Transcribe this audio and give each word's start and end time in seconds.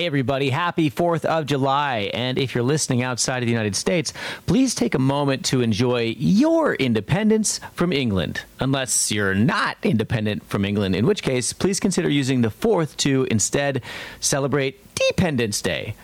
Hey, 0.00 0.06
everybody, 0.06 0.48
happy 0.48 0.90
4th 0.90 1.26
of 1.26 1.44
July. 1.44 2.10
And 2.14 2.38
if 2.38 2.54
you're 2.54 2.64
listening 2.64 3.02
outside 3.02 3.42
of 3.42 3.46
the 3.46 3.52
United 3.52 3.76
States, 3.76 4.14
please 4.46 4.74
take 4.74 4.94
a 4.94 4.98
moment 4.98 5.44
to 5.44 5.60
enjoy 5.60 6.14
your 6.16 6.74
independence 6.76 7.60
from 7.74 7.92
England. 7.92 8.40
Unless 8.60 9.12
you're 9.12 9.34
not 9.34 9.76
independent 9.82 10.42
from 10.46 10.64
England, 10.64 10.96
in 10.96 11.04
which 11.04 11.22
case, 11.22 11.52
please 11.52 11.78
consider 11.78 12.08
using 12.08 12.40
the 12.40 12.48
4th 12.48 12.96
to 12.96 13.26
instead 13.30 13.82
celebrate 14.20 14.82
Dependence 14.94 15.60
Day. 15.60 15.94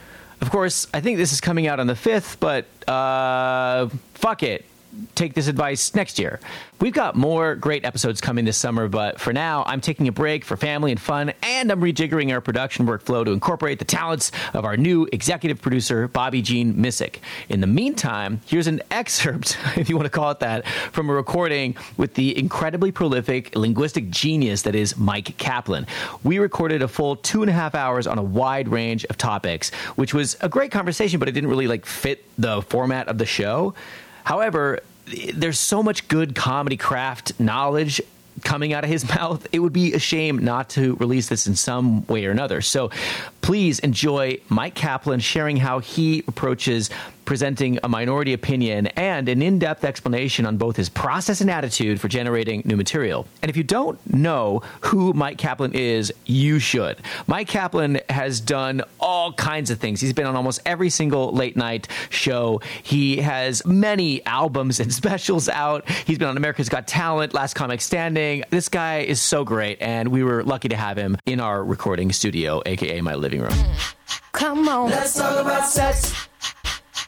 Of 0.42 0.50
course, 0.50 0.86
I 0.92 1.00
think 1.00 1.16
this 1.16 1.32
is 1.32 1.40
coming 1.40 1.66
out 1.66 1.80
on 1.80 1.86
the 1.86 1.94
5th, 1.94 2.36
but 2.38 2.66
uh, 2.86 3.88
fuck 4.12 4.42
it 4.42 4.66
take 5.14 5.34
this 5.34 5.48
advice 5.48 5.94
next 5.94 6.18
year. 6.18 6.40
We've 6.78 6.92
got 6.92 7.16
more 7.16 7.54
great 7.54 7.86
episodes 7.86 8.20
coming 8.20 8.44
this 8.44 8.58
summer, 8.58 8.86
but 8.86 9.18
for 9.18 9.32
now, 9.32 9.64
I'm 9.66 9.80
taking 9.80 10.08
a 10.08 10.12
break 10.12 10.44
for 10.44 10.58
family 10.58 10.90
and 10.90 11.00
fun, 11.00 11.32
and 11.42 11.72
I'm 11.72 11.80
rejiggering 11.80 12.32
our 12.32 12.42
production 12.42 12.86
workflow 12.86 13.24
to 13.24 13.32
incorporate 13.32 13.78
the 13.78 13.86
talents 13.86 14.30
of 14.52 14.66
our 14.66 14.76
new 14.76 15.08
executive 15.10 15.62
producer, 15.62 16.06
Bobby 16.06 16.42
Jean 16.42 16.74
Missick. 16.74 17.16
In 17.48 17.62
the 17.62 17.66
meantime, 17.66 18.40
here's 18.46 18.66
an 18.66 18.82
excerpt, 18.90 19.56
if 19.76 19.88
you 19.88 19.96
want 19.96 20.04
to 20.06 20.10
call 20.10 20.30
it 20.30 20.40
that, 20.40 20.66
from 20.92 21.08
a 21.08 21.14
recording 21.14 21.76
with 21.96 22.14
the 22.14 22.38
incredibly 22.38 22.92
prolific 22.92 23.56
linguistic 23.56 24.10
genius 24.10 24.62
that 24.62 24.74
is 24.74 24.94
Myq 24.94 25.36
Kaplan. 25.38 25.86
We 26.24 26.38
recorded 26.38 26.82
a 26.82 26.88
full 26.88 27.16
two 27.16 27.42
and 27.42 27.50
a 27.50 27.54
half 27.54 27.74
hours 27.74 28.06
on 28.06 28.18
a 28.18 28.22
wide 28.22 28.68
range 28.68 29.06
of 29.06 29.16
topics, 29.16 29.70
which 29.96 30.12
was 30.12 30.36
a 30.42 30.48
great 30.48 30.72
conversation, 30.72 31.18
but 31.18 31.28
it 31.28 31.32
didn't 31.32 31.48
really 31.48 31.66
like 31.66 31.86
fit 31.86 32.24
the 32.38 32.60
format 32.62 33.08
of 33.08 33.18
the 33.18 33.26
show. 33.26 33.74
However, 34.26 34.80
there's 35.34 35.60
so 35.60 35.84
much 35.84 36.08
good 36.08 36.34
comedy 36.34 36.76
craft 36.76 37.38
knowledge 37.38 38.02
coming 38.42 38.72
out 38.72 38.82
of 38.82 38.90
his 38.90 39.08
mouth. 39.16 39.46
It 39.52 39.60
would 39.60 39.72
be 39.72 39.94
a 39.94 40.00
shame 40.00 40.38
not 40.38 40.68
to 40.70 40.96
release 40.96 41.28
this 41.28 41.46
in 41.46 41.54
some 41.54 42.04
way 42.08 42.26
or 42.26 42.32
another. 42.32 42.60
So 42.60 42.90
please 43.40 43.78
enjoy 43.78 44.38
Myq 44.50 44.74
Kaplan 44.74 45.20
sharing 45.20 45.58
how 45.58 45.78
he 45.78 46.24
approaches 46.26 46.90
presenting 47.26 47.78
a 47.82 47.88
minority 47.88 48.32
opinion 48.32 48.86
and 48.88 49.28
an 49.28 49.42
in 49.42 49.58
depth 49.58 49.84
explanation 49.84 50.46
on 50.46 50.56
both 50.56 50.76
his 50.76 50.88
process 50.88 51.40
and 51.40 51.50
attitude 51.50 52.00
for 52.00 52.08
generating 52.08 52.62
new 52.64 52.76
material. 52.76 53.26
And 53.42 53.50
if 53.50 53.56
you 53.56 53.64
don't 53.64 53.98
know 54.12 54.62
who 54.80 55.12
Myq 55.12 55.36
Kaplan 55.36 55.74
is, 55.74 56.12
you 56.24 56.58
should. 56.58 56.98
Myq 57.28 57.48
Kaplan 57.48 58.00
has 58.08 58.40
done 58.40 58.82
all 59.00 59.32
kinds 59.32 59.70
of 59.70 59.78
things. 59.78 60.00
He's 60.00 60.12
been 60.12 60.26
on 60.26 60.36
almost 60.36 60.60
every 60.64 60.88
single 60.88 61.32
late 61.32 61.56
night 61.56 61.88
show. 62.08 62.60
He 62.82 63.18
has 63.18 63.66
many 63.66 64.24
albums 64.24 64.80
and 64.80 64.92
specials 65.02 65.48
out. 65.48 65.88
He's 65.90 66.18
been 66.18 66.28
on 66.28 66.36
America's 66.36 66.68
Got 66.68 66.86
Talent, 66.86 67.34
Last 67.34 67.54
Comic 67.54 67.80
Standing. 67.80 68.44
This 68.50 68.68
guy 68.68 69.00
is 69.00 69.20
so 69.20 69.44
great, 69.44 69.78
and 69.82 70.08
we 70.08 70.22
were 70.22 70.44
lucky 70.44 70.68
to 70.68 70.76
have 70.76 70.96
him 70.96 71.16
in 71.26 71.40
our 71.40 71.62
recording 71.64 72.12
studio, 72.12 72.62
aka 72.64 73.00
my 73.00 73.14
living 73.14 73.40
room. 73.40 73.54
Come 74.32 74.68
on. 74.68 74.90
Let's 74.90 75.14
talk 75.14 75.40
about 75.40 75.66
sex. 75.68 76.28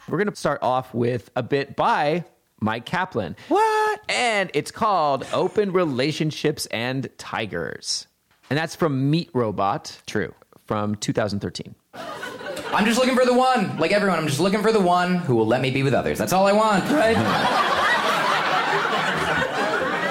We're 0.08 0.18
going 0.18 0.30
to 0.30 0.36
start 0.36 0.62
off 0.62 0.94
with 0.94 1.30
a 1.36 1.42
bit 1.42 1.76
by 1.76 2.24
Myq 2.62 2.86
Kaplan. 2.86 3.36
What? 3.48 4.00
And 4.08 4.50
it's 4.54 4.70
called 4.70 5.26
Open 5.32 5.72
Relationships 5.72 6.66
and 6.66 7.08
Tigers. 7.18 8.06
And 8.48 8.58
that's 8.58 8.74
from 8.74 9.10
Meat 9.10 9.28
Robot. 9.34 10.00
True. 10.06 10.34
From 10.66 10.94
2013. 10.96 11.74
I'm 11.94 12.84
just 12.84 12.98
looking 12.98 13.16
for 13.16 13.26
the 13.26 13.34
one. 13.34 13.78
Like 13.78 13.92
everyone, 13.92 14.18
I'm 14.18 14.26
just 14.26 14.40
looking 14.40 14.62
for 14.62 14.72
the 14.72 14.80
one 14.80 15.16
who 15.16 15.34
will 15.34 15.46
let 15.46 15.60
me 15.60 15.70
be 15.70 15.82
with 15.82 15.94
others. 15.94 16.18
That's 16.18 16.32
all 16.32 16.46
I 16.46 16.52
want, 16.52 16.84
right? 16.90 17.16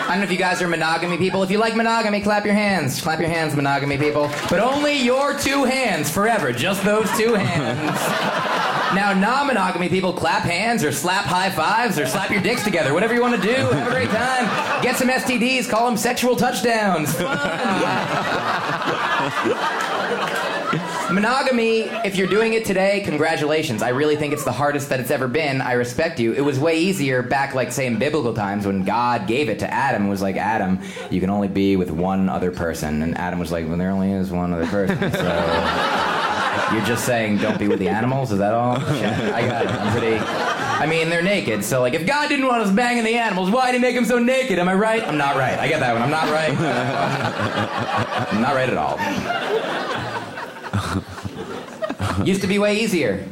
I 0.07 0.11
don't 0.11 0.19
know 0.19 0.23
if 0.23 0.31
you 0.31 0.37
guys 0.37 0.61
are 0.61 0.67
monogamy 0.67 1.17
people. 1.17 1.43
If 1.43 1.51
you 1.51 1.57
like 1.57 1.75
monogamy, 1.75 2.21
clap 2.21 2.45
your 2.45 2.53
hands. 2.53 3.01
Clap 3.01 3.19
your 3.19 3.29
hands, 3.29 3.55
monogamy 3.55 3.97
people. 3.97 4.31
But 4.49 4.59
only 4.59 4.97
your 4.97 5.37
two 5.37 5.65
hands 5.65 6.09
forever. 6.09 6.51
Just 6.51 6.83
those 6.83 7.11
two 7.17 7.33
hands. 7.33 8.43
Now, 8.95 9.13
non 9.13 9.47
monogamy 9.47 9.89
people 9.89 10.13
clap 10.13 10.43
hands 10.43 10.83
or 10.83 10.91
slap 10.91 11.25
high 11.25 11.49
fives 11.49 11.99
or 11.99 12.05
slap 12.05 12.31
your 12.31 12.41
dicks 12.41 12.63
together. 12.63 12.93
Whatever 12.93 13.13
you 13.13 13.21
want 13.21 13.35
to 13.35 13.41
do. 13.41 13.53
Have 13.53 13.87
a 13.87 13.91
great 13.91 14.09
time. 14.09 14.45
Get 14.81 14.95
some 14.95 15.09
STDs. 15.09 15.69
Call 15.69 15.85
them 15.85 15.97
sexual 15.97 16.35
touchdowns. 16.35 17.17
Monogamy, 21.11 21.81
if 22.05 22.17
you're 22.17 22.27
doing 22.27 22.53
it 22.53 22.65
today, 22.65 23.01
congratulations. 23.05 23.81
I 23.81 23.89
really 23.89 24.17
think 24.17 24.33
it's 24.33 24.43
the 24.43 24.51
hardest 24.51 24.89
that 24.89 24.99
it's 24.99 25.11
ever 25.11 25.27
been. 25.27 25.61
I 25.61 25.73
respect 25.73 26.19
you. 26.19 26.33
It 26.33 26.41
was 26.41 26.59
way 26.59 26.77
easier 26.79 27.23
back, 27.23 27.55
like, 27.55 27.71
say, 27.71 27.87
in 27.87 27.97
biblical 27.97 28.33
times 28.33 28.65
when 28.65 28.83
God 28.83 29.25
gave 29.25 29.47
it 29.49 29.59
to 29.59 29.73
Adam. 29.73 30.07
It 30.07 30.09
was 30.09 30.21
like, 30.21 30.35
Adam, 30.35 30.81
you 31.09 31.21
can 31.21 31.29
only 31.29 31.47
be 31.47 31.75
with 31.77 31.91
one 31.91 32.27
other 32.27 32.51
person. 32.51 33.01
And 33.01 33.17
Adam 33.17 33.39
was 33.39 33.51
like, 33.51 33.67
well, 33.67 33.77
there 33.77 33.89
only 33.89 34.11
is 34.11 34.31
one 34.31 34.53
other 34.53 34.67
person. 34.67 35.11
So. 35.11 36.33
You're 36.73 36.85
just 36.85 37.05
saying 37.05 37.37
don't 37.37 37.57
be 37.57 37.67
with 37.67 37.79
the 37.79 37.89
animals? 37.89 38.31
Is 38.31 38.39
that 38.39 38.53
all? 38.53 38.77
I 38.79 39.47
got 39.47 39.65
it. 39.65 39.71
I'm 39.71 39.91
pretty. 39.91 40.17
I 40.17 40.85
mean, 40.85 41.09
they're 41.09 41.23
naked, 41.23 41.63
so 41.63 41.81
like, 41.81 41.93
if 41.93 42.05
God 42.05 42.29
didn't 42.29 42.45
want 42.45 42.61
us 42.61 42.71
banging 42.71 43.03
the 43.03 43.15
animals, 43.15 43.49
why 43.49 43.71
did 43.71 43.79
He 43.79 43.81
make 43.81 43.95
them 43.95 44.05
so 44.05 44.19
naked? 44.19 44.59
Am 44.59 44.69
I 44.69 44.75
right? 44.75 45.03
I'm 45.03 45.17
not 45.17 45.35
right. 45.35 45.57
I 45.57 45.67
get 45.67 45.79
that 45.79 45.93
one. 45.93 46.03
I'm 46.03 46.11
not 46.11 46.29
right. 46.29 46.51
I'm 48.33 48.41
not 48.41 48.53
right 48.53 48.69
at 48.69 48.77
all. 48.77 48.97
Used 52.25 52.41
to 52.41 52.47
be 52.47 52.59
way 52.59 52.79
easier. 52.79 53.27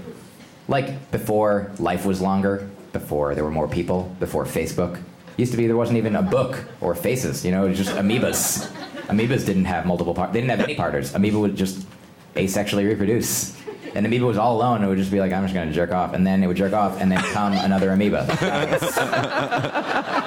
Like 0.68 1.12
before 1.12 1.72
life 1.80 2.06
was 2.06 2.22
longer, 2.22 2.70
before 2.94 3.36
there 3.36 3.44
were 3.44 3.52
more 3.52 3.68
people, 3.68 4.16
before 4.20 4.46
Facebook. 4.46 5.00
Used 5.38 5.52
to 5.52 5.58
be 5.58 5.68
there 5.68 5.76
wasn't 5.76 5.98
even 5.98 6.16
a 6.16 6.22
book 6.22 6.64
or 6.82 6.96
faces, 6.96 7.44
you 7.44 7.52
know, 7.52 7.66
it 7.66 7.70
was 7.70 7.78
just 7.78 7.92
amoebas. 7.92 8.72
Amoebas 9.08 9.46
didn't 9.46 9.66
have 9.66 9.86
multiple 9.86 10.14
parts. 10.14 10.34
They 10.34 10.40
didn't 10.40 10.52
have 10.58 10.62
any 10.62 10.76
partners. 10.76 11.14
Amoeba 11.14 11.40
would 11.40 11.56
just 11.56 11.86
asexually 12.36 12.86
reproduce. 12.88 13.56
And 13.96 14.06
amoeba 14.06 14.26
was 14.26 14.38
all 14.38 14.58
alone. 14.58 14.84
It 14.84 14.88
would 14.88 14.98
just 14.98 15.12
be 15.12 15.22
like, 15.22 15.32
I'm 15.32 15.44
just 15.44 15.54
going 15.54 15.70
to 15.70 15.74
jerk 15.74 15.92
off. 15.92 16.14
And 16.14 16.28
then 16.28 16.44
it 16.44 16.48
would 16.48 16.58
jerk 16.58 16.74
off 16.74 17.00
and 17.00 17.10
then 17.10 17.20
come 17.32 17.54
another 17.54 17.92
amoeba. 17.92 18.28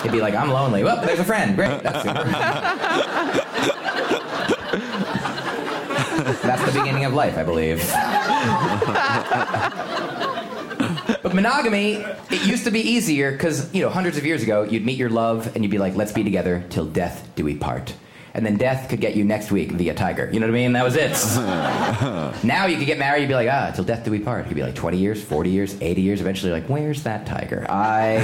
It'd 0.01 0.13
be 0.13 0.23
like, 0.23 0.35
I'm 0.35 0.51
lonely. 0.51 0.83
Well, 0.85 1.05
there's 1.05 1.19
a 1.19 1.25
friend. 1.25 1.55
Great. 1.55 1.83
That's 1.83 2.03
super. 2.03 2.25
That's 6.43 6.65
the 6.65 6.79
beginning 6.81 7.05
of 7.05 7.13
life, 7.13 7.37
I 7.37 7.43
believe. 7.43 7.79
but 11.23 11.35
monogamy, 11.35 11.97
it 12.31 12.47
used 12.47 12.65
to 12.65 12.71
be 12.71 12.81
easier 12.81 13.33
because, 13.33 13.73
you 13.75 13.83
know, 13.83 13.91
hundreds 13.91 14.17
of 14.17 14.25
years 14.25 14.43
ago, 14.43 14.63
you'd 14.63 14.87
meet 14.87 14.97
your 14.97 15.11
love 15.11 15.55
and 15.55 15.63
you'd 15.63 15.71
be 15.71 15.79
like, 15.79 15.95
let's 15.95 16.13
be 16.13 16.25
together 16.25 16.65
till 16.71 16.87
death 16.87 17.29
do 17.35 17.45
we 17.45 17.55
part 17.55 17.93
and 18.38 18.47
then 18.47 18.56
death 18.56 18.88
could 18.88 19.00
get 19.00 19.16
you 19.16 19.25
next 19.25 19.50
week 19.50 19.72
via 19.72 19.93
tiger. 19.93 20.31
You 20.32 20.38
know 20.38 20.47
what 20.47 20.53
I 20.53 20.54
mean? 20.54 20.72
That 20.72 20.84
was 20.84 20.94
it. 20.94 21.10
now 22.44 22.66
you 22.66 22.76
could 22.76 22.87
get 22.87 22.97
married, 22.97 23.22
you'd 23.22 23.28
be 23.28 23.34
like, 23.34 23.49
ah, 23.50 23.72
till 23.75 23.82
death 23.82 24.04
do 24.04 24.12
we 24.12 24.21
part. 24.21 24.44
It 24.44 24.49
could 24.49 24.54
be 24.54 24.62
like 24.62 24.76
20 24.76 24.97
years, 24.97 25.21
40 25.22 25.50
years, 25.50 25.76
80 25.81 26.00
years. 26.00 26.21
Eventually, 26.21 26.53
like, 26.53 26.66
where's 26.66 27.03
that 27.03 27.26
tiger? 27.26 27.66
I 27.69 28.19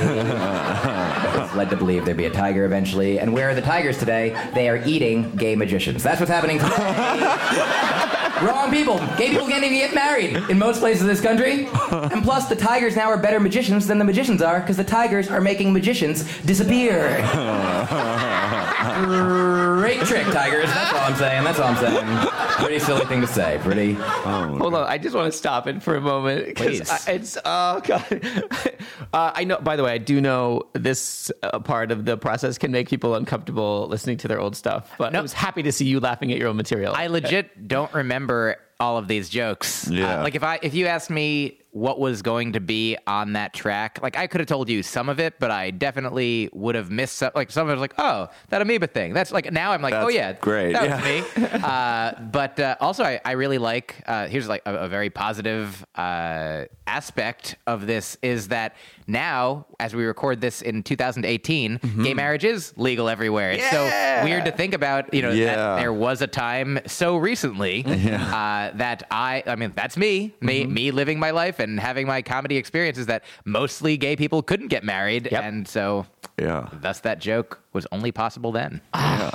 was 1.37 1.55
led 1.57 1.69
to 1.71 1.77
believe 1.77 2.05
there'd 2.05 2.17
be 2.17 2.27
a 2.27 2.31
tiger 2.31 2.65
eventually. 2.65 3.19
And 3.19 3.33
where 3.33 3.51
are 3.51 3.57
the 3.57 3.61
tigers 3.61 3.99
today? 3.99 4.41
They 4.55 4.69
are 4.69 4.77
eating 4.87 5.35
gay 5.35 5.57
magicians. 5.57 6.05
That's 6.05 6.21
what's 6.21 6.31
happening 6.31 6.61
today. 6.61 6.71
Wrong 8.47 8.71
people. 8.71 8.99
Gay 9.17 9.31
people 9.31 9.49
can't 9.49 9.65
even 9.65 9.79
get 9.79 9.95
married 9.97 10.37
in 10.49 10.59
most 10.61 10.79
places 10.79 11.03
of 11.03 11.09
this 11.09 11.21
country. 11.21 11.67
And 11.91 12.23
plus, 12.23 12.49
the 12.49 12.57
tigers 12.57 12.95
now 12.95 13.09
are 13.09 13.19
better 13.19 13.41
magicians 13.41 13.89
than 13.89 13.99
the 13.99 14.05
magicians 14.05 14.43
are 14.43 14.61
because 14.61 14.77
the 14.77 14.85
tigers 14.85 15.29
are 15.29 15.41
making 15.41 15.73
magicians 15.73 16.25
disappear. 16.43 17.19
Great 18.85 20.01
trick, 20.01 20.27
tigers. 20.27 20.67
That's 20.67 20.93
all 20.93 21.01
I'm 21.01 21.17
saying. 21.17 21.45
That's 21.45 21.59
all 21.59 21.69
I'm 21.69 21.77
saying. 21.77 22.29
Pretty 22.65 22.79
silly 22.79 23.05
thing 23.07 23.21
to 23.21 23.27
say. 23.27 23.59
Pretty. 23.63 23.97
Oh, 23.99 24.57
Hold 24.59 24.75
on. 24.75 24.87
I 24.87 24.99
just 24.99 25.15
want 25.15 25.33
to 25.33 25.37
stop 25.37 25.67
it 25.67 25.83
for 25.83 25.97
a 25.97 26.01
moment. 26.01 26.57
Please. 26.57 26.89
I, 26.89 27.13
it's, 27.13 27.39
oh, 27.45 27.81
God. 27.81 28.05
Uh, 29.13 29.33
I 29.35 29.45
know, 29.45 29.59
by 29.59 29.77
the 29.77 29.85
way, 29.85 29.93
I 29.93 29.99
do 29.99 30.21
know 30.21 30.63
this 30.73 31.31
uh, 31.43 31.59
part 31.61 31.93
of 31.93 32.05
the 32.05 32.17
process 32.17 32.59
can 32.59 32.73
make 32.73 32.89
people 32.89 33.15
uncomfortable 33.15 33.87
listening 33.89 34.17
to 34.19 34.29
their 34.29 34.41
old 34.41 34.57
stuff, 34.57 34.91
but 34.99 35.15
I 35.15 35.21
was 35.21 35.33
happy 35.33 35.63
to 35.63 35.71
see 35.73 35.85
you 35.85 36.01
laughing 36.01 36.33
at 36.33 36.39
your 36.39 36.49
own 36.49 36.57
material. 36.57 36.95
I 36.97 37.07
legit 37.07 37.69
don't 37.69 37.93
remember 37.95 38.57
all 38.81 38.99
of 38.99 39.07
these 39.07 39.29
jokes. 39.29 39.89
Yeah. 39.89 40.21
Uh, 40.21 40.23
like 40.25 40.35
if 40.35 40.43
I 40.43 40.59
if 40.63 40.75
you 40.75 40.87
asked 40.87 41.11
me 41.11 41.61
what 41.75 41.99
was 41.99 42.23
going 42.23 42.53
to 42.53 42.61
be 42.61 42.97
on 43.05 43.33
that 43.33 43.53
track, 43.53 43.99
like 44.01 44.17
I 44.17 44.29
could 44.29 44.41
have 44.41 44.47
told 44.49 44.69
you 44.69 44.81
some 44.85 45.09
of 45.09 45.19
it, 45.19 45.35
but 45.41 45.51
I 45.51 45.73
definitely 45.73 46.49
would 46.53 46.77
have 46.77 46.89
missed 46.89 47.17
some. 47.17 47.33
Like 47.35 47.51
some 47.51 47.67
of 47.67 47.71
it 47.71 47.73
was 47.75 47.81
like, 47.81 47.95
oh, 47.99 48.29
that 48.51 48.63
amoeba 48.63 48.87
thing. 48.87 49.13
That's 49.13 49.33
like 49.33 49.51
now 49.53 49.73
I'm 49.73 49.83
like, 49.83 49.93
oh 49.93 50.07
yeah, 50.09 50.35
great. 50.35 50.73
That 50.73 50.85
Yeah. 50.85 50.97
was 51.25 51.37
me. 51.37 51.49
uh, 51.65 52.13
but 52.31 52.61
uh, 52.61 52.77
also 52.81 53.03
I, 53.03 53.21
I 53.25 53.33
really 53.33 53.59
like. 53.59 53.97
Uh, 54.07 54.29
here's 54.29 54.49
like 54.49 54.63
a, 54.67 54.75
a 54.75 54.89
very 54.89 55.11
positive 55.11 55.85
uh, 55.97 56.67
aspect 56.87 57.57
of 57.67 57.87
this 57.89 58.17
is 58.23 58.49
that 58.49 58.77
now, 59.09 59.67
as 59.81 59.95
we 59.97 60.05
record 60.05 60.41
this 60.41 60.63
in 60.63 60.83
2018, 60.85 61.81
gay 62.05 62.15
marriage 62.15 62.45
is 62.45 62.73
legal 62.77 63.09
everywhere. 63.09 63.51
It's 63.51 63.69
so 63.71 63.85
weird 64.25 64.45
to 64.45 64.53
think 64.53 64.75
about. 64.75 65.13
You 65.13 65.23
know, 65.23 65.33
Yeah. 65.33 65.57
that 65.57 65.77
there 65.81 65.93
was 65.93 66.23
a 66.23 66.27
time 66.29 66.79
so 66.87 67.17
recently 67.17 67.85
uh, 67.85 68.71
that 68.75 69.03
I, 69.11 69.43
I 69.47 69.57
mean, 69.57 69.73
that's 69.75 69.97
me, 69.97 70.35
me, 70.41 70.65
me 70.67 70.91
living 70.93 71.19
my 71.19 71.31
life 71.33 71.59
and 71.69 71.81
having 71.81 72.07
my 72.07 72.23
comedy 72.23 72.57
experiences 72.57 73.07
that 73.07 73.25
mostly 73.45 73.97
gay 73.97 74.17
people 74.17 74.43
couldn't 74.43 74.69
get 74.69 74.85
married, 74.85 75.29
Yep. 75.31 75.43
and 75.45 75.69
so 75.69 76.07
Yeah. 76.39 76.69
thus 76.73 77.01
that 77.01 77.21
joke 77.21 77.61
was 77.73 77.87
only 77.93 78.13
possible 78.13 78.53
then. 78.53 78.81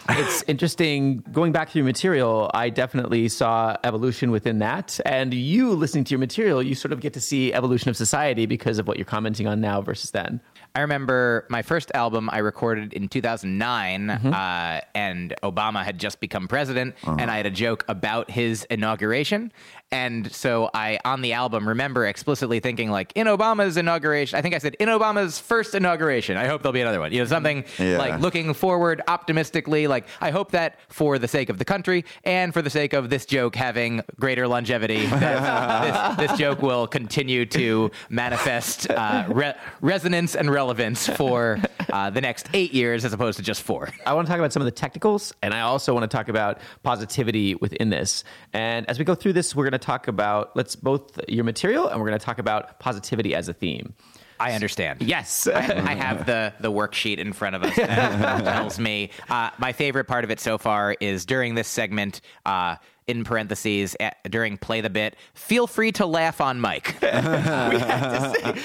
it's 0.09 0.43
interesting 0.47 1.23
going 1.31 1.51
back 1.51 1.69
through 1.69 1.79
your 1.79 1.85
material 1.85 2.49
i 2.53 2.69
definitely 2.69 3.27
saw 3.27 3.75
evolution 3.83 4.31
within 4.31 4.59
that 4.59 4.99
and 5.05 5.33
you 5.33 5.71
listening 5.71 6.03
to 6.05 6.11
your 6.11 6.19
material 6.19 6.61
you 6.63 6.73
sort 6.75 6.91
of 6.91 6.99
get 6.99 7.13
to 7.13 7.21
see 7.21 7.53
evolution 7.53 7.89
of 7.89 7.95
society 7.97 8.45
because 8.45 8.79
of 8.79 8.87
what 8.87 8.97
you're 8.97 9.05
commenting 9.05 9.45
on 9.47 9.59
now 9.61 9.81
versus 9.81 10.11
then 10.11 10.41
I 10.75 10.81
remember 10.81 11.47
my 11.49 11.63
first 11.63 11.89
album 11.95 12.29
I 12.31 12.37
recorded 12.37 12.93
in 12.93 13.07
2009, 13.07 14.07
Mm-hmm. 14.07 14.33
uh, 14.33 14.81
and 14.93 15.33
Obama 15.41 15.83
had 15.83 15.97
just 15.99 16.19
become 16.19 16.47
president, 16.47 16.93
Uh-huh. 17.03 17.15
and 17.19 17.31
I 17.31 17.37
had 17.37 17.47
a 17.47 17.51
joke 17.51 17.83
about 17.87 18.29
his 18.29 18.65
inauguration. 18.69 19.51
And 19.91 20.31
so 20.31 20.69
I, 20.74 21.00
on 21.03 21.21
the 21.21 21.33
album, 21.33 21.68
remember 21.68 22.06
explicitly 22.06 22.59
thinking, 22.59 22.91
like, 22.91 23.12
in 23.15 23.25
Obama's 23.25 23.75
inauguration, 23.75 24.38
I 24.38 24.41
think 24.44 24.53
I 24.53 24.59
said, 24.59 24.75
in 24.80 24.88
Obama's 24.88 25.39
first 25.39 25.74
inauguration, 25.74 26.38
I 26.38 26.45
hope 26.45 26.62
there'll 26.62 26.74
be 26.74 26.81
another 26.81 27.00
one. 27.00 27.12
You 27.12 27.19
know, 27.19 27.25
something 27.25 27.63
Yeah. 27.80 27.97
like 27.97 28.19
looking 28.21 28.53
forward 28.53 29.01
optimistically, 29.07 29.88
like, 29.88 30.06
I 30.21 30.30
hope 30.30 30.51
that 30.51 30.77
for 30.89 31.18
the 31.18 31.27
sake 31.27 31.50
of 31.50 31.57
the 31.57 31.65
country 31.65 32.06
and 32.24 32.53
for 32.53 32.62
the 32.62 32.69
sake 32.69 32.94
of 32.94 33.09
this 33.09 33.25
joke 33.25 33.56
having 33.56 34.01
greater 34.19 34.47
longevity, 34.47 35.06
this, 35.07 36.18
this 36.18 36.38
joke 36.38 36.62
will 36.62 36.85
continue 36.85 37.47
to 37.47 37.89
manifest 38.09 38.92
uh, 38.92 39.25
re- 39.30 39.56
resonance 39.81 40.35
and 40.35 40.51
relevance 40.51 41.07
for 41.07 41.57
uh, 41.92 42.12
the 42.12 42.21
next 42.21 42.47
eight 42.53 42.74
years 42.75 43.06
as 43.06 43.13
opposed 43.13 43.38
to 43.38 43.44
just 43.44 43.63
four. 43.63 43.89
I 44.06 44.13
want 44.13 44.27
to 44.27 44.31
talk 44.31 44.38
about 44.39 44.53
some 44.53 44.62
of 44.62 44.65
the 44.65 44.71
technicals, 44.71 45.33
and 45.42 45.51
I 45.51 45.62
also 45.62 45.95
want 45.95 46.09
to 46.09 46.15
talk 46.15 46.30
about 46.30 46.59
positivity 46.83 47.56
within 47.56 47.89
this. 47.89 48.24
And 48.53 48.88
as 48.88 49.00
we 49.00 49.06
go 49.06 49.15
through 49.15 49.33
this, 49.33 49.56
we're 49.56 49.63
going 49.63 49.71
to 49.71 49.78
talk 49.79 50.07
about 50.07 50.55
let's 50.55 50.75
both 50.75 51.19
your 51.27 51.43
material, 51.43 51.87
and 51.87 51.99
we're 51.99 52.07
going 52.07 52.19
to 52.19 52.25
talk 52.25 52.39
about 52.39 52.79
positivity 52.79 53.35
as 53.35 53.49
a 53.49 53.53
theme. 53.53 53.93
I 54.39 54.53
understand. 54.53 55.01
Yes. 55.01 55.47
I, 55.53 55.57
I 55.57 55.95
have 55.95 56.25
the, 56.25 56.53
the 56.59 56.71
worksheet 56.71 57.17
in 57.17 57.33
front 57.33 57.55
of 57.55 57.63
us 57.63 57.75
that 57.75 58.43
tells 58.43 58.79
me. 58.79 59.11
Uh, 59.29 59.49
my 59.57 59.73
favorite 59.73 60.05
part 60.05 60.23
of 60.23 60.31
it 60.31 60.39
so 60.39 60.57
far 60.57 60.95
is 60.99 61.25
during 61.25 61.55
this 61.55 61.67
segment, 61.67 62.21
uh, 62.45 62.77
in 63.09 63.23
parentheses, 63.23 63.95
eh, 64.00 64.11
during 64.29 64.57
Play 64.57 64.81
the 64.81 64.89
Bit, 64.89 65.15
feel 65.33 65.67
free 65.67 65.91
to 65.94 66.06
laugh 66.06 66.39
on 66.41 66.59
Myq. 66.61 66.95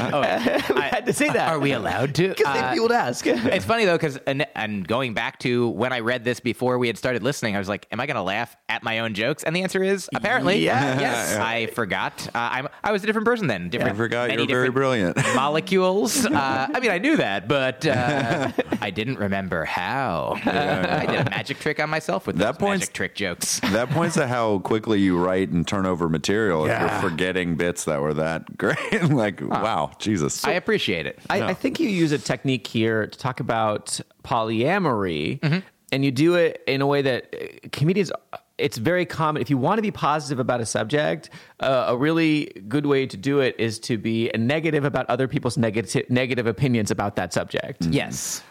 Oh, 0.00 0.20
we 0.74 0.80
had 0.80 1.06
to 1.06 1.12
say 1.12 1.28
that. 1.28 1.48
Are 1.48 1.58
we 1.58 1.72
allowed 1.72 2.14
to? 2.16 2.28
Because 2.28 2.46
Uh, 2.46 2.70
people 2.72 2.84
would 2.88 2.92
ask. 2.92 3.26
it's 3.26 3.64
funny 3.64 3.84
though 3.84 3.94
because 3.96 4.16
and, 4.26 4.46
and 4.54 4.86
going 4.86 5.14
back 5.14 5.38
to 5.40 5.68
when 5.68 5.92
I 5.92 6.00
read 6.00 6.24
this 6.24 6.40
before 6.40 6.78
we 6.78 6.86
had 6.86 6.98
started 6.98 7.22
listening, 7.22 7.56
I 7.56 7.58
was 7.58 7.68
like, 7.68 7.86
"Am 7.92 8.00
I 8.00 8.06
going 8.06 8.16
to 8.16 8.22
laugh 8.22 8.56
at 8.68 8.82
my 8.82 9.00
own 9.00 9.14
jokes?" 9.14 9.42
And 9.44 9.54
the 9.54 9.62
answer 9.62 9.82
is 9.82 10.08
apparently 10.14 10.58
Yes. 10.64 11.00
yes. 11.00 11.36
I 11.36 11.66
forgot. 11.66 12.26
Uh, 12.34 12.38
I'm 12.52 12.68
I 12.82 12.92
was 12.92 13.02
a 13.02 13.06
different 13.06 13.26
person 13.26 13.46
then. 13.46 13.68
Different. 13.70 13.94
I 13.94 13.96
forgot 13.96 14.28
many 14.28 14.42
you're 14.42 14.48
very 14.60 14.70
brilliant. 14.70 15.16
Molecules. 15.34 16.26
Uh, 16.26 16.68
I 16.74 16.80
mean, 16.80 16.90
I 16.90 16.98
knew 16.98 17.16
that, 17.16 17.48
but 17.48 17.86
uh, 17.86 18.50
I 18.80 18.90
didn't 18.90 19.18
remember 19.18 19.64
how. 19.64 20.36
I 20.44 21.06
did 21.06 21.26
a 21.26 21.30
magic 21.30 21.58
trick 21.60 21.80
on 21.80 21.90
myself 21.90 22.26
with 22.26 22.36
That 22.36 22.52
those 22.52 22.58
points- 22.58 22.82
magic 22.82 22.94
trick 22.94 23.14
jokes. 23.14 23.60
That 23.60 23.88
points 23.90 24.14
to 24.16 24.26
how 24.34 24.58
quickly 24.58 25.00
you 25.00 25.16
write 25.16 25.50
and 25.50 25.66
turn 25.66 25.86
over 25.86 26.08
material 26.08 26.66
if 26.66 26.80
you're 26.80 27.00
forgetting 27.00 27.56
bits 27.56 27.84
that 27.84 28.00
were 28.00 28.14
that 28.14 28.56
great. 28.58 29.04
like, 29.10 29.40
wow, 29.40 29.92
Jesus. 29.98 30.44
I 30.44 30.52
appreciate 30.52 31.06
it. 31.06 31.20
I, 31.30 31.42
I 31.42 31.54
think 31.54 31.78
you 31.78 31.88
use 31.88 32.10
a 32.10 32.18
technique 32.18 32.66
here 32.66 33.06
to 33.06 33.18
talk 33.18 33.38
about 33.38 34.00
polyamory, 34.24 35.62
and 35.92 36.04
you 36.04 36.10
do 36.10 36.34
it 36.34 36.62
in 36.66 36.80
a 36.80 36.86
way 36.86 37.02
that 37.02 37.34
uh, 37.34 37.68
comedians. 37.70 38.10
It's 38.56 38.78
very 38.78 39.04
common. 39.04 39.42
If 39.42 39.50
you 39.50 39.58
want 39.58 39.78
to 39.78 39.82
be 39.82 39.90
positive 39.90 40.38
about 40.38 40.60
a 40.60 40.66
subject, 40.66 41.28
uh, 41.58 41.86
a 41.88 41.96
really 41.96 42.44
good 42.68 42.86
way 42.86 43.04
to 43.04 43.16
do 43.16 43.40
it 43.40 43.56
is 43.58 43.80
to 43.80 43.98
be 43.98 44.30
negative 44.36 44.84
about 44.84 45.06
other 45.10 45.26
people's 45.26 45.56
negative 45.56 46.08
negative 46.08 46.46
opinions 46.46 46.90
about 46.92 47.16
that 47.16 47.32
subject. 47.32 47.84
Yes. 47.86 48.44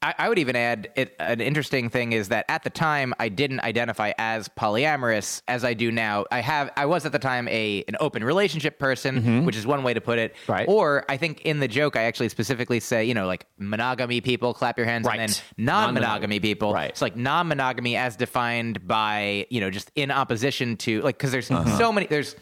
I, 0.00 0.14
I 0.16 0.28
would 0.28 0.38
even 0.38 0.54
add 0.54 0.90
it, 0.94 1.16
an 1.18 1.40
interesting 1.40 1.90
thing 1.90 2.12
is 2.12 2.28
that 2.28 2.44
at 2.48 2.62
the 2.62 2.70
time 2.70 3.14
I 3.18 3.28
didn't 3.28 3.60
identify 3.60 4.12
as 4.16 4.48
polyamorous 4.48 5.42
as 5.48 5.64
I 5.64 5.74
do 5.74 5.90
now. 5.90 6.24
I 6.30 6.40
have 6.40 6.70
I 6.76 6.86
was 6.86 7.04
at 7.04 7.10
the 7.10 7.18
time 7.18 7.48
a 7.48 7.84
an 7.88 7.96
open 7.98 8.22
relationship 8.22 8.78
person, 8.78 9.44
which 9.44 9.56
is 9.56 9.66
one 9.66 9.82
way 9.82 9.94
to 9.94 10.00
put 10.00 10.18
it. 10.20 10.34
Mm-hmm. 10.34 10.52
Right. 10.52 10.68
Or 10.68 11.04
I 11.08 11.16
think 11.16 11.40
in 11.42 11.58
the 11.58 11.66
joke 11.66 11.96
I 11.96 12.02
actually 12.04 12.28
specifically 12.28 12.78
say 12.78 13.04
you 13.04 13.14
know 13.14 13.26
like 13.26 13.46
monogamy 13.58 14.20
people 14.20 14.54
clap 14.54 14.76
your 14.78 14.86
hands 14.86 15.04
Right. 15.06 15.18
and 15.18 15.32
then 15.32 15.42
non-monogamy 15.56 16.00
Non-monogamy. 16.00 16.40
people. 16.40 16.72
Right. 16.72 16.90
It's 16.90 17.02
like 17.02 17.16
non-monogamy 17.16 17.96
as 17.96 18.14
defined 18.16 18.86
by 18.86 19.46
you 19.50 19.60
know 19.60 19.70
just 19.70 19.90
in 19.96 20.12
opposition 20.12 20.76
to 20.78 21.00
like 21.02 21.18
because 21.18 21.32
there's 21.32 21.50
Uh-huh. 21.50 21.76
so 21.76 21.92
many 21.92 22.06
there's 22.06 22.36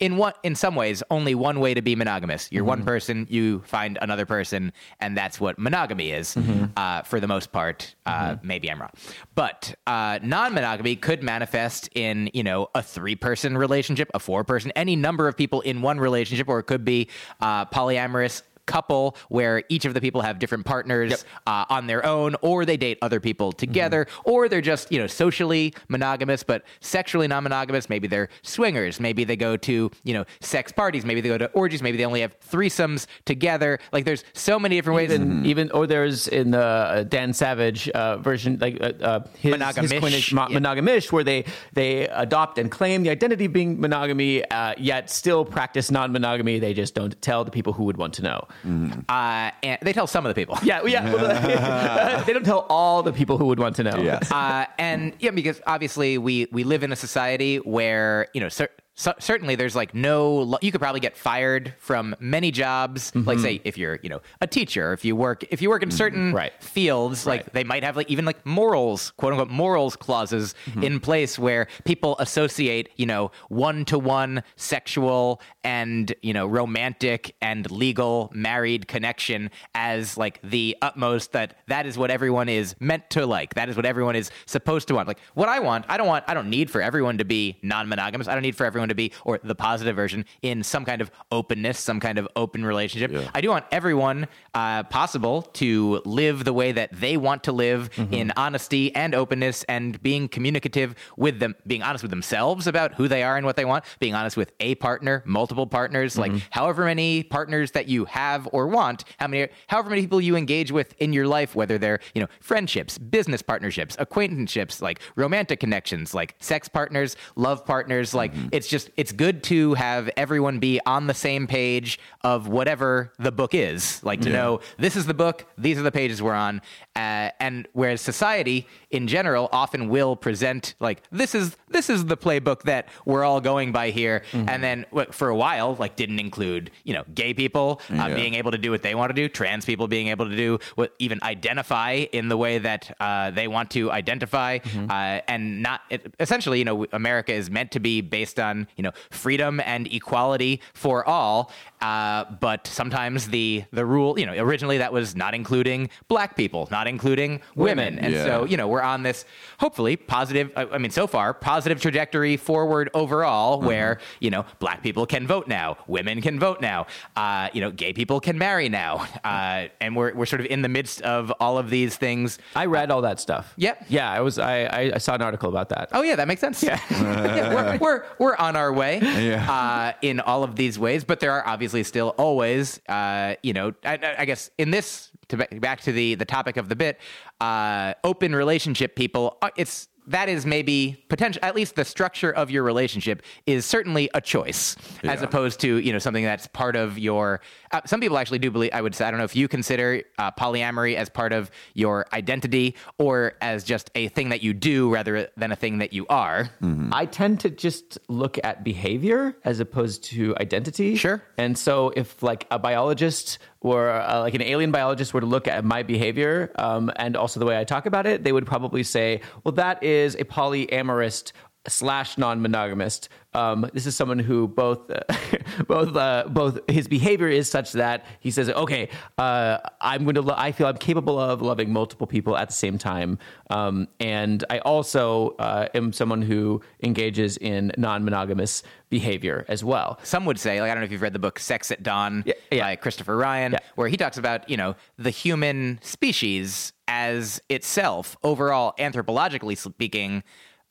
in 0.00 0.16
one 0.16 0.32
in 0.42 0.54
some 0.54 0.74
ways 0.74 1.02
only 1.10 1.34
one 1.34 1.58
way 1.60 1.72
to 1.74 1.82
be 1.82 1.94
monogamous 1.96 2.48
you're 2.52 2.62
Mm-hmm. 2.62 2.68
one 2.68 2.84
person 2.84 3.26
you 3.30 3.60
find 3.66 3.98
another 4.02 4.26
person 4.26 4.72
and 5.00 5.16
that's 5.16 5.40
what 5.40 5.58
monogamy 5.58 6.10
is 6.12 6.34
Mm-hmm. 6.34 6.64
uh, 6.76 7.02
for 7.02 7.20
the 7.20 7.26
most 7.28 7.52
part 7.52 7.94
uh, 8.06 8.36
maybe 8.42 8.70
i'm 8.70 8.80
wrong 8.80 8.90
but 9.34 9.74
uh, 9.86 10.18
non-monogamy 10.22 10.96
could 10.96 11.22
manifest 11.22 11.88
in 11.94 12.28
you 12.34 12.42
know 12.42 12.68
a 12.74 12.82
three-person 12.82 13.56
relationship 13.56 14.10
a 14.14 14.18
four-person 14.18 14.72
any 14.76 14.96
number 14.96 15.28
of 15.28 15.36
people 15.36 15.60
in 15.62 15.80
one 15.82 15.98
relationship 15.98 16.48
or 16.48 16.58
it 16.58 16.64
could 16.64 16.84
be 16.84 17.08
uh, 17.40 17.64
polyamorous 17.66 18.42
couple 18.66 19.16
where 19.28 19.62
each 19.68 19.84
of 19.84 19.94
the 19.94 20.00
people 20.00 20.20
have 20.22 20.38
different 20.38 20.64
partners 20.66 21.10
Yep. 21.10 21.20
uh, 21.46 21.64
on 21.70 21.86
their 21.86 22.04
own, 22.04 22.36
or 22.42 22.64
they 22.64 22.76
date 22.76 22.98
other 23.02 23.20
people 23.20 23.52
together, 23.52 24.06
or 24.24 24.48
they're 24.48 24.60
just 24.60 24.90
you 24.92 24.98
know 24.98 25.06
socially 25.06 25.72
monogamous 25.88 26.42
but 26.42 26.64
sexually 26.80 27.28
non-monogamous. 27.28 27.88
Maybe 27.88 28.08
they're 28.08 28.28
swingers. 28.42 28.98
Maybe 29.00 29.24
they 29.24 29.36
go 29.36 29.56
to 29.56 29.90
you 30.04 30.14
know 30.14 30.24
sex 30.40 30.72
parties. 30.72 31.04
Maybe 31.04 31.20
they 31.20 31.28
go 31.28 31.38
to 31.38 31.46
orgies. 31.52 31.82
Maybe 31.82 31.96
they 31.96 32.04
only 32.04 32.20
have 32.22 32.38
threesomes 32.40 33.06
together. 33.24 33.78
Like 33.92 34.04
there's 34.04 34.24
so 34.32 34.58
many 34.58 34.76
different 34.76 34.96
ways. 34.96 35.10
Even, 35.12 35.46
even 35.46 35.70
or 35.70 35.86
there's 35.86 36.28
in 36.28 36.50
the 36.50 36.58
uh, 36.60 37.02
Dan 37.04 37.32
Savage 37.32 37.88
uh, 37.90 38.18
version, 38.18 38.58
like 38.60 38.78
uh, 38.80 38.92
uh, 39.00 39.20
his, 39.38 39.54
Monogamish. 39.54 39.82
his 39.82 39.92
Queenish 39.92 40.32
mo- 40.32 40.46
Yeah. 40.50 40.58
monogamish, 40.58 41.12
where 41.12 41.24
they 41.24 41.44
they 41.72 42.08
adopt 42.08 42.58
and 42.58 42.70
claim 42.70 43.02
the 43.02 43.10
identity 43.10 43.44
of 43.46 43.52
being 43.52 43.80
monogamy, 43.80 44.44
uh, 44.50 44.74
yet 44.78 45.10
still 45.10 45.44
practice 45.44 45.90
non-monogamy. 45.90 46.58
They 46.58 46.74
just 46.74 46.94
don't 46.94 47.20
tell 47.22 47.44
the 47.44 47.50
people 47.50 47.72
who 47.72 47.84
would 47.84 47.96
want 47.96 48.14
to 48.14 48.22
know. 48.22 48.46
Uh, 48.64 49.50
and 49.62 49.78
they 49.82 49.92
tell 49.92 50.06
some 50.06 50.24
of 50.26 50.30
the 50.34 50.34
people. 50.34 50.58
Yeah, 50.62 50.84
yeah. 50.84 52.22
they 52.26 52.32
don't 52.32 52.44
tell 52.44 52.66
all 52.68 53.02
the 53.02 53.12
people 53.12 53.38
who 53.38 53.46
would 53.46 53.58
want 53.58 53.76
to 53.76 53.82
know. 53.84 53.96
Yes. 53.98 54.30
uh, 54.30 54.66
and 54.78 55.12
yeah, 55.18 55.30
because 55.30 55.60
obviously 55.66 56.18
we 56.18 56.46
we 56.52 56.64
live 56.64 56.82
in 56.82 56.92
a 56.92 56.96
society 56.96 57.56
where 57.58 58.28
you 58.34 58.40
know 58.40 58.48
cer- 58.48 58.70
so, 58.98 59.12
certainly 59.18 59.56
there's 59.56 59.76
like 59.76 59.94
no 59.94 60.58
you 60.62 60.72
could 60.72 60.80
probably 60.80 61.00
get 61.00 61.16
fired 61.16 61.74
from 61.78 62.16
many 62.18 62.50
jobs. 62.50 63.14
Like 63.14 63.36
mm-hmm. 63.36 63.44
say 63.44 63.60
if 63.62 63.76
you're 63.76 63.98
you 64.02 64.08
know 64.08 64.22
a 64.40 64.46
teacher 64.46 64.94
if 64.94 65.04
you 65.04 65.14
work 65.14 65.44
if 65.50 65.60
you 65.60 65.68
work 65.68 65.82
in 65.82 65.90
mm-hmm. 65.90 65.96
certain 65.96 66.32
Right. 66.32 66.52
fields 66.62 67.26
like 67.26 67.52
they 67.52 67.62
might 67.62 67.84
have 67.84 67.96
like 67.96 68.10
even 68.10 68.24
like 68.24 68.44
morals 68.46 69.10
quote 69.12 69.32
unquote 69.32 69.50
morals 69.50 69.96
clauses 69.96 70.54
mm-hmm. 70.66 70.82
in 70.82 71.00
place 71.00 71.38
where 71.38 71.68
people 71.84 72.16
associate 72.18 72.88
you 72.96 73.04
know 73.04 73.30
one 73.48 73.84
to 73.86 73.98
one 73.98 74.42
sexual 74.56 75.42
and 75.62 76.14
you 76.22 76.32
know 76.32 76.46
romantic 76.46 77.36
and 77.42 77.70
legal 77.70 78.30
married 78.34 78.88
connection 78.88 79.50
as 79.74 80.16
like 80.16 80.40
the 80.42 80.74
utmost 80.80 81.32
that 81.32 81.58
that 81.68 81.84
is 81.84 81.98
what 81.98 82.10
everyone 82.10 82.48
is 82.48 82.74
meant 82.80 83.08
to 83.10 83.26
like. 83.26 83.54
That 83.54 83.68
is 83.68 83.76
what 83.76 83.84
everyone 83.84 84.16
is 84.16 84.30
supposed 84.46 84.88
to 84.88 84.94
want. 84.94 85.06
Like 85.06 85.20
what 85.34 85.50
i 85.50 85.60
want 85.60 85.84
i 85.88 85.96
don't 85.98 86.06
want 86.06 86.24
i 86.28 86.34
don't 86.34 86.48
need 86.48 86.70
for 86.70 86.80
everyone 86.80 87.18
to 87.18 87.24
be 87.24 87.58
non-monogamous. 87.62 88.26
I 88.26 88.32
don't 88.32 88.42
need 88.42 88.56
for 88.56 88.64
everyone 88.64 88.85
to 88.88 88.94
be 88.94 89.12
or 89.24 89.40
the 89.42 89.54
positive 89.54 89.96
version 89.96 90.24
in 90.42 90.62
some 90.62 90.84
kind 90.84 91.00
of 91.00 91.10
openness 91.30 91.78
some 91.78 92.00
kind 92.00 92.18
of 92.18 92.28
open 92.36 92.64
relationship. 92.64 93.30
I 93.34 93.40
do 93.40 93.50
want 93.50 93.64
everyone 93.70 94.28
uh, 94.54 94.82
possible 94.84 95.42
to 95.42 96.02
live 96.04 96.44
the 96.44 96.52
way 96.52 96.72
that 96.72 96.90
they 96.92 97.16
want 97.16 97.44
to 97.44 97.52
live 97.52 97.90
mm-hmm. 97.92 98.12
in 98.12 98.32
honesty 98.36 98.94
and 98.94 99.14
openness 99.14 99.64
and 99.68 100.02
being 100.02 100.28
communicative 100.28 100.94
with 101.16 101.38
them 101.38 101.54
being 101.66 101.82
honest 101.82 102.02
with 102.02 102.10
themselves 102.10 102.66
about 102.66 102.94
who 102.94 103.08
they 103.08 103.22
are 103.22 103.36
and 103.36 103.46
what 103.46 103.56
they 103.56 103.64
want 103.64 103.84
being 104.00 104.14
honest 104.14 104.36
with 104.36 104.52
a 104.60 104.74
partner 104.76 105.22
multiple 105.24 105.66
partners 105.66 106.18
like 106.18 106.30
mm-hmm. 106.30 106.46
however 106.50 106.84
many 106.84 107.22
partners 107.22 107.70
that 107.70 107.88
you 107.88 108.04
have 108.04 108.48
or 108.52 108.66
want 108.66 109.04
how 109.18 109.26
many 109.26 109.48
however 109.68 109.90
many 109.90 110.02
people 110.02 110.20
you 110.20 110.36
engage 110.36 110.72
with 110.72 110.94
in 110.98 111.12
your 111.12 111.26
life 111.26 111.54
whether 111.54 111.78
they're 111.78 112.00
you 112.14 112.20
know 112.20 112.28
friendships 112.40 112.98
business 112.98 113.42
partnerships 113.42 113.96
acquaintanceships 113.98 114.82
like 114.82 115.00
romantic 115.14 115.60
connections 115.60 116.14
like 116.14 116.34
sex 116.40 116.68
partners 116.68 117.16
love 117.36 117.64
partners 117.64 118.12
like 118.14 118.32
mm-hmm. 118.34 118.48
it's 118.52 118.68
just 118.68 118.75
it's 118.96 119.12
good 119.12 119.42
to 119.44 119.74
have 119.74 120.10
everyone 120.16 120.58
be 120.58 120.80
on 120.86 121.06
the 121.06 121.14
same 121.14 121.46
page 121.46 121.98
of 122.22 122.48
whatever 122.48 123.12
the 123.18 123.32
book 123.32 123.54
is. 123.54 124.02
Like 124.04 124.20
to 124.22 124.30
know 124.30 124.60
this 124.78 124.96
is 124.96 125.06
the 125.06 125.14
book 125.14 125.46
these 125.58 125.78
are 125.78 125.82
the 125.82 125.92
pages 125.92 126.22
we're 126.22 126.34
on 126.34 126.60
uh, 126.96 127.30
and 127.46 127.68
whereas 127.72 128.00
society 128.00 128.66
in 128.90 129.06
general 129.06 129.48
often 129.52 129.88
will 129.88 130.16
present 130.16 130.74
like 130.80 131.02
this 131.12 131.34
is 131.34 131.56
this 131.68 131.88
is 131.90 132.06
the 132.06 132.16
playbook 132.16 132.62
that 132.62 132.88
we're 133.04 133.24
all 133.24 133.40
going 133.40 133.70
by 133.72 133.90
here 133.90 134.22
and 134.32 134.62
then 134.64 134.84
for 135.10 135.28
a 135.28 135.36
while 135.36 135.74
like 135.82 135.94
didn't 135.96 136.18
include 136.18 136.70
you 136.84 136.94
know 136.94 137.04
gay 137.14 137.32
people 137.34 137.80
uh, 137.90 137.94
Yeah. 137.94 138.14
being 138.14 138.34
able 138.34 138.50
to 138.52 138.58
do 138.58 138.70
what 138.70 138.82
they 138.82 138.94
want 138.94 139.10
to 139.10 139.14
do 139.22 139.28
trans 139.28 139.64
people 139.64 139.86
being 139.88 140.08
able 140.08 140.26
to 140.28 140.36
do 140.36 140.58
what 140.74 140.88
even 140.98 141.18
identify 141.22 141.92
in 142.18 142.28
the 142.28 142.36
way 142.36 142.58
that 142.58 142.82
uh, 143.00 143.30
they 143.30 143.46
want 143.48 143.70
to 143.72 143.90
identify 143.92 144.58
uh, 144.88 145.20
and 145.28 145.62
not 145.62 145.80
it, 145.90 146.14
essentially 146.20 146.58
you 146.58 146.64
know 146.64 146.86
america 146.92 147.32
is 147.32 147.50
meant 147.50 147.70
to 147.72 147.80
be 147.80 148.00
based 148.00 148.38
on 148.40 148.66
you 148.76 148.82
know, 148.82 148.92
freedom 149.10 149.60
and 149.64 149.86
equality 149.92 150.60
for 150.74 151.06
all. 151.08 151.50
Uh, 151.80 152.24
but 152.40 152.66
sometimes 152.66 153.28
the 153.28 153.64
the 153.72 153.84
rule, 153.84 154.18
you 154.18 154.26
know, 154.26 154.32
originally 154.34 154.78
that 154.78 154.92
was 154.92 155.14
not 155.14 155.34
including 155.34 155.88
black 156.08 156.36
people, 156.36 156.66
not 156.70 156.85
including 156.86 157.40
women, 157.54 157.98
and 157.98 158.12
Yeah. 158.14 158.24
so 158.24 158.44
you 158.44 158.56
know 158.56 158.68
we're 158.68 158.82
on 158.82 159.02
this 159.02 159.24
hopefully 159.58 159.96
positive. 159.96 160.50
I 160.56 160.64
I 160.66 160.78
mean, 160.78 160.90
so 160.90 161.06
far 161.06 161.34
positive 161.34 161.80
trajectory 161.80 162.36
forward 162.36 162.90
overall, 162.94 163.60
where 163.60 163.98
you 164.20 164.30
know 164.30 164.44
black 164.58 164.82
people 164.82 165.06
can 165.06 165.26
vote 165.26 165.48
now, 165.48 165.76
women 165.86 166.20
can 166.22 166.38
vote 166.38 166.60
now, 166.60 166.86
uh, 167.16 167.48
you 167.52 167.60
know, 167.60 167.70
gay 167.70 167.92
people 167.92 168.20
can 168.20 168.38
marry 168.38 168.68
now, 168.68 169.06
uh, 169.24 169.66
and 169.80 169.96
we're 169.96 170.14
we're 170.14 170.26
sort 170.26 170.40
of 170.40 170.46
in 170.46 170.62
the 170.62 170.68
midst 170.68 171.02
of 171.02 171.32
all 171.40 171.58
of 171.58 171.70
these 171.70 171.96
things. 171.96 172.38
I 172.54 172.66
read 172.66 172.90
all 172.90 173.02
that 173.02 173.20
stuff. 173.20 173.52
Yep. 173.56 173.86
Yeah, 173.88 174.10
I 174.10 174.20
was. 174.20 174.38
I, 174.38 174.64
I, 174.64 174.80
I 174.94 174.98
saw 174.98 175.14
an 175.14 175.22
article 175.22 175.48
about 175.48 175.68
that. 175.70 175.88
Oh 175.92 176.02
yeah, 176.02 176.16
that 176.16 176.28
makes 176.28 176.40
sense. 176.40 176.62
Yeah, 176.62 176.78
we're, 177.54 177.78
we're 177.78 178.04
we're 178.18 178.36
on 178.36 178.56
our 178.56 178.72
way 178.72 178.98
Yeah. 179.00 179.50
uh, 179.50 179.92
in 180.02 180.20
all 180.20 180.42
of 180.44 180.56
these 180.56 180.78
ways, 180.78 181.04
but 181.04 181.20
there 181.20 181.32
are 181.32 181.46
obviously 181.46 181.82
still 181.84 182.14
always, 182.18 182.80
uh, 182.88 183.34
you 183.42 183.52
know, 183.52 183.72
I, 183.84 184.14
I 184.18 184.24
guess 184.24 184.50
in 184.58 184.70
this 184.70 185.10
to 185.28 185.36
back 185.60 185.80
to 185.82 185.92
the 185.92 186.14
the 186.14 186.24
topic 186.24 186.56
of 186.56 186.68
the 186.68 186.76
bit, 186.76 186.98
uh, 187.40 187.94
open 188.04 188.34
relationship 188.34 188.96
people. 188.96 189.38
uh, 189.42 189.50
It's 189.56 189.88
that 190.08 190.28
is 190.28 190.46
maybe 190.46 191.04
potential. 191.08 191.40
At 191.44 191.56
least 191.56 191.74
the 191.74 191.84
structure 191.84 192.30
of 192.30 192.48
your 192.48 192.62
relationship 192.62 193.22
is 193.44 193.66
certainly 193.66 194.08
a 194.14 194.20
choice, 194.20 194.76
as 195.02 195.20
opposed 195.20 195.58
to 195.60 195.78
you 195.78 195.92
know 195.92 195.98
something 195.98 196.22
that's 196.22 196.46
part 196.46 196.76
of 196.76 196.96
your. 196.96 197.40
Uh, 197.72 197.80
some 197.86 198.00
people 198.00 198.16
actually 198.16 198.38
do 198.38 198.52
believe. 198.52 198.70
I 198.72 198.82
would 198.82 198.94
say 198.94 199.04
I 199.04 199.10
don't 199.10 199.18
know 199.18 199.24
if 199.24 199.34
you 199.34 199.48
consider 199.48 200.04
uh, 200.18 200.30
polyamory 200.30 200.94
as 200.94 201.08
part 201.08 201.32
of 201.32 201.50
your 201.74 202.06
identity 202.12 202.76
or 202.98 203.34
as 203.40 203.64
just 203.64 203.90
a 203.96 204.06
thing 204.06 204.28
that 204.28 204.42
you 204.44 204.54
do 204.54 204.88
rather 204.94 205.28
than 205.36 205.50
a 205.50 205.56
thing 205.56 205.78
that 205.78 205.92
you 205.92 206.06
are. 206.08 206.50
I 206.92 207.06
tend 207.06 207.40
to 207.40 207.50
just 207.50 207.98
look 208.08 208.38
at 208.44 208.62
behavior 208.62 209.36
as 209.44 209.58
opposed 209.58 210.04
to 210.04 210.36
identity. 210.38 210.94
Sure. 210.94 211.20
And 211.36 211.58
so, 211.58 211.92
if 211.96 212.22
like 212.22 212.46
a 212.52 212.60
biologist 212.60 213.38
or 213.60 213.90
uh, 213.90 214.20
like 214.20 214.34
an 214.34 214.42
alien 214.42 214.70
biologist 214.70 215.14
were 215.14 215.20
to 215.20 215.26
look 215.26 215.48
at 215.48 215.64
my 215.64 215.82
behavior 215.82 216.52
um, 216.56 216.90
and 216.96 217.16
also 217.16 217.40
the 217.40 217.46
way 217.46 217.58
I 217.58 217.64
talk 217.64 217.86
about 217.86 218.06
it, 218.06 218.22
they 218.22 218.32
would 218.32 218.46
probably 218.46 218.82
say, 218.82 219.20
"Well, 219.44 219.52
that 219.52 219.82
is 219.82 220.14
a 220.14 220.24
polyamorist." 220.24 221.32
Slash 221.68 222.16
non-monogamist 222.18 223.08
um, 223.34 223.68
this 223.74 223.84
is 223.86 223.94
someone 223.94 224.18
who 224.18 224.48
both 224.48 224.90
both 225.68 225.94
uh, 225.96 226.24
both 226.28 226.58
his 226.70 226.88
behavior 226.88 227.28
is 227.28 227.50
such 227.50 227.72
that 227.72 228.06
he 228.20 228.30
says 228.30 228.48
okay 228.50 228.88
uh, 229.18 229.58
i'm 229.80 230.04
going 230.04 230.14
to 230.14 230.22
lo- 230.22 230.34
i 230.36 230.52
feel 230.52 230.66
i'm 230.66 230.76
capable 230.76 231.18
of 231.18 231.42
loving 231.42 231.72
multiple 231.72 232.06
people 232.06 232.36
at 232.36 232.48
the 232.48 232.54
same 232.54 232.78
time 232.78 233.18
um, 233.50 233.86
and 234.00 234.44
i 234.50 234.58
also 234.60 235.30
uh, 235.38 235.66
am 235.74 235.92
someone 235.92 236.22
who 236.22 236.60
engages 236.82 237.36
in 237.38 237.72
non-monogamous 237.76 238.62
behavior 238.88 239.44
as 239.48 239.64
well 239.64 239.98
some 240.02 240.24
would 240.24 240.38
say, 240.38 240.60
like 240.60 240.70
I 240.70 240.74
don't 240.74 240.80
know 240.82 240.86
if 240.86 240.92
you've 240.92 241.02
read 241.02 241.12
the 241.12 241.18
book 241.18 241.38
Sex 241.38 241.70
at 241.70 241.82
Dawn 241.82 242.22
Yeah, 242.26 242.34
yeah. 242.52 242.62
by 242.62 242.76
Christopher 242.76 243.16
Ryan, 243.16 243.52
Yeah. 243.52 243.58
where 243.74 243.88
he 243.88 243.96
talks 243.96 244.16
about, 244.18 244.48
you 244.48 244.56
know, 244.56 244.76
the 244.96 245.10
human 245.10 245.78
species 245.82 246.72
as 246.88 247.40
itself, 247.48 248.16
overall 248.22 248.74
anthropologically 248.78 249.56
speaking, 249.58 250.22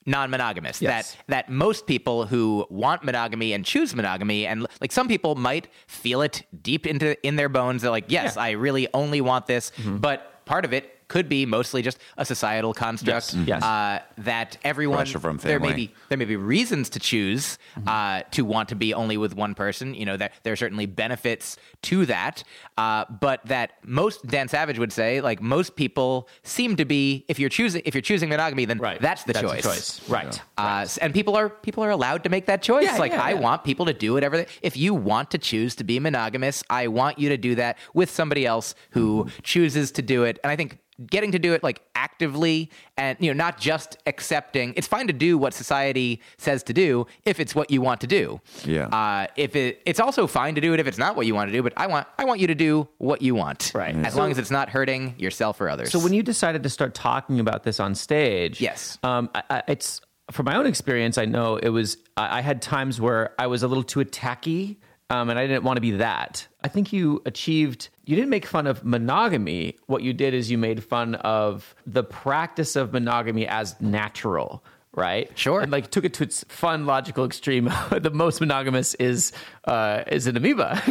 non-monogamous. 0.05 0.81
Yes. 0.81 1.13
That 1.13 1.25
that 1.27 1.49
most 1.51 1.87
people 1.87 2.25
who 2.25 2.65
want 2.69 3.03
monogamy 3.03 3.53
and 3.53 3.65
choose 3.65 3.95
monogamy 3.95 4.45
and 4.45 4.67
like 4.81 4.91
some 4.91 5.07
people 5.07 5.35
might 5.35 5.67
feel 5.87 6.21
it 6.21 6.43
deep 6.61 6.85
into 6.85 7.15
in 7.25 7.35
their 7.35 7.49
bones. 7.49 7.81
They're 7.81 7.91
like, 7.91 8.05
yes, 8.09 8.35
Yeah. 8.35 8.43
I 8.43 8.51
really 8.51 8.87
only 8.93 9.21
want 9.21 9.47
this, 9.47 9.71
mm-hmm. 9.77 9.97
but 9.97 10.45
part 10.45 10.65
of 10.65 10.73
it 10.73 10.94
could 11.07 11.27
be 11.29 11.45
mostly 11.45 11.81
just 11.81 11.97
a 12.17 12.25
societal 12.25 12.73
construct 12.73 13.33
Yes. 13.33 13.47
Yes. 13.47 13.63
Uh, 13.63 13.99
that 14.19 14.57
everyone 14.63 14.97
Pressure 14.97 15.19
from 15.19 15.37
there 15.37 15.59
may 15.59 15.73
be 15.73 15.93
there 16.09 16.17
may 16.17 16.25
be 16.25 16.35
reasons 16.35 16.89
to 16.91 16.99
choose 16.99 17.57
Mm-hmm. 17.77 17.87
uh, 17.89 18.21
to 18.31 18.43
want 18.45 18.69
to 18.69 18.75
be 18.75 18.93
only 18.93 19.17
with 19.17 19.35
one 19.35 19.53
person. 19.55 19.93
You 19.93 20.05
know, 20.05 20.17
that 20.17 20.31
there 20.43 20.53
are 20.53 20.55
certainly 20.55 20.85
benefits 20.85 21.57
to 21.83 22.05
that, 22.05 22.43
uh, 22.77 23.05
but 23.19 23.45
that 23.45 23.73
most 23.83 24.25
Dan 24.25 24.47
Savage 24.47 24.79
would 24.79 24.93
say, 24.93 25.19
like 25.21 25.41
most 25.41 25.75
people 25.75 26.27
seem 26.43 26.75
to 26.77 26.85
be. 26.85 27.25
If 27.27 27.37
you're 27.39 27.49
choosing, 27.49 27.81
if 27.85 27.93
you're 27.93 28.01
choosing 28.01 28.29
monogamy, 28.29 28.65
then 28.65 28.77
that's 29.01 29.23
the 29.23 29.33
That's 29.33 29.45
choice. 29.45 29.63
choice 29.63 30.09
right 30.09 30.41
Uh, 30.57 30.81
s- 30.83 30.97
and 30.97 31.13
people 31.13 31.35
are 31.35 31.49
people 31.49 31.83
are 31.83 31.89
allowed 31.91 32.23
to 32.23 32.29
make 32.29 32.45
that 32.47 32.61
choice. 32.61 32.85
Yeah, 32.85 32.97
like 32.97 33.11
yeah, 33.11 33.21
I 33.21 33.31
yeah. 33.31 33.39
want 33.41 33.63
people 33.63 33.85
to 33.87 33.93
do 33.93 34.13
whatever. 34.13 34.37
They, 34.37 34.47
if 34.61 34.77
you 34.77 34.93
want 34.93 35.31
to 35.31 35.37
choose 35.37 35.75
to 35.75 35.83
be 35.83 35.99
monogamous, 35.99 36.63
I 36.69 36.87
want 36.87 37.19
you 37.19 37.29
to 37.29 37.37
do 37.37 37.55
that 37.55 37.77
with 37.93 38.09
somebody 38.09 38.45
else 38.45 38.75
who 38.91 39.05
Mm-hmm. 39.25 39.29
chooses 39.43 39.91
to 39.93 40.01
do 40.01 40.23
it. 40.23 40.39
And 40.43 40.51
I 40.51 40.55
think 40.55 40.79
getting 41.07 41.31
to 41.33 41.39
do 41.39 41.53
it 41.53 41.61
like 41.63 41.81
actively 41.95 42.69
and 42.97 43.17
you 43.19 43.29
know 43.33 43.37
not 43.37 43.59
just 43.59 43.97
accepting. 44.05 44.73
It's 44.77 44.87
fine 44.87 45.07
to 45.07 45.13
do 45.13 45.37
what 45.37 45.53
society 45.53 46.21
says 46.37 46.63
to 46.63 46.73
do 46.73 47.07
if 47.25 47.39
it's 47.39 47.53
what 47.53 47.69
you 47.71 47.81
want 47.81 48.01
to 48.01 48.07
do. 48.07 48.39
Yeah. 48.63 48.87
Uh, 48.87 49.27
if 49.35 49.55
it, 49.55 49.81
it's 49.85 49.99
also 49.99 50.27
fine 50.27 50.55
to 50.55 50.61
do 50.61 50.73
it 50.73 50.79
if 50.79 50.87
it's 50.87 50.97
not 50.97 51.15
what 51.15 51.25
you 51.25 51.35
want 51.35 51.49
to 51.49 51.53
do. 51.53 51.61
But 51.63 51.73
I 51.77 51.87
want 51.87 52.07
I 52.17 52.25
want 52.25 52.39
you 52.39 52.47
to 52.47 52.55
do 52.55 52.87
what 52.97 53.21
you 53.21 53.35
want. 53.35 53.71
Right. 53.75 53.95
As 53.95 54.15
long 54.15 54.31
as 54.31 54.37
it's 54.37 54.51
not 54.51 54.69
hurting 54.69 55.15
yourself 55.17 55.59
or 55.59 55.69
others. 55.69 55.91
So 55.91 55.99
when 55.99 56.13
you 56.13 56.23
decided 56.23 56.63
to 56.63 56.69
start 56.69 56.93
talking 56.93 57.39
about 57.39 57.63
this 57.63 57.79
on 57.79 57.95
stage, 57.95 58.61
Yes. 58.61 58.97
um, 59.03 59.29
I, 59.35 59.43
I, 59.49 59.63
it's 59.67 60.01
from 60.31 60.45
my 60.45 60.55
own 60.55 60.65
experience. 60.65 61.17
I 61.17 61.25
know 61.25 61.57
it 61.57 61.69
was. 61.69 61.97
I, 62.17 62.39
I 62.39 62.41
had 62.41 62.61
times 62.61 62.99
where 63.01 63.33
I 63.39 63.47
was 63.47 63.63
a 63.63 63.67
little 63.67 63.83
too 63.83 63.99
attacky, 63.99 64.77
um, 65.09 65.29
and 65.29 65.37
I 65.37 65.47
didn't 65.47 65.63
want 65.63 65.77
to 65.77 65.81
be 65.81 65.91
that. 65.91 66.47
I 66.63 66.67
think 66.67 66.91
you 66.91 67.21
achieved. 67.25 67.89
You 68.05 68.15
didn't 68.15 68.29
make 68.31 68.45
fun 68.45 68.67
of 68.67 68.83
monogamy. 68.83 69.77
What 69.87 70.01
you 70.01 70.13
did 70.13 70.33
is 70.33 70.49
you 70.49 70.57
made 70.57 70.83
fun 70.83 71.15
of 71.15 71.75
the 71.85 72.03
practice 72.03 72.75
of 72.75 72.91
monogamy 72.93 73.47
as 73.47 73.79
natural. 73.81 74.63
Right, 74.97 75.29
Sure. 75.37 75.59
and 75.59 75.73
like 75.73 75.91
took 75.91 76.05
it 76.05 76.13
to 76.13 76.23
its 76.23 76.45
fun, 76.47 76.85
logical 76.85 77.25
extreme. 77.25 77.65
the 77.91 78.11
most 78.13 78.39
monogamous 78.39 78.93
is 78.93 79.33
uh, 79.65 80.03
is 80.07 80.25
an 80.25 80.37
amoeba. 80.37 80.81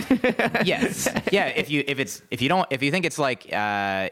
yes 0.67 1.09
yeah 1.33 1.47
if 1.47 1.71
you 1.71 1.83
if 1.87 1.99
it's 1.99 2.21
if 2.31 2.43
you 2.43 2.51
don't 2.51 2.67
if 2.71 2.83
you 2.83 2.91
think 2.91 3.07
it's 3.07 3.19
like 3.19 3.51
uh 3.51 4.11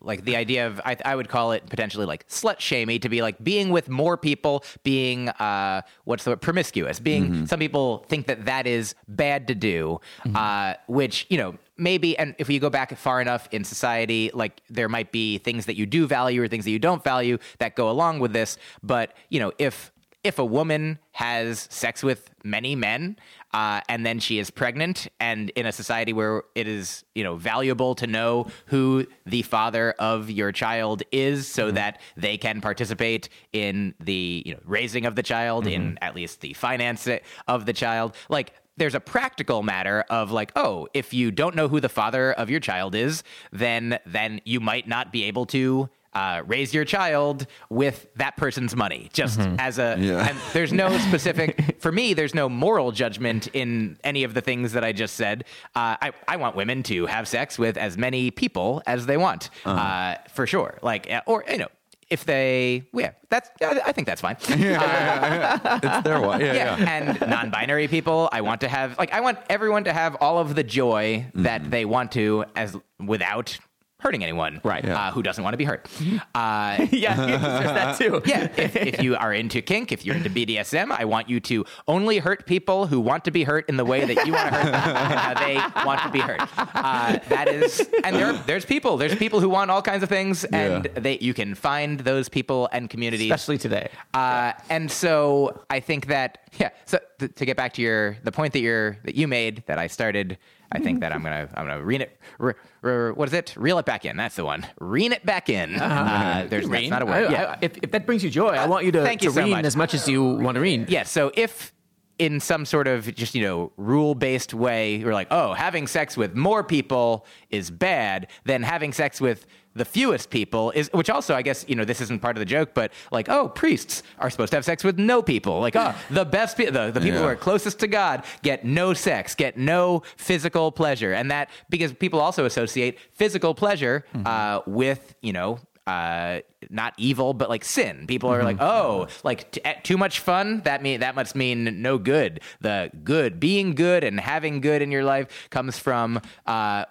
like 0.00 0.24
the 0.24 0.36
idea 0.36 0.66
of 0.66 0.80
I, 0.84 0.96
I 1.04 1.14
would 1.14 1.28
call 1.28 1.52
it 1.52 1.66
potentially 1.68 2.06
like 2.06 2.26
slut 2.28 2.58
shamey 2.58 2.98
to 2.98 3.08
be 3.08 3.22
like 3.22 3.42
being 3.42 3.70
with 3.70 3.88
more 3.88 4.16
people 4.16 4.64
being 4.82 5.28
uh 5.28 5.82
what's 6.04 6.24
the 6.24 6.30
word 6.30 6.40
promiscuous 6.42 6.98
being 7.00 7.46
some 7.46 7.60
people 7.60 8.04
think 8.08 8.26
that 8.26 8.46
that 8.46 8.66
is 8.66 8.94
bad 9.06 9.46
to 9.48 9.54
do 9.54 10.00
uh 10.34 10.74
which 10.88 11.26
you 11.30 11.38
know 11.38 11.54
maybe 11.76 12.18
and 12.18 12.34
if 12.38 12.50
you 12.50 12.58
go 12.58 12.70
back 12.70 12.96
far 12.96 13.20
enough 13.20 13.48
in 13.52 13.62
society 13.64 14.30
like 14.34 14.60
there 14.68 14.88
might 14.88 15.12
be 15.12 15.38
things 15.38 15.66
that 15.66 15.76
you 15.76 15.86
do 15.86 16.06
value 16.06 16.42
or 16.42 16.48
things 16.48 16.64
that 16.64 16.70
you 16.72 16.78
don't 16.78 17.04
value 17.04 17.38
that 17.58 17.76
go 17.76 17.88
along 17.88 18.18
with 18.18 18.32
this 18.32 18.58
but 18.82 19.14
you 19.28 19.38
know 19.38 19.52
if 19.58 19.92
if 20.24 20.38
a 20.38 20.44
woman 20.44 20.98
has 21.12 21.66
sex 21.70 22.02
with 22.02 22.30
many 22.44 22.76
men 22.76 23.16
uh, 23.52 23.80
and 23.88 24.04
then 24.04 24.18
she 24.18 24.38
is 24.38 24.50
pregnant 24.50 25.08
and 25.20 25.50
in 25.50 25.66
a 25.66 25.72
society 25.72 26.12
where 26.12 26.42
it 26.54 26.66
is 26.66 27.04
you 27.14 27.22
know 27.24 27.36
valuable 27.36 27.94
to 27.94 28.06
know 28.06 28.46
who 28.66 29.06
the 29.26 29.42
father 29.42 29.94
of 29.98 30.30
your 30.30 30.52
child 30.52 31.02
is 31.12 31.46
so 31.46 31.70
that 31.70 32.00
they 32.16 32.38
can 32.38 32.60
participate 32.60 33.28
in 33.52 33.94
the 34.00 34.42
you 34.46 34.54
know 34.54 34.60
raising 34.64 35.06
of 35.06 35.16
the 35.16 35.22
child 35.22 35.66
in 35.66 35.98
at 36.00 36.14
least 36.14 36.40
the 36.40 36.52
finance 36.54 37.08
of 37.48 37.66
the 37.66 37.72
child. 37.72 38.14
Like 38.28 38.54
there's 38.76 38.94
a 38.94 39.00
practical 39.00 39.62
matter 39.62 40.04
of 40.08 40.30
like 40.30 40.50
oh 40.56 40.88
if 40.94 41.12
you 41.12 41.30
don't 41.30 41.54
know 41.54 41.68
who 41.68 41.80
the 41.80 41.88
father 41.88 42.32
of 42.32 42.48
your 42.48 42.60
child 42.60 42.94
is 42.94 43.22
then 43.52 43.98
then 44.06 44.40
you 44.44 44.60
might 44.60 44.88
not 44.88 45.12
be 45.12 45.24
able 45.24 45.44
to 45.44 45.88
uh, 46.14 46.42
raise 46.46 46.74
your 46.74 46.84
child 46.84 47.46
with 47.70 48.06
that 48.16 48.36
person's 48.36 48.76
money, 48.76 49.08
just 49.12 49.40
as 49.58 49.78
a. 49.78 49.96
Yeah. 49.98 50.28
And 50.28 50.38
there's 50.52 50.72
no 50.72 50.96
specific. 51.08 51.80
for 51.80 51.90
me, 51.92 52.14
there's 52.14 52.34
no 52.34 52.48
moral 52.48 52.92
judgment 52.92 53.48
in 53.54 53.98
any 54.04 54.24
of 54.24 54.34
the 54.34 54.40
things 54.40 54.72
that 54.72 54.84
I 54.84 54.92
just 54.92 55.14
said. 55.16 55.44
Uh, 55.74 55.96
I 56.00 56.12
I 56.28 56.36
want 56.36 56.56
women 56.56 56.82
to 56.84 57.06
have 57.06 57.26
sex 57.28 57.58
with 57.58 57.76
as 57.76 57.96
many 57.96 58.30
people 58.30 58.82
as 58.86 59.06
they 59.06 59.16
want, 59.16 59.50
uh 59.64 60.16
for 60.32 60.46
sure. 60.46 60.78
Like, 60.82 61.10
uh, 61.10 61.22
or 61.26 61.44
you 61.48 61.58
know. 61.58 61.68
If 62.10 62.26
they, 62.26 62.82
yeah, 62.92 63.12
that's. 63.30 63.48
I 63.62 63.92
think 63.92 64.06
that's 64.06 64.20
fine. 64.20 64.36
It's 64.48 66.02
their 66.04 66.20
way. 66.20 66.40
Yeah, 66.40 66.52
yeah, 66.52 66.76
yeah. 66.76 66.90
and 66.90 67.20
non-binary 67.30 67.88
people 67.88 68.28
i 68.32 68.40
want 68.42 68.60
to 68.60 68.68
have 68.68 68.98
like 68.98 69.12
i 69.14 69.20
want 69.20 69.38
everyone 69.48 69.84
to 69.84 69.92
have 69.94 70.16
all 70.16 70.38
of 70.38 70.54
the 70.54 70.62
joy 70.62 71.24
that 71.34 71.70
they 71.70 71.84
want 71.86 72.12
to 72.12 72.44
as 72.54 72.76
without 73.00 73.58
hurting 74.02 74.22
anyone 74.22 74.60
Right. 74.64 74.84
Yeah. 74.84 75.08
uh, 75.08 75.10
who 75.12 75.22
doesn't 75.22 75.42
want 75.42 75.54
to 75.54 75.58
be 75.58 75.64
hurt 75.64 75.86
uh, 76.34 76.86
yeah, 76.90 77.14
there's 77.16 77.40
that 77.40 77.98
too. 77.98 78.20
yeah 78.26 78.48
if, 78.56 78.76
if 78.76 79.02
you 79.02 79.16
are 79.16 79.32
into 79.32 79.62
kink 79.62 79.92
if 79.92 80.04
you're 80.04 80.16
into 80.16 80.30
bdsm 80.30 80.90
i 80.90 81.04
want 81.04 81.28
you 81.28 81.40
to 81.40 81.64
only 81.88 82.18
hurt 82.18 82.46
people 82.46 82.86
who 82.86 83.00
want 83.00 83.24
to 83.24 83.30
be 83.30 83.44
hurt 83.44 83.68
in 83.68 83.76
the 83.76 83.84
way 83.84 84.04
that 84.04 84.26
you 84.26 84.32
want 84.32 84.48
to 84.52 84.58
hurt 84.58 84.72
them 84.72 85.18
how 85.18 85.34
they 85.34 85.84
want 85.86 86.00
to 86.02 86.10
be 86.10 86.18
hurt 86.20 86.40
uh, 86.58 87.18
that 87.28 87.48
is 87.48 87.88
and 88.04 88.16
there, 88.16 88.32
there's 88.46 88.64
people 88.64 88.96
there's 88.96 89.14
people 89.14 89.40
who 89.40 89.48
want 89.48 89.70
all 89.70 89.82
kinds 89.82 90.02
of 90.02 90.08
things 90.08 90.44
and 90.44 90.84
Yeah. 90.94 91.00
they 91.00 91.18
you 91.18 91.34
can 91.34 91.54
find 91.54 92.00
those 92.00 92.28
people 92.28 92.68
and 92.72 92.88
communities 92.90 93.30
especially 93.30 93.58
today. 93.58 93.88
uh, 94.14 94.52
and 94.70 94.90
so 94.90 95.62
I 95.70 95.80
think 95.80 96.06
that 96.06 96.38
yeah. 96.58 96.70
So 96.84 96.98
th- 97.18 97.34
to 97.36 97.46
get 97.46 97.56
back 97.56 97.72
to 97.74 97.82
your 97.82 98.16
the 98.24 98.32
point 98.32 98.52
that 98.52 98.60
you're 98.60 98.98
that 99.04 99.14
you 99.14 99.26
made 99.28 99.62
that 99.66 99.78
I 99.78 99.86
started, 99.86 100.36
I 100.74 100.78
think 100.78 101.00
that 101.00 101.12
I'm 101.12 101.22
gonna 101.22 101.48
I'm 101.54 101.66
gonna 101.66 101.82
rein 101.84 102.00
it. 102.00 102.18
Re, 102.38 102.54
re, 102.80 103.10
what 103.12 103.28
is 103.28 103.34
it? 103.34 103.54
Reel 103.56 103.78
it 103.78 103.84
back 103.86 104.04
in. 104.04 104.16
That's 104.16 104.36
the 104.36 104.44
one. 104.44 104.66
Rein 104.80 105.12
it 105.12 105.24
back 105.26 105.48
in. 105.48 105.74
Uh, 105.76 106.46
there's 106.48 106.68
that's 106.68 106.88
not 106.88 107.02
a 107.02 107.06
word. 107.06 107.26
I- 107.28 107.30
yeah. 107.30 107.50
I- 107.52 107.58
if, 107.60 107.76
if 107.82 107.90
that 107.92 108.06
brings 108.06 108.24
you 108.24 108.30
joy, 108.30 108.48
I 108.48 108.66
want 108.66 108.84
you 108.86 108.92
to, 108.92 109.02
Thank 109.02 109.20
to 109.20 109.26
you 109.26 109.32
so 109.32 109.42
read 109.42 109.50
much. 109.50 109.64
as 109.64 109.76
much 109.76 109.94
as 109.94 110.08
you 110.08 110.24
want 110.24 110.54
to 110.56 110.60
read. 110.60 110.88
yeah. 110.90 111.02
So 111.04 111.30
if 111.34 111.72
in 112.18 112.40
some 112.40 112.64
sort 112.66 112.86
of 112.88 113.12
just 113.14 113.34
you 113.34 113.42
know 113.42 113.72
rule 113.76 114.14
based 114.14 114.52
way 114.54 114.96
you're 114.96 115.14
like 115.14 115.26
oh 115.30 115.54
having 115.54 115.86
sex 115.86 116.14
with 116.16 116.34
more 116.36 116.62
people 116.62 117.24
is 117.50 117.70
bad 117.70 118.28
than 118.44 118.62
having 118.62 118.92
sex 118.92 119.18
with 119.20 119.46
the 119.74 119.84
fewest 119.84 120.30
people 120.30 120.70
is 120.72 120.90
which 120.92 121.10
also 121.10 121.34
i 121.34 121.42
guess 121.42 121.64
you 121.68 121.74
know 121.74 121.84
this 121.84 122.00
isn't 122.00 122.20
part 122.20 122.36
of 122.36 122.40
the 122.40 122.44
joke 122.46 122.70
but 122.74 122.92
like 123.10 123.28
oh 123.28 123.48
priests 123.48 124.02
are 124.18 124.30
supposed 124.30 124.50
to 124.50 124.56
have 124.56 124.64
sex 124.64 124.84
with 124.84 124.98
no 124.98 125.22
people 125.22 125.60
like 125.60 125.76
oh 125.76 125.94
the 126.10 126.24
best 126.24 126.56
pe- 126.56 126.70
the, 126.70 126.90
the 126.90 127.00
people 127.00 127.20
who 127.20 127.26
are 127.26 127.36
closest 127.36 127.78
to 127.78 127.86
god 127.86 128.24
get 128.42 128.64
no 128.64 128.92
sex 128.94 129.34
get 129.34 129.56
no 129.56 130.02
physical 130.16 130.70
pleasure 130.72 131.12
and 131.12 131.30
that 131.30 131.48
because 131.68 131.92
people 131.92 132.20
also 132.20 132.44
associate 132.44 132.98
physical 133.12 133.54
pleasure 133.54 134.04
uh, 134.24 134.60
with 134.66 135.14
you 135.20 135.32
know 135.32 135.58
uh, 135.86 136.40
not 136.70 136.94
evil, 136.96 137.34
but 137.34 137.48
like 137.48 137.64
sin. 137.64 138.06
People 138.06 138.30
are 138.30 138.44
like, 138.44 138.58
oh, 138.60 139.08
like 139.24 139.50
t- 139.50 139.60
eh, 139.64 139.74
too 139.82 139.96
much 139.96 140.20
fun. 140.20 140.60
That 140.60 140.82
mean 140.82 141.00
that 141.00 141.14
must 141.14 141.34
mean 141.34 141.82
no 141.82 141.98
good. 141.98 142.40
The 142.60 142.90
good, 143.02 143.40
being 143.40 143.74
good, 143.74 144.04
and 144.04 144.20
having 144.20 144.60
good 144.60 144.80
in 144.80 144.92
your 144.92 145.02
life 145.02 145.48
comes 145.50 145.78
from 145.78 146.20
uh, 146.46 146.84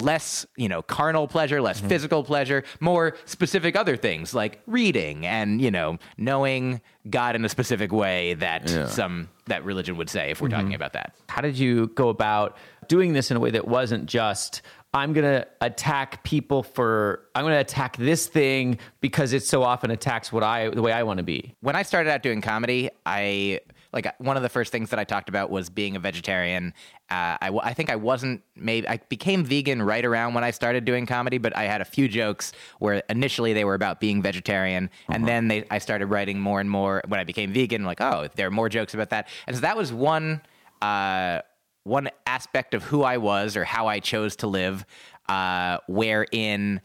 less, 0.00 0.46
you 0.56 0.68
know, 0.68 0.82
carnal 0.82 1.28
pleasure, 1.28 1.60
less 1.60 1.78
mm-hmm. 1.78 1.88
physical 1.88 2.24
pleasure, 2.24 2.64
more 2.80 3.16
specific 3.24 3.76
other 3.76 3.96
things 3.96 4.34
like 4.34 4.60
reading 4.66 5.26
and 5.26 5.60
you 5.60 5.70
know 5.70 5.98
knowing 6.16 6.80
God 7.08 7.36
in 7.36 7.44
a 7.44 7.48
specific 7.48 7.92
way 7.92 8.34
that 8.34 8.70
Yeah. 8.70 8.86
some 8.86 9.28
that 9.46 9.64
religion 9.64 9.96
would 9.96 10.10
say 10.10 10.30
if 10.30 10.40
we're 10.40 10.48
talking 10.48 10.66
mm-hmm. 10.66 10.74
about 10.74 10.92
that. 10.94 11.14
How 11.28 11.40
did 11.40 11.58
you 11.58 11.88
go 11.88 12.08
about 12.08 12.56
doing 12.88 13.12
this 13.12 13.30
in 13.30 13.36
a 13.36 13.40
way 13.40 13.50
that 13.50 13.66
wasn't 13.68 14.06
just 14.06 14.62
I'm 14.94 15.12
going 15.12 15.24
to 15.24 15.46
attack 15.60 16.24
people 16.24 16.62
for 16.62 17.28
I'm 17.34 17.44
going 17.44 17.54
to 17.54 17.60
attack 17.60 17.96
this 17.98 18.26
thing 18.26 18.78
because 19.00 19.32
it 19.32 19.42
so 19.42 19.62
often 19.62 19.90
attacks 19.90 20.32
what 20.32 20.42
I 20.42 20.70
the 20.70 20.82
way 20.82 20.92
I 20.92 21.02
want 21.02 21.18
to 21.18 21.24
be. 21.24 21.54
when 21.60 21.76
I 21.76 21.82
started 21.82 22.10
out 22.10 22.22
doing 22.22 22.40
comedy, 22.40 22.88
I 23.04 23.60
like 23.96 24.14
one 24.20 24.36
of 24.36 24.42
the 24.42 24.48
first 24.50 24.70
things 24.70 24.90
that 24.90 24.98
I 24.98 25.04
talked 25.04 25.30
about 25.30 25.50
was 25.50 25.70
being 25.70 25.96
a 25.96 25.98
vegetarian. 25.98 26.74
Uh, 27.10 27.40
I, 27.40 27.58
I 27.62 27.72
think 27.72 27.88
I 27.88 27.96
wasn't 27.96 28.42
maybe 28.54 28.86
I 28.86 28.98
became 29.08 29.42
vegan 29.42 29.82
right 29.82 30.04
around 30.04 30.34
when 30.34 30.44
I 30.44 30.50
started 30.50 30.84
doing 30.84 31.06
comedy, 31.06 31.38
but 31.38 31.56
I 31.56 31.64
had 31.64 31.80
a 31.80 31.84
few 31.84 32.06
jokes 32.06 32.52
where 32.78 33.02
initially 33.08 33.54
they 33.54 33.64
were 33.64 33.74
about 33.74 33.98
being 33.98 34.20
vegetarian, 34.20 34.90
and 35.08 35.26
then 35.26 35.48
they 35.48 35.64
I 35.70 35.78
started 35.78 36.06
writing 36.06 36.38
more 36.38 36.60
and 36.60 36.70
more 36.70 37.02
when 37.08 37.18
I 37.18 37.24
became 37.24 37.54
vegan. 37.54 37.84
Like, 37.84 38.02
oh, 38.02 38.28
there 38.36 38.46
are 38.46 38.50
more 38.50 38.68
jokes 38.68 38.92
about 38.92 39.10
that, 39.10 39.28
and 39.46 39.56
so 39.56 39.62
that 39.62 39.76
was 39.76 39.92
one. 39.92 40.42
Uh, 40.82 41.40
one 41.84 42.10
aspect 42.26 42.74
of 42.74 42.82
who 42.82 43.04
I 43.04 43.16
was 43.16 43.56
or 43.56 43.62
how 43.62 43.86
I 43.86 44.00
chose 44.00 44.34
to 44.36 44.48
live, 44.48 44.84
uh, 45.28 45.78
wherein 45.86 46.80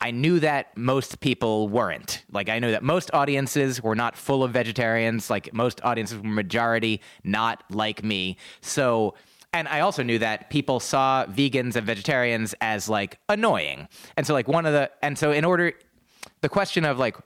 I 0.00 0.12
knew 0.12 0.38
that 0.40 0.76
most 0.76 1.20
people 1.20 1.68
weren't. 1.68 2.24
Like 2.30 2.48
I 2.48 2.58
knew 2.58 2.70
that 2.70 2.82
most 2.82 3.10
audiences 3.12 3.82
were 3.82 3.96
not 3.96 4.16
full 4.16 4.44
of 4.44 4.52
vegetarians. 4.52 5.28
Like 5.28 5.52
most 5.52 5.80
audiences 5.82 6.18
were 6.18 6.28
majority 6.28 7.00
not 7.24 7.64
like 7.70 8.04
me. 8.04 8.36
So 8.60 9.14
and 9.52 9.66
I 9.66 9.80
also 9.80 10.02
knew 10.02 10.18
that 10.18 10.50
people 10.50 10.78
saw 10.78 11.24
vegans 11.26 11.74
and 11.74 11.86
vegetarians 11.86 12.54
as 12.60 12.88
like 12.88 13.18
annoying. 13.28 13.88
And 14.16 14.26
so 14.26 14.34
like 14.34 14.46
one 14.46 14.66
of 14.66 14.72
the 14.72 14.90
and 15.02 15.18
so 15.18 15.32
in 15.32 15.44
order 15.44 15.72
the 16.42 16.48
question 16.48 16.84
of 16.84 16.98
like 16.98 17.16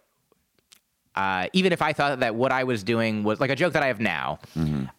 uh, 1.15 1.49
even 1.53 1.73
if 1.73 1.83
I 1.83 1.93
thought 1.93 2.21
that 2.21 2.35
what 2.35 2.53
I 2.53 2.65
was 2.65 2.83
doing 2.83 3.23
was 3.23 3.41
like 3.41 3.51
a 3.51 3.57
joke 3.57 3.75
that 3.75 3.83
I 3.83 3.89
have 3.89 4.01
now 4.01 4.39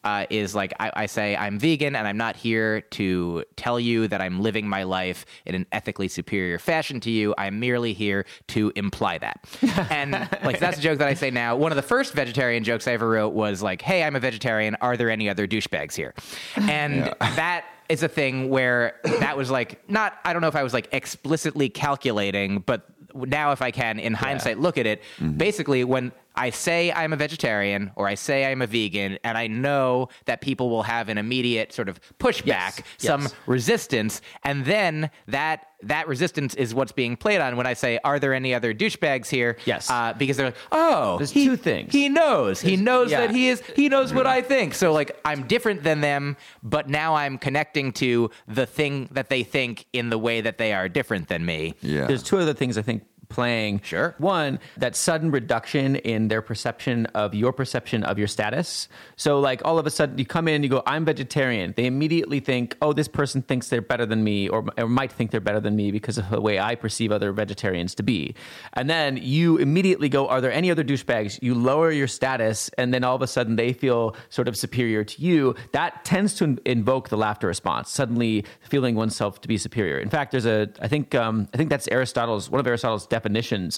uh, 0.04 0.26
is 0.30 0.54
like 0.54 0.74
I, 0.80 0.92
I 0.96 1.06
say 1.08 1.36
I'm 1.36 1.60
vegan 1.60 1.96
and 1.96 2.08
I'm 2.08 2.18
not 2.18 2.36
here 2.36 2.82
to 2.82 3.44
tell 3.56 3.80
you 3.80 4.08
that 4.08 4.22
I'm 4.22 4.42
living 4.42 4.68
my 4.68 4.84
life 4.84 5.26
in 5.46 5.56
an 5.56 5.66
ethically 5.72 6.08
superior 6.08 6.60
fashion 6.60 7.00
to 7.02 7.12
you. 7.12 7.34
I'm 7.38 7.60
merely 7.60 7.94
here 7.94 8.26
to 8.50 8.72
imply 8.76 9.18
that. 9.18 9.44
and 9.90 10.12
like 10.44 10.60
that's 10.60 10.78
a 10.78 10.82
joke 10.82 11.00
that 11.00 11.08
I 11.08 11.14
say 11.16 11.32
now. 11.32 11.56
One 11.56 11.72
of 11.72 11.76
the 11.76 11.82
first 11.82 12.14
vegetarian 12.14 12.64
jokes 12.64 12.88
I 12.88 12.94
ever 12.94 13.10
wrote 13.10 13.34
was 13.34 13.64
like, 13.64 13.82
"Hey, 13.82 14.04
I'm 14.04 14.16
a 14.16 14.20
vegetarian. 14.20 14.76
Are 14.82 14.98
there 14.98 15.10
any 15.10 15.30
other 15.30 15.48
douchebags 15.48 15.96
here?" 15.96 16.14
And 16.56 17.14
that 17.20 17.66
is 17.90 18.04
a 18.04 18.08
thing 18.08 18.50
where 18.50 18.96
that 19.04 19.36
was 19.38 19.52
like 19.52 19.88
not 19.90 20.18
I 20.24 20.34
don't 20.34 20.42
know 20.42 20.48
if 20.48 20.56
I 20.56 20.64
was 20.64 20.74
like 20.74 20.90
explicitly 20.92 21.70
calculating, 21.70 22.60
but 22.60 22.90
now 23.14 23.52
if 23.52 23.62
I 23.62 23.72
can 23.72 24.00
in 24.00 24.14
hindsight 24.14 24.60
look 24.60 24.78
at 24.78 24.86
it, 24.86 25.02
mm-hmm. 25.18 25.38
basically 25.38 25.84
when 25.84 26.12
I 26.36 26.50
say 26.50 26.92
I'm 26.92 27.14
a 27.14 27.16
vegetarian 27.16 27.92
or 27.96 28.08
I 28.08 28.16
say 28.16 28.52
I'm 28.52 28.62
a 28.62 28.68
vegan 28.68 29.20
and 29.24 29.38
I 29.38 29.48
know 29.48 30.10
that 30.26 30.42
people 30.42 30.70
will 30.70 30.84
have 30.84 31.10
an 31.10 31.18
immediate 31.18 31.74
sort 31.74 31.90
of 31.90 32.00
pushback, 32.18 32.84
some 32.98 33.22
yes. 33.22 33.36
resistance, 33.46 34.22
and 34.44 34.66
then 34.66 35.12
that 35.28 35.68
that 35.88 36.08
resistance 36.08 36.56
is 36.56 36.74
what's 36.74 36.92
being 36.92 37.16
played 37.16 37.42
on 37.42 37.58
when 37.58 37.66
I 37.66 37.74
say, 37.74 38.00
"Are 38.04 38.20
there 38.20 38.34
any 38.34 38.54
other 38.54 38.74
douchebags 38.74 39.28
here?" 39.30 39.58
Yes. 39.66 39.90
uh, 39.90 40.14
because 40.18 40.38
they're 40.38 40.48
like, 40.48 40.56
"Oh, 40.72 41.18
There's 41.18 41.32
he- 41.32 41.46
two 41.46 41.56
things. 41.58 41.92
He 41.94 42.10
knows. 42.10 42.62
He 42.62 42.76
knows 42.76 43.12
yeah. 43.12 43.22
that 43.22 43.32
he 43.32 43.50
is. 43.50 43.62
He 43.76 43.90
knows 43.90 44.14
what 44.14 44.28
I 44.28 44.42
think. 44.42 44.74
So 44.74 44.94
like, 44.94 45.20
I'm 45.26 45.48
different 45.48 45.84
than 45.84 46.02
them, 46.02 46.38
but 46.62 46.90
now 46.90 47.16
I'm 47.16 47.38
connecting 47.38 47.92
to 47.94 48.30
the 48.48 48.66
thing 48.66 49.10
that 49.12 49.30
they 49.30 49.44
think 49.44 49.86
in 49.94 50.10
the 50.10 50.18
way 50.18 50.42
that 50.42 50.58
they 50.58 50.74
are 50.74 50.88
different 50.90 51.28
than 51.28 51.46
me. 51.46 51.76
Yeah. 51.82 52.06
There's 52.08 52.24
two 52.24 52.38
other 52.38 52.54
things 52.54 52.78
I 52.78 52.82
think 52.82 53.04
playing. 53.30 53.82
Sure. 53.84 54.16
One, 54.18 54.60
that 54.78 54.96
sudden 54.96 55.32
reduction 55.32 55.96
in 55.98 56.28
their 56.28 56.42
perception 56.42 57.08
of 57.08 57.34
your 57.34 57.52
perception 57.52 58.04
of 58.04 58.18
your 58.18 58.28
status. 58.28 58.88
So, 59.16 59.40
like, 59.40 59.62
all 59.66 59.80
of 59.80 59.88
a 59.88 59.90
sudden 59.90 60.18
you 60.18 60.26
come 60.26 60.48
in, 60.48 60.64
you 60.64 60.70
go, 60.70 60.84
I'm 60.86 61.06
vegetarian. 61.06 61.74
They 61.76 61.86
immediately 61.86 62.40
think, 62.40 62.78
oh, 62.82 62.94
this 62.94 63.08
person 63.08 63.42
thinks 63.42 63.70
they're 63.70 63.82
better 63.82 64.06
than 64.06 64.24
me 64.24 64.48
or, 64.48 64.66
or 64.78 64.88
might 64.88 65.12
think 65.12 65.32
they're 65.32 65.42
better 65.42 65.60
than 65.60 65.76
me 65.76 65.92
because 65.92 66.18
of 66.18 66.30
the 66.30 66.42
way 66.42 66.60
I 66.60 66.76
perceive 66.76 67.12
other 67.12 67.32
vegetarians 67.32 67.96
to 67.96 68.04
be. 68.04 68.36
And 68.74 68.90
then 68.90 69.18
you 69.18 69.58
immediately 69.58 70.10
go, 70.10 70.28
are 70.28 70.40
there 70.40 70.52
any 70.52 70.70
other 70.72 70.84
douchebags? 70.84 71.40
You 71.42 71.56
lower 71.56 71.92
your 71.92 72.08
status, 72.08 72.70
and 72.78 72.94
then 72.94 73.04
all 73.04 73.16
of 73.16 73.22
a 73.22 73.28
sudden 73.28 73.56
they 73.56 73.74
feel 73.74 74.16
sort 74.30 74.48
of 74.48 74.56
superior 74.56 75.04
to 75.04 75.22
you. 75.22 75.56
That 75.72 76.06
tends 76.06 76.36
to 76.36 76.58
invoke 76.66 77.10
the 77.10 77.18
laughter 77.18 77.48
response, 77.48 77.90
suddenly 77.90 78.46
feeling 78.62 78.96
oneself 78.96 79.42
to 79.42 79.48
be 79.48 79.58
superior. 79.58 79.98
In 79.98 80.10
fact, 80.10 80.32
there's 80.32 80.46
a, 80.46 80.70
I 80.82 80.88
think, 80.88 81.16
um, 81.16 81.48
I 81.54 81.58
think 81.58 81.70
that's 81.70 81.88
Aristotle's, 81.88 82.50
one 82.50 82.60
of 82.60 82.68
Aristotle's 82.68 83.08
definitions 83.08 83.23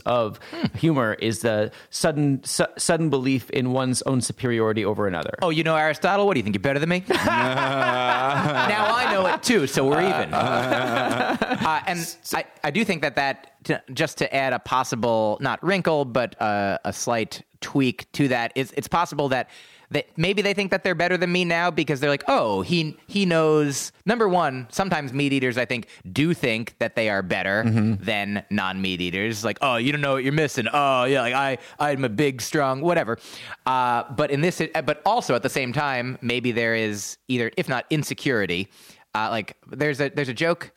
of 0.06 0.40
humor 0.76 1.14
is 1.14 1.40
the 1.40 1.72
sudden, 1.90 2.44
su- 2.44 2.66
sudden 2.78 3.10
belief 3.10 3.50
in 3.50 3.72
one's 3.72 4.02
own 4.04 4.22
superiority 4.22 4.86
over 4.86 5.08
another. 5.08 5.38
Oh, 5.42 5.50
you 5.50 5.64
know 5.64 5.76
Aristotle? 5.76 6.26
What 6.26 6.34
do 6.34 6.40
you 6.40 6.44
think? 6.44 6.56
You're 6.56 6.62
better 6.62 6.80
than 6.80 6.90
me? 6.90 7.04
now 7.10 8.96
I 8.96 9.12
know 9.12 9.26
it 9.28 9.44
too, 9.44 9.68
so 9.68 9.88
we're 9.88 10.02
even. 10.02 10.34
uh, 10.34 11.82
and 11.88 12.16
I, 12.34 12.46
I 12.64 12.72
do 12.72 12.84
think 12.86 13.02
that 13.02 13.16
that 13.16 13.64
to, 13.66 13.82
just 13.94 14.18
to 14.20 14.36
add 14.36 14.54
a 14.54 14.60
possible 14.60 15.38
not 15.42 15.64
wrinkle, 15.64 16.06
but 16.06 16.40
uh, 16.42 16.78
a 16.86 16.94
slight 16.94 17.42
tweak 17.62 18.12
to 18.14 18.28
that 18.30 18.52
is 18.56 18.74
it's 18.78 18.88
possible 18.88 19.30
that. 19.30 19.50
That 19.92 20.08
maybe 20.18 20.42
they 20.42 20.54
think 20.54 20.72
that 20.72 20.84
they're 20.84 20.96
better 20.96 21.18
than 21.18 21.32
me 21.32 21.46
now 21.46 21.72
because 21.72 22.00
they're 22.00 22.10
like, 22.10 22.24
oh, 22.28 22.62
he 22.62 22.98
he 23.08 23.26
knows. 23.26 23.92
Number 24.06 24.28
one, 24.28 24.68
sometimes 24.70 25.14
meat 25.14 25.34
eaters, 25.34 25.58
I 25.58 25.66
think, 25.66 25.88
do 26.12 26.34
think 26.34 26.76
that 26.80 26.96
they 26.96 27.10
are 27.10 27.22
better 27.22 27.64
than 27.66 28.44
non 28.50 28.82
meat 28.82 29.02
eaters. 29.02 29.44
Like, 29.46 29.58
oh, 29.62 29.76
you 29.78 29.92
don't 29.92 30.02
know 30.02 30.14
what 30.14 30.24
you're 30.24 30.34
missing. 30.34 30.68
Oh, 30.72 31.04
yeah, 31.06 31.22
like 31.22 31.34
I 31.34 31.58
I'm 31.80 32.04
a 32.04 32.10
big, 32.10 32.42
strong, 32.42 32.82
whatever. 32.82 33.18
Uh, 33.66 34.04
but 34.16 34.32
in 34.32 34.42
this, 34.42 34.62
but 34.86 35.02
also 35.06 35.36
at 35.36 35.44
the 35.44 35.50
same 35.50 35.74
time, 35.74 36.18
maybe 36.22 36.52
there 36.52 36.76
is 36.76 37.18
either, 37.28 37.52
if 37.58 37.70
not 37.70 37.86
insecurity, 37.90 38.70
uh, 39.14 39.30
like 39.30 39.56
there's 39.72 40.02
a 40.02 40.10
there's 40.10 40.30
a 40.30 40.34
joke 40.34 40.72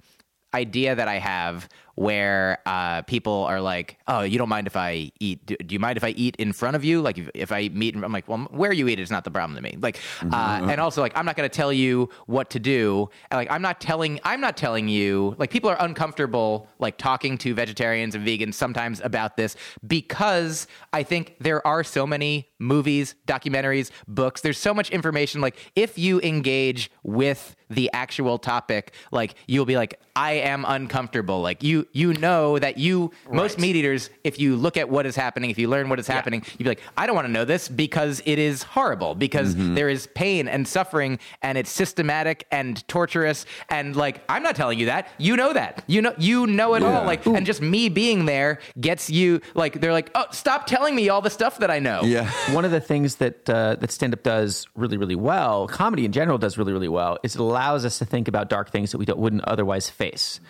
idea 0.54 0.94
that 0.94 1.08
I 1.08 1.18
have 1.18 1.68
where 1.98 2.58
uh, 2.64 3.02
people 3.02 3.44
are 3.44 3.60
like, 3.60 3.98
"Oh, 4.06 4.20
you 4.20 4.38
don't 4.38 4.48
mind 4.48 4.68
if 4.68 4.76
I 4.76 5.10
eat? 5.18 5.44
Do, 5.46 5.56
do 5.56 5.72
you 5.72 5.80
mind 5.80 5.96
if 5.96 6.04
I 6.04 6.10
eat 6.10 6.36
in 6.36 6.52
front 6.52 6.76
of 6.76 6.84
you? 6.84 7.00
Like, 7.00 7.18
if, 7.18 7.28
if 7.34 7.50
I 7.50 7.62
eat, 7.62 7.94
in- 7.94 8.04
I'm 8.04 8.12
like, 8.12 8.28
well, 8.28 8.38
where 8.52 8.72
you 8.72 8.86
eat 8.86 9.00
is 9.00 9.10
not 9.10 9.24
the 9.24 9.32
problem 9.32 9.56
to 9.56 9.62
me. 9.62 9.76
Like, 9.80 9.98
uh, 10.32 10.60
and 10.70 10.80
also 10.80 11.00
like, 11.00 11.12
I'm 11.16 11.26
not 11.26 11.34
going 11.36 11.48
to 11.48 11.54
tell 11.54 11.72
you 11.72 12.08
what 12.26 12.50
to 12.50 12.60
do. 12.60 13.10
And 13.32 13.38
like, 13.38 13.50
I'm 13.50 13.62
not 13.62 13.80
telling, 13.80 14.20
I'm 14.22 14.40
not 14.40 14.56
telling 14.56 14.88
you. 14.88 15.34
Like, 15.38 15.50
people 15.50 15.70
are 15.70 15.76
uncomfortable 15.80 16.68
like 16.78 16.98
talking 16.98 17.36
to 17.38 17.52
vegetarians 17.52 18.14
and 18.14 18.24
vegans 18.24 18.54
sometimes 18.54 19.00
about 19.02 19.36
this 19.36 19.56
because 19.86 20.68
I 20.92 21.02
think 21.02 21.34
there 21.40 21.66
are 21.66 21.82
so 21.82 22.06
many 22.06 22.48
movies, 22.60 23.16
documentaries, 23.26 23.90
books. 24.06 24.40
There's 24.40 24.58
so 24.58 24.72
much 24.72 24.90
information. 24.90 25.40
Like, 25.40 25.56
if 25.74 25.98
you 25.98 26.20
engage 26.20 26.92
with 27.02 27.56
the 27.70 27.90
actual 27.92 28.38
topic, 28.38 28.94
like 29.12 29.34
you'll 29.46 29.66
be 29.66 29.76
like, 29.76 30.00
I 30.16 30.32
am 30.32 30.64
uncomfortable. 30.66 31.40
Like 31.42 31.62
you, 31.62 31.86
you 31.92 32.12
know 32.14 32.58
that 32.58 32.78
you 32.78 33.10
most 33.30 33.58
meat 33.58 33.76
eaters, 33.76 34.10
if 34.24 34.38
you 34.38 34.56
look 34.56 34.76
at 34.76 34.88
what 34.88 35.06
is 35.06 35.16
happening, 35.16 35.50
if 35.50 35.58
you 35.58 35.68
learn 35.68 35.88
what 35.88 35.98
is 35.98 36.06
happening, 36.06 36.42
you'd 36.52 36.64
be 36.64 36.70
like, 36.70 36.82
I 36.96 37.06
don't 37.06 37.14
want 37.14 37.26
to 37.26 37.32
know 37.32 37.44
this 37.44 37.68
because 37.68 38.22
it 38.26 38.38
is 38.38 38.62
horrible, 38.62 39.14
because 39.14 39.54
there 39.56 39.88
is 39.88 40.06
pain 40.14 40.48
and 40.48 40.66
suffering 40.66 41.18
and 41.42 41.56
it's 41.58 41.70
systematic 41.70 42.46
and 42.50 42.86
torturous. 42.88 43.46
And 43.68 43.96
like, 43.96 44.22
I'm 44.28 44.42
not 44.42 44.56
telling 44.56 44.78
you 44.78 44.86
that. 44.86 45.08
You 45.18 45.36
know 45.36 45.52
that. 45.52 45.84
You 45.86 46.02
know, 46.02 46.14
you 46.18 46.46
know 46.46 46.74
it 46.74 46.82
Yeah. 46.82 46.98
all. 47.00 47.04
Like, 47.06 47.24
and 47.26 47.44
just 47.46 47.60
me 47.62 47.88
being 47.88 48.26
there 48.26 48.58
gets 48.80 49.10
you 49.10 49.40
like 49.54 49.80
they're 49.80 49.92
like, 49.92 50.10
oh, 50.14 50.26
stop 50.30 50.66
telling 50.66 50.94
me 50.94 51.08
all 51.08 51.20
the 51.20 51.30
stuff 51.30 51.58
that 51.58 51.70
I 51.70 51.78
know. 51.78 52.02
Yeah. 52.04 52.30
One 52.54 52.64
of 52.64 52.70
the 52.70 52.80
things 52.80 53.16
that 53.16 53.48
uh, 53.48 53.76
that 53.76 53.90
stand 53.90 54.12
up 54.12 54.22
does 54.22 54.66
really 54.76 54.96
really 54.96 55.16
well, 55.16 55.66
comedy 55.68 56.04
in 56.04 56.12
general 56.12 56.38
does 56.38 56.58
really 56.58 56.72
really 56.72 56.88
well, 56.88 57.18
is 57.22 57.34
it 57.34 57.40
allows 57.40 57.84
us 57.84 57.98
to 57.98 58.04
think 58.04 58.28
about 58.28 58.48
dark 58.48 58.70
things 58.70 58.92
that 58.92 58.98
we 58.98 59.04
don't, 59.04 59.18
wouldn't 59.18 59.44
otherwise 59.44 59.88
face. 59.90 60.40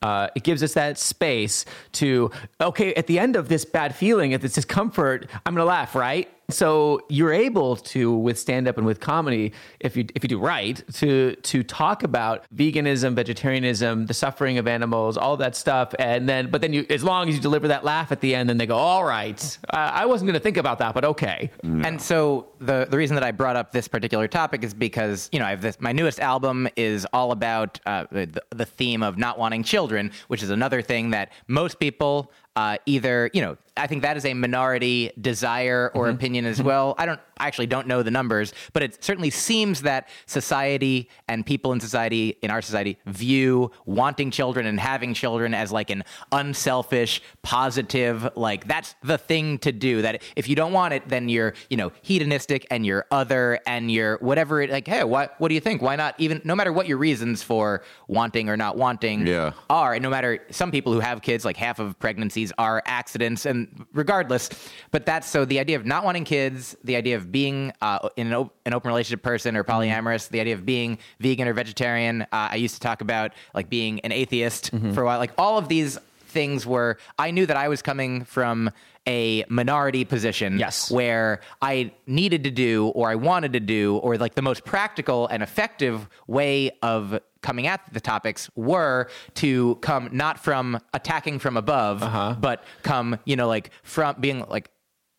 Uh, 0.00 0.28
it 0.34 0.44
gives 0.44 0.62
us 0.62 0.74
that 0.74 0.98
space 0.98 1.64
to 1.92 2.30
okay 2.60 2.94
at 2.94 3.06
the 3.06 3.18
end 3.18 3.36
of 3.36 3.48
this 3.48 3.64
bad 3.64 3.94
feeling, 3.94 4.32
at 4.32 4.40
this 4.40 4.52
discomfort, 4.52 5.28
I'm 5.44 5.54
to 5.56 5.64
laugh, 5.64 5.94
right? 5.94 6.28
So 6.50 7.00
you're 7.08 7.32
able 7.32 7.76
to 7.76 8.14
with 8.14 8.38
stand 8.38 8.68
up 8.68 8.76
and 8.76 8.86
with 8.86 9.00
comedy 9.00 9.52
if 9.80 9.96
you 9.96 10.06
if 10.14 10.22
you 10.22 10.28
do 10.28 10.38
right 10.38 10.82
to 10.92 11.34
to 11.36 11.62
talk 11.62 12.02
about 12.02 12.44
veganism 12.54 13.14
vegetarianism 13.14 14.06
the 14.06 14.14
suffering 14.14 14.58
of 14.58 14.66
animals 14.66 15.16
all 15.16 15.36
that 15.36 15.56
stuff 15.56 15.94
and 15.98 16.28
then 16.28 16.50
but 16.50 16.60
then 16.60 16.72
you 16.72 16.84
as 16.90 17.02
long 17.02 17.28
as 17.28 17.34
you 17.34 17.40
deliver 17.40 17.68
that 17.68 17.84
laugh 17.84 18.12
at 18.12 18.20
the 18.20 18.34
end 18.34 18.48
then 18.48 18.58
they 18.58 18.66
go 18.66 18.76
all 18.76 19.04
right 19.04 19.58
uh, 19.70 19.76
i 19.76 20.06
wasn't 20.06 20.26
going 20.26 20.38
to 20.38 20.40
think 20.40 20.56
about 20.56 20.78
that 20.78 20.94
but 20.94 21.04
okay. 21.04 21.50
And 21.62 22.00
so 22.00 22.48
the 22.58 22.86
the 22.88 22.96
reason 22.96 23.14
that 23.14 23.22
I 23.22 23.30
brought 23.30 23.56
up 23.56 23.72
this 23.72 23.88
particular 23.88 24.26
topic 24.26 24.64
is 24.64 24.74
because 24.74 25.28
you 25.32 25.38
know 25.38 25.44
I 25.44 25.50
have 25.50 25.62
this 25.62 25.80
my 25.80 25.92
newest 25.92 26.20
album 26.20 26.68
is 26.76 27.06
all 27.12 27.32
about 27.32 27.80
uh, 27.86 28.06
the 28.10 28.42
the 28.50 28.64
theme 28.64 29.02
of 29.02 29.16
not 29.16 29.38
wanting 29.38 29.62
children, 29.62 30.10
which 30.28 30.42
is 30.42 30.50
another 30.50 30.82
thing 30.82 31.10
that 31.10 31.32
most 31.46 31.78
people 31.78 32.32
uh, 32.58 32.76
either 32.86 33.30
you 33.32 33.40
know 33.40 33.56
I 33.76 33.86
think 33.86 34.02
that 34.02 34.16
is 34.16 34.24
a 34.24 34.34
minority 34.34 35.12
desire 35.20 35.92
or 35.94 36.08
opinion 36.08 36.44
as 36.46 36.60
well. 36.60 36.96
I 36.98 37.06
don't 37.06 37.20
I 37.40 37.46
actually 37.46 37.68
don't 37.68 37.86
know 37.86 38.02
the 38.02 38.10
numbers, 38.10 38.52
but 38.72 38.82
it 38.82 39.04
certainly 39.04 39.30
seems 39.30 39.82
that 39.82 40.08
society 40.26 41.08
and 41.28 41.46
people 41.46 41.72
in 41.72 41.78
society 41.78 42.36
in 42.42 42.50
our 42.50 42.60
society 42.60 42.98
view 43.06 43.70
wanting 43.86 44.32
children 44.32 44.66
and 44.66 44.80
having 44.80 45.14
children 45.14 45.54
as 45.54 45.70
like 45.70 45.90
an 45.90 46.02
unselfish, 46.32 47.22
positive, 47.42 48.28
like 48.34 48.66
that's 48.66 48.94
the 49.04 49.18
thing 49.18 49.58
to 49.60 49.70
do. 49.70 50.02
That 50.02 50.22
if 50.34 50.48
you 50.48 50.56
don't 50.56 50.72
want 50.72 50.94
it, 50.94 51.08
then 51.08 51.28
you're 51.28 51.54
you 51.70 51.76
know 51.76 51.92
hedonistic 52.02 52.66
and 52.72 52.84
you're 52.84 53.06
other 53.12 53.60
and 53.66 53.90
you're 53.90 54.18
whatever. 54.18 54.60
It, 54.62 54.70
like 54.70 54.88
hey, 54.88 55.04
what 55.04 55.34
what 55.38 55.48
do 55.48 55.54
you 55.54 55.60
think? 55.60 55.82
Why 55.82 55.94
not 55.94 56.14
even 56.18 56.40
no 56.44 56.56
matter 56.56 56.72
what 56.72 56.88
your 56.88 56.98
reasons 56.98 57.42
for 57.44 57.82
wanting 58.08 58.48
or 58.48 58.56
not 58.56 58.76
wanting 58.76 59.26
Yeah. 59.26 59.52
are, 59.70 59.94
and 59.94 60.02
no 60.02 60.10
matter 60.10 60.40
some 60.50 60.70
people 60.72 60.92
who 60.92 61.00
have 61.00 61.22
kids, 61.22 61.44
like 61.44 61.56
half 61.56 61.78
of 61.78 61.98
pregnancies 62.00 62.47
are 62.58 62.82
accidents, 62.86 63.44
and 63.46 63.86
regardless, 63.92 64.48
but 64.90 65.04
that's 65.04 65.26
so 65.28 65.44
the 65.44 65.58
idea 65.58 65.76
of 65.76 65.84
not 65.84 66.04
wanting 66.04 66.24
kids, 66.24 66.76
the 66.84 66.96
idea 66.96 67.16
of 67.16 67.30
being 67.30 67.72
uh, 67.82 68.08
in 68.16 68.28
an, 68.28 68.32
op- 68.34 68.54
an 68.64 68.72
open 68.74 68.88
relationship 68.88 69.22
person 69.22 69.56
or 69.56 69.64
polyamorous, 69.64 70.28
the 70.28 70.40
idea 70.40 70.54
of 70.54 70.64
being 70.64 70.98
vegan 71.20 71.46
or 71.48 71.52
vegetarian. 71.52 72.22
Uh, 72.22 72.26
I 72.32 72.56
used 72.56 72.74
to 72.76 72.80
talk 72.80 73.00
about 73.00 73.32
like 73.54 73.68
being 73.68 74.00
an 74.00 74.12
atheist 74.12 74.70
for 74.94 75.02
a 75.02 75.04
while, 75.04 75.18
like 75.18 75.32
all 75.36 75.58
of 75.58 75.68
these 75.68 75.98
things 76.28 76.66
were 76.66 76.98
I 77.18 77.30
knew 77.30 77.46
that 77.46 77.56
I 77.56 77.68
was 77.68 77.80
coming 77.80 78.24
from 78.24 78.70
a 79.06 79.46
minority 79.48 80.04
position 80.04 80.58
Yes. 80.58 80.90
where 80.90 81.40
I 81.62 81.92
needed 82.06 82.44
to 82.44 82.50
do 82.50 82.88
or 82.88 83.08
I 83.08 83.14
wanted 83.14 83.54
to 83.54 83.60
do 83.60 83.96
or 83.96 84.18
like 84.18 84.34
the 84.34 84.42
most 84.42 84.66
practical 84.66 85.26
and 85.28 85.42
effective 85.42 86.06
way 86.26 86.72
of 86.82 87.18
coming 87.42 87.66
at 87.66 87.80
the 87.92 88.00
topics 88.00 88.50
were 88.54 89.08
to 89.34 89.76
come 89.76 90.08
not 90.12 90.38
from 90.38 90.78
attacking 90.92 91.38
from 91.38 91.56
above 91.56 92.02
uh-huh. 92.02 92.34
but 92.40 92.64
come 92.82 93.18
you 93.24 93.36
know 93.36 93.46
like 93.46 93.70
from 93.82 94.16
being 94.20 94.44
like 94.48 94.70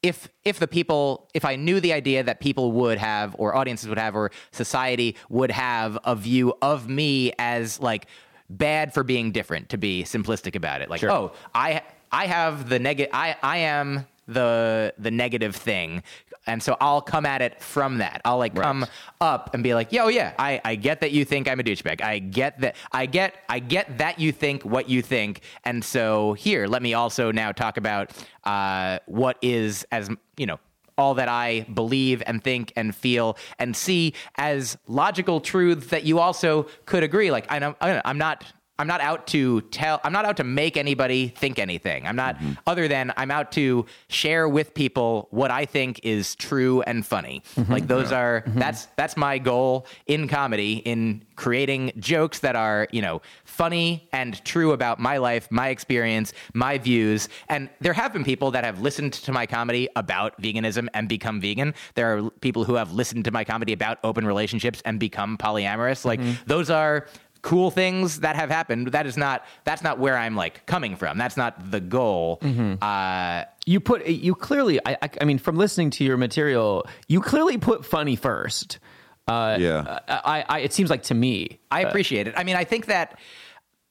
if 0.01 0.29
if 0.45 0.59
the 0.59 0.67
people 0.67 1.29
if 1.33 1.43
I 1.43 1.55
knew 1.55 1.79
the 1.79 1.93
idea 1.93 2.23
that 2.23 2.39
people 2.39 2.71
would 2.73 2.97
have 2.97 3.35
or 3.37 3.55
audiences 3.55 3.89
would 3.89 3.97
have 3.97 4.15
or 4.15 4.31
society 4.51 5.15
would 5.29 5.51
have 5.51 5.97
a 6.05 6.15
view 6.15 6.53
of 6.61 6.87
me 6.87 7.33
as 7.37 7.79
like 7.79 8.07
bad 8.49 8.93
for 8.93 9.03
being 9.03 9.31
different 9.31 9.69
to 9.69 9.77
be 9.77 10.03
simplistic 10.03 10.55
about 10.55 10.81
it. 10.81 10.89
Like 10.89 11.03
oh 11.03 11.33
I 11.53 11.81
I 12.11 12.27
have 12.27 12.69
the 12.69 12.79
negative 12.79 13.13
I 13.13 13.35
I 13.43 13.57
am 13.57 14.05
the 14.27 14.93
the 14.97 15.11
negative 15.11 15.55
thing 15.55 16.03
and 16.49 16.61
so 16.61 16.75
I'll 16.81 17.01
come 17.01 17.25
at 17.25 17.41
it 17.41 17.61
from 17.61 17.99
that 17.99 18.21
I'll 18.25 18.37
like 18.37 18.55
come 18.55 18.85
up 19.21 19.53
and 19.53 19.63
be 19.63 19.73
like 19.73 19.93
yo 19.93 20.07
yeah 20.07 20.33
I 20.37 20.59
I 20.65 20.75
get 20.75 21.01
that 21.01 21.11
you 21.11 21.23
think 21.23 21.47
I'm 21.47 21.59
a 21.59 21.63
douchebag 21.63 22.01
I 22.01 22.19
get 22.19 22.59
that 22.61 22.75
I 22.91 23.05
get 23.05 23.35
I 23.47 23.59
get 23.59 23.99
that 23.99 24.19
you 24.19 24.31
think 24.31 24.63
what 24.63 24.89
you 24.89 25.01
think 25.01 25.41
and 25.63 25.83
so 25.83 26.33
here 26.33 26.67
let 26.67 26.81
me 26.81 26.93
also 26.93 27.31
now 27.31 27.51
talk 27.51 27.77
about 27.77 28.11
uh 28.43 28.99
what 29.05 29.37
is 29.41 29.85
as 29.91 30.09
you 30.37 30.45
know 30.45 30.59
all 30.99 31.13
that 31.13 31.29
I 31.29 31.61
believe 31.73 32.21
and 32.27 32.43
think 32.43 32.73
and 32.75 32.93
feel 32.93 33.37
and 33.57 33.75
see 33.75 34.13
as 34.35 34.77
logical 34.85 35.39
truths 35.39 35.87
that 35.87 36.03
you 36.03 36.19
also 36.19 36.67
could 36.85 37.03
agree. 37.03 37.31
Like 37.31 37.45
I 37.49 37.59
know, 37.59 37.75
I'm 37.79 38.17
not. 38.17 38.43
I'm 38.79 38.87
not 38.87 39.01
out 39.01 39.27
to 39.27 39.61
tell. 39.61 39.99
I'm 40.05 40.13
not 40.13 40.23
out 40.23 40.37
to 40.37 40.45
make 40.45 40.77
anybody 40.77 41.27
think 41.27 41.59
anything. 41.59 42.07
I'm 42.07 42.15
not. 42.15 42.37
Mm-hmm. 42.37 42.53
Other 42.65 42.87
than 42.87 43.13
I'm 43.17 43.29
out 43.29 43.51
to 43.53 43.85
share 44.07 44.47
with 44.47 44.73
people 44.73 45.27
what 45.31 45.51
I 45.51 45.65
think 45.65 45.99
is 46.03 46.33
true 46.35 46.81
and 46.83 47.05
funny. 47.05 47.43
Mm-hmm. 47.55 47.71
Like 47.71 47.87
those 47.87 48.11
are. 48.11 48.41
Mm-hmm. 48.41 48.59
That's 48.59 48.85
that's 48.95 49.17
my 49.17 49.37
goal 49.37 49.85
in 50.07 50.29
comedy 50.29 50.77
in 50.77 51.25
creating 51.35 51.91
jokes 51.97 52.39
that 52.39 52.55
are 52.55 52.87
you 52.91 53.01
know 53.01 53.21
funny 53.43 54.07
and 54.13 54.43
true 54.45 54.71
about 54.71 54.97
my 54.99 55.17
life, 55.17 55.49
my 55.51 55.67
experience, 55.67 56.31
my 56.53 56.77
views. 56.77 57.27
And 57.49 57.69
there 57.81 57.93
have 57.93 58.13
been 58.13 58.23
people 58.23 58.51
that 58.51 58.63
have 58.63 58.81
listened 58.81 59.11
to 59.13 59.33
my 59.33 59.45
comedy 59.45 59.89
about 59.97 60.41
veganism 60.41 60.87
and 60.93 61.09
become 61.09 61.41
vegan. 61.41 61.73
There 61.95 62.17
are 62.17 62.29
people 62.41 62.63
who 62.63 62.75
have 62.75 62.93
listened 62.93 63.25
to 63.25 63.31
my 63.31 63.43
comedy 63.43 63.73
about 63.73 63.99
open 64.05 64.25
relationships 64.25 64.81
and 64.85 64.99
become 64.99 65.37
polyamorous. 65.37 66.05
Like 66.05 66.21
those 66.45 66.69
are 66.69 67.07
cool 67.41 67.71
things 67.71 68.19
that 68.21 68.35
have 68.35 68.49
happened. 68.49 68.87
That 68.91 69.05
is 69.05 69.15
not 69.17 69.45
that's 69.63 69.81
not 69.83 69.99
where 69.99 70.17
I'm 70.17 70.35
like 70.35 70.65
coming 70.65 70.95
from. 70.95 71.17
That's 71.17 71.37
not 71.37 71.71
the 71.71 71.79
goal. 71.79 72.41
Uh, 72.81 73.43
you 73.65 73.79
put 73.79 74.05
you 74.07 74.33
clearly 74.35 74.79
I, 74.85 74.97
I 75.01 75.09
i 75.21 75.25
mean 75.25 75.37
from 75.37 75.55
listening 75.55 75.91
to 75.91 76.03
your 76.03 76.17
material 76.17 76.87
you 77.07 77.21
clearly 77.21 77.57
put 77.59 77.85
funny 77.85 78.15
first 78.15 78.79
uh 79.27 79.57
Yeah. 79.59 79.99
i 80.07 80.43
i 80.49 80.59
it 80.61 80.73
seems 80.73 80.89
like 80.89 81.03
to 81.03 81.13
me 81.13 81.59
I 81.69 81.81
appreciate 81.81 82.27
it. 82.27 82.33
I 82.35 82.43
mean, 82.43 82.55
I 82.55 82.63
think 82.63 82.87
that 82.87 83.19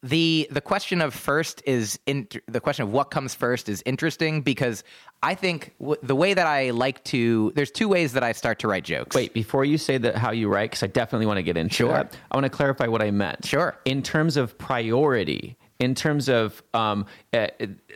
the 0.01 0.47
the 0.49 0.61
question 0.61 1.01
of 1.01 1.13
first 1.13 1.61
is 1.65 1.99
in, 2.05 2.27
the 2.47 2.61
question 2.61 2.83
of 2.83 2.91
what 2.93 3.11
comes 3.11 3.35
first 3.35 3.67
is 3.67 3.83
interesting 3.85 4.41
because 4.41 4.83
I 5.21 5.35
think 5.35 5.73
w- 5.79 5.99
the 6.01 6.15
way 6.15 6.33
that 6.33 6.47
I 6.47 6.69
like 6.69 7.03
to 7.05 7.51
there's 7.55 7.71
two 7.71 7.89
ways 7.89 8.13
that 8.13 8.23
I 8.23 8.31
start 8.31 8.59
to 8.59 8.67
write 8.69 8.85
jokes. 8.85 9.15
Wait, 9.15 9.33
before 9.33 9.65
you 9.65 9.77
say 9.77 9.97
that 9.97 10.15
how 10.15 10.31
you 10.31 10.47
write, 10.47 10.71
because 10.71 10.83
I 10.83 10.87
definitely 10.87 11.25
want 11.25 11.37
to 11.37 11.43
get 11.43 11.57
into 11.57 11.73
Sure. 11.75 11.89
that, 11.91 12.15
I 12.31 12.37
want 12.37 12.45
to 12.45 12.49
clarify 12.49 12.87
what 12.87 13.01
I 13.01 13.11
meant. 13.11 13.45
Sure. 13.45 13.77
In 13.83 14.01
terms 14.01 14.37
of 14.37 14.57
priority, 14.57 15.57
in 15.79 15.95
terms 15.95 16.27
of 16.29 16.61
um, 16.73 17.05
uh, 17.33 17.47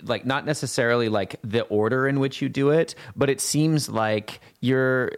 like 0.03 0.25
not 0.25 0.45
necessarily 0.45 1.09
like 1.09 1.35
the 1.43 1.61
order 1.63 2.07
in 2.07 2.19
which 2.19 2.41
you 2.41 2.47
do 2.49 2.69
it, 2.69 2.95
but 3.15 3.29
it 3.29 3.41
seems 3.41 3.89
like 3.89 4.39
you're. 4.61 5.11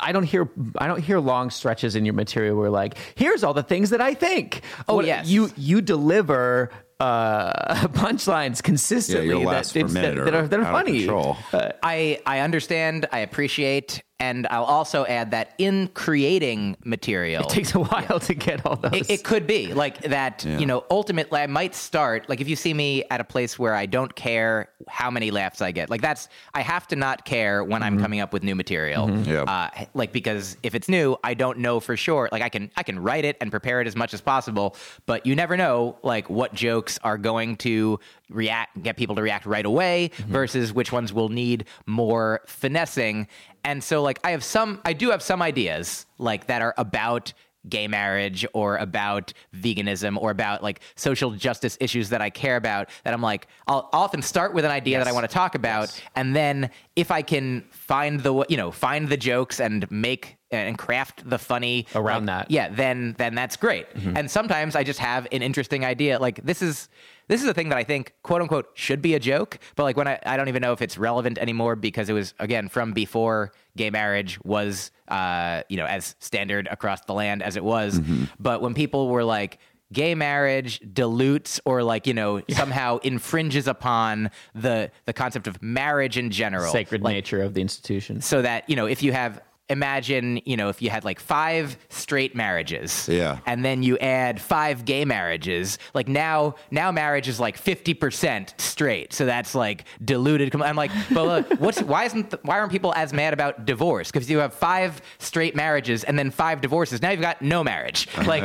I 0.00 0.12
don't 0.12 0.24
hear. 0.24 0.48
I 0.78 0.86
don't 0.88 1.00
hear 1.02 1.20
long 1.20 1.50
stretches 1.50 1.94
in 1.96 2.04
your 2.04 2.14
material 2.14 2.56
where 2.56 2.70
like, 2.70 2.98
here's 3.14 3.44
all 3.44 3.54
the 3.54 3.62
things 3.62 3.90
that 3.90 4.00
I 4.00 4.14
think. 4.14 4.62
Oh, 4.88 5.00
yes. 5.00 5.28
you 5.28 5.50
you 5.56 5.80
deliver. 5.80 6.70
Uh, 6.98 7.86
punchlines 7.94 8.62
consistently 8.62 9.28
Yeah, 9.28 9.38
that, 9.38 9.46
last 9.46 9.72
for 9.72 9.84
that- 9.84 10.16
that, 10.16 10.34
are, 10.34 10.46
that 10.46 10.60
are 10.60 10.64
funny. 10.64 10.98
control. 10.98 11.38
I 11.82 12.20
I 12.26 12.40
understand, 12.40 13.06
I 13.10 13.20
appreciate, 13.20 14.02
and 14.20 14.46
I'll 14.50 14.64
also 14.64 15.06
add 15.06 15.30
that 15.30 15.54
in 15.56 15.88
creating 15.88 16.76
material, 16.84 17.44
It 17.44 17.48
takes 17.48 17.74
a 17.74 17.80
while 17.80 18.20
to 18.20 18.34
get 18.34 18.64
all 18.66 18.76
those. 18.76 18.92
It, 18.92 19.10
it 19.10 19.24
could 19.24 19.46
be 19.46 19.72
like 19.72 20.02
that. 20.02 20.44
Yeah. 20.44 20.58
You 20.58 20.66
know, 20.66 20.84
ultimately, 20.90 21.40
I 21.40 21.46
might 21.46 21.74
start 21.74 22.28
like 22.28 22.42
if 22.42 22.48
you 22.48 22.54
see 22.54 22.74
me 22.74 23.02
at 23.10 23.20
a 23.20 23.24
place 23.24 23.58
where 23.58 23.74
I 23.74 23.86
don't 23.86 24.14
care 24.14 24.68
how 24.88 25.10
many 25.10 25.30
laughs 25.30 25.62
I 25.62 25.72
get. 25.72 25.88
Like 25.88 26.02
that's 26.02 26.28
I 26.54 26.60
have 26.60 26.86
to 26.88 26.96
not 26.96 27.24
care 27.24 27.64
when 27.64 27.82
I'm 27.82 27.94
mm-hmm. 27.94 28.02
coming 28.02 28.20
up 28.20 28.32
with 28.32 28.42
new 28.42 28.54
material. 28.54 29.08
Mm-hmm. 29.08 29.30
Yeah. 29.30 29.42
Uh, 29.42 29.86
like 29.94 30.12
because 30.12 30.56
if 30.62 30.74
it's 30.74 30.88
new, 30.88 31.16
I 31.24 31.32
don't 31.32 31.58
know 31.58 31.80
for 31.80 31.96
sure. 31.96 32.28
Like 32.30 32.42
I 32.42 32.50
can 32.50 32.70
I 32.76 32.82
can 32.82 32.98
write 32.98 33.24
it 33.24 33.38
and 33.40 33.50
prepare 33.50 33.80
it 33.80 33.86
as 33.86 33.96
much 33.96 34.12
as 34.12 34.20
possible, 34.20 34.76
but 35.06 35.24
you 35.24 35.34
never 35.34 35.56
know 35.56 35.96
like 36.02 36.28
what 36.28 36.52
jokes 36.52 36.98
are 37.02 37.16
going 37.16 37.56
to 37.56 37.98
react 38.28 38.80
get 38.82 38.96
people 38.96 39.16
to 39.16 39.22
react 39.22 39.44
right 39.44 39.66
away 39.66 40.10
mm-hmm. 40.14 40.32
versus 40.32 40.72
which 40.72 40.92
ones 40.92 41.12
will 41.12 41.28
need 41.28 41.64
more 41.86 42.40
finessing. 42.46 43.26
And 43.64 43.82
so 43.82 44.02
like 44.02 44.18
I 44.24 44.30
have 44.32 44.44
some 44.44 44.80
I 44.84 44.92
do 44.92 45.10
have 45.10 45.22
some 45.22 45.42
ideas 45.42 46.06
like 46.18 46.46
that 46.46 46.62
are 46.62 46.74
about 46.76 47.32
gay 47.68 47.88
marriage 47.88 48.46
or 48.54 48.76
about 48.78 49.32
veganism 49.54 50.16
or 50.16 50.30
about 50.30 50.62
like 50.62 50.80
social 50.94 51.32
justice 51.32 51.76
issues 51.78 52.08
that 52.08 52.22
I 52.22 52.30
care 52.30 52.56
about 52.56 52.88
that 53.04 53.12
I'm 53.12 53.20
like 53.20 53.48
I'll 53.66 53.88
often 53.92 54.22
start 54.22 54.54
with 54.54 54.64
an 54.64 54.70
idea 54.70 54.98
that 54.98 55.06
I 55.06 55.12
want 55.12 55.28
to 55.28 55.34
talk 55.34 55.54
about 55.54 56.00
and 56.16 56.34
then 56.34 56.70
if 56.96 57.10
I 57.10 57.20
can 57.20 57.66
find 57.70 58.20
the 58.20 58.46
you 58.48 58.56
know 58.56 58.70
find 58.70 59.08
the 59.08 59.18
jokes 59.18 59.60
and 59.60 59.90
make 59.90 60.38
and 60.52 60.76
craft 60.76 61.28
the 61.28 61.38
funny 61.38 61.86
Around 61.94 62.26
like, 62.26 62.48
that. 62.48 62.50
yeah 62.50 62.68
then 62.68 63.14
then 63.18 63.34
that's 63.34 63.56
great. 63.56 63.86
And 63.94 64.30
sometimes 64.30 64.74
I 64.76 64.82
just 64.84 64.98
have 64.98 65.26
an 65.32 65.42
interesting 65.42 65.84
idea. 65.84 66.18
Like 66.18 66.42
this 66.44 66.60
is 66.62 66.88
this 67.28 67.42
is 67.42 67.48
a 67.48 67.54
thing 67.54 67.68
that 67.68 67.78
I 67.78 67.84
think 67.84 68.14
quote 68.22 68.42
unquote 68.42 68.70
should 68.74 69.00
be 69.00 69.14
a 69.14 69.20
joke 69.20 69.58
but 69.76 69.84
like 69.84 69.96
when 69.96 70.08
I, 70.08 70.18
I 70.26 70.36
don't 70.36 70.48
even 70.48 70.60
know 70.62 70.72
if 70.72 70.82
it's 70.82 70.98
relevant 70.98 71.38
anymore 71.38 71.76
because 71.76 72.08
it 72.08 72.12
was 72.14 72.34
again 72.40 72.68
from 72.68 72.92
before 72.92 73.52
gay 73.76 73.90
marriage 73.90 74.40
was 74.44 74.90
uh 75.08 75.62
you 75.68 75.76
know 75.76 75.86
as 75.86 76.16
standard 76.18 76.66
across 76.70 77.02
the 77.02 77.14
land 77.14 77.42
as 77.42 77.56
it 77.56 77.64
was. 77.64 78.00
But 78.40 78.60
when 78.60 78.74
people 78.74 79.08
were 79.08 79.24
like 79.24 79.58
gay 79.92 80.14
marriage 80.14 80.80
dilutes 80.92 81.60
or 81.64 81.82
like 81.84 82.06
you 82.06 82.14
know 82.14 82.42
somehow 82.50 82.98
infringes 82.98 83.68
upon 83.68 84.30
the 84.54 84.90
the 85.04 85.12
concept 85.12 85.46
of 85.46 85.60
marriage 85.62 86.16
in 86.18 86.30
general 86.30 86.72
sacred 86.72 87.02
Like, 87.02 87.14
nature 87.14 87.42
of 87.42 87.54
the 87.54 87.60
institution. 87.60 88.20
so 88.20 88.42
that 88.42 88.68
you 88.68 88.74
know 88.76 88.86
if 88.86 89.02
you 89.02 89.12
have 89.12 89.40
imagine 89.70 90.40
you 90.44 90.56
know 90.56 90.68
if 90.68 90.82
you 90.82 90.90
had 90.90 91.04
like 91.04 91.20
five 91.20 91.78
straight 91.88 92.34
marriages. 92.34 93.08
Yeah. 93.08 93.38
And 93.46 93.64
then 93.64 93.82
you 93.82 93.96
add 93.98 94.40
five 94.40 94.84
gay 94.84 95.04
marriages. 95.04 95.78
Like 95.94 96.08
now, 96.08 96.56
now 96.70 96.90
marriage 96.90 97.28
is 97.28 97.38
like 97.38 97.62
50% 97.62 98.58
straight. 98.80 99.12
So 99.12 99.26
that's 99.26 99.54
like 99.54 99.84
diluted. 100.02 100.54
I'm 100.58 100.74
like, 100.74 100.90
but 101.12 101.24
look, 101.26 101.60
what's, 101.60 101.82
why 101.82 102.04
isn't, 102.04 102.32
why 102.46 102.58
aren't 102.58 102.72
people 102.72 102.94
as 102.96 103.12
mad 103.12 103.34
about 103.34 103.66
divorce? 103.66 104.10
Because 104.10 104.30
you 104.30 104.38
have 104.38 104.54
five 104.54 105.02
straight 105.18 105.54
marriages 105.54 106.02
and 106.02 106.18
then 106.18 106.30
five 106.30 106.62
divorces. 106.62 107.02
Now 107.02 107.10
you've 107.10 107.20
got 107.20 107.42
no 107.42 107.62
marriage. 107.62 108.08
Like 108.30 108.42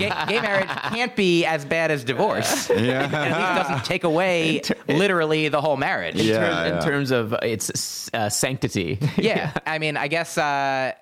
gay, 0.00 0.12
gay 0.28 0.40
marriage 0.40 0.68
can't 0.68 1.14
be 1.14 1.44
as 1.46 1.64
bad 1.64 1.90
as 1.90 2.04
divorce. 2.04 2.68
Yeah. 2.80 3.04
It 3.06 3.14
at 3.14 3.38
least 3.38 3.68
doesn't 3.68 3.84
take 3.84 4.04
away 4.04 4.60
literally 4.88 5.48
the 5.48 5.60
whole 5.60 5.76
marriage. 5.76 6.16
in, 6.16 6.26
Yeah, 6.26 6.38
terms, 6.40 6.84
in 6.84 6.90
terms 6.90 7.10
of 7.12 7.32
its 7.42 8.10
uh, 8.12 8.28
sanctity. 8.28 8.98
yeah. 9.16 9.52
I 9.66 9.78
mean, 9.78 9.96
I 9.96 10.08
guess 10.08 10.36
uh, 10.36 10.92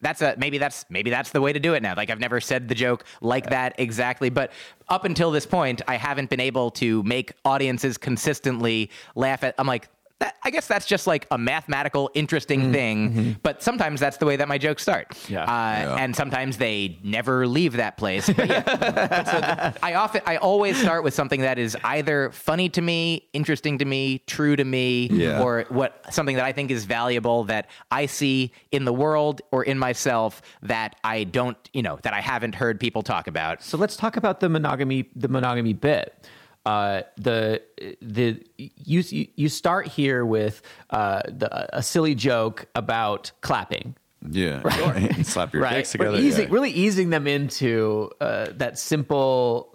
that's 0.00 0.22
a 0.22 0.34
maybe 0.38 0.58
that's 0.58 0.84
maybe 0.88 1.10
that's 1.10 1.30
the 1.30 1.40
way 1.40 1.52
to 1.52 1.60
do 1.60 1.74
it 1.74 1.82
now. 1.82 1.94
Like 1.96 2.10
I've 2.10 2.20
never 2.20 2.40
said 2.40 2.68
the 2.68 2.74
joke 2.74 3.04
like 3.20 3.50
that 3.50 3.74
exactly, 3.78 4.30
but 4.30 4.52
up 4.88 5.04
until 5.04 5.30
this 5.30 5.46
point, 5.46 5.82
I 5.88 5.96
haven't 5.96 6.30
been 6.30 6.40
able 6.40 6.70
to 6.72 7.02
make 7.02 7.32
audiences 7.44 7.98
consistently 7.98 8.90
laugh 9.14 9.44
at. 9.44 9.54
I'm 9.58 9.66
like. 9.66 9.88
That, 10.20 10.34
I 10.42 10.50
guess 10.50 10.66
that's 10.66 10.84
just 10.86 11.06
like 11.06 11.28
a 11.30 11.38
mathematical, 11.38 12.10
interesting 12.12 12.72
thing, 12.72 13.36
but 13.44 13.62
sometimes 13.62 14.00
that's 14.00 14.16
the 14.16 14.26
way 14.26 14.34
that 14.34 14.48
my 14.48 14.58
jokes 14.58 14.82
start. 14.82 15.16
Yeah. 15.28 15.42
Uh, 15.44 15.46
Yeah. 15.46 15.96
And 16.02 16.16
sometimes 16.16 16.56
they 16.56 16.98
never 17.04 17.46
leave 17.46 17.74
that 17.74 17.96
place. 17.96 18.26
But 18.28 18.48
yeah, 18.48 18.62
But 18.62 19.26
so 19.30 19.40
th- 19.40 19.74
I 19.80 19.94
often, 19.94 20.22
I 20.26 20.36
always 20.38 20.76
start 20.76 21.04
with 21.04 21.14
something 21.14 21.42
that 21.42 21.56
is 21.58 21.76
either 21.84 22.30
funny 22.32 22.68
to 22.70 22.80
me, 22.82 23.28
interesting 23.32 23.78
to 23.78 23.84
me, 23.84 24.18
true 24.26 24.56
to 24.56 24.64
me, 24.64 25.06
Yeah. 25.12 25.40
or 25.40 25.66
what 25.68 26.04
something 26.12 26.34
that 26.34 26.44
I 26.44 26.50
think 26.52 26.72
is 26.72 26.84
valuable 26.84 27.44
that 27.44 27.68
I 27.92 28.06
see 28.06 28.50
in 28.72 28.84
the 28.84 28.92
world 28.92 29.40
or 29.52 29.62
in 29.62 29.78
myself 29.78 30.42
that 30.62 30.96
I 31.04 31.24
don't, 31.24 31.56
you 31.72 31.82
know, 31.82 31.98
that 32.02 32.12
I 32.12 32.20
haven't 32.20 32.56
heard 32.56 32.80
people 32.80 33.02
talk 33.02 33.28
about. 33.28 33.62
So 33.62 33.78
let's 33.78 33.96
talk 33.96 34.16
about 34.16 34.40
the 34.40 34.48
monogamy 34.48 35.08
the 35.14 35.28
monogamy 35.28 35.74
bit. 35.74 36.28
Uh, 36.68 37.02
the 37.16 37.62
the 38.02 38.42
you 38.56 39.02
you 39.40 39.48
start 39.48 39.86
here 39.86 40.22
with 40.26 40.60
uh, 40.90 41.22
the, 41.26 41.48
a 41.78 41.82
silly 41.82 42.14
joke 42.14 42.66
about 42.74 43.32
clapping, 43.40 43.96
Yeah. 44.30 44.60
Slap 45.22 45.54
your 45.54 45.62
right? 45.62 45.76
dicks 45.76 45.94
We're 45.96 46.06
together. 46.06 46.18
easing, 46.26 46.48
yeah. 46.48 46.54
really 46.54 46.70
easing 46.70 47.08
them 47.10 47.26
into 47.26 48.10
uh, 48.20 48.48
that 48.56 48.78
simple. 48.78 49.70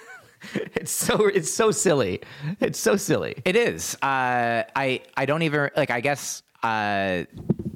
it's 0.74 0.92
so 0.92 1.26
it's 1.26 1.52
so 1.52 1.70
silly. 1.70 2.20
It's 2.60 2.78
so 2.78 2.96
silly. 2.96 3.34
It 3.44 3.56
is. 3.56 3.94
Uh, 3.96 4.62
I 4.74 5.02
I 5.16 5.26
don't 5.26 5.42
even 5.42 5.70
like. 5.76 5.90
I 5.90 6.00
guess 6.00 6.42
uh, 6.62 7.24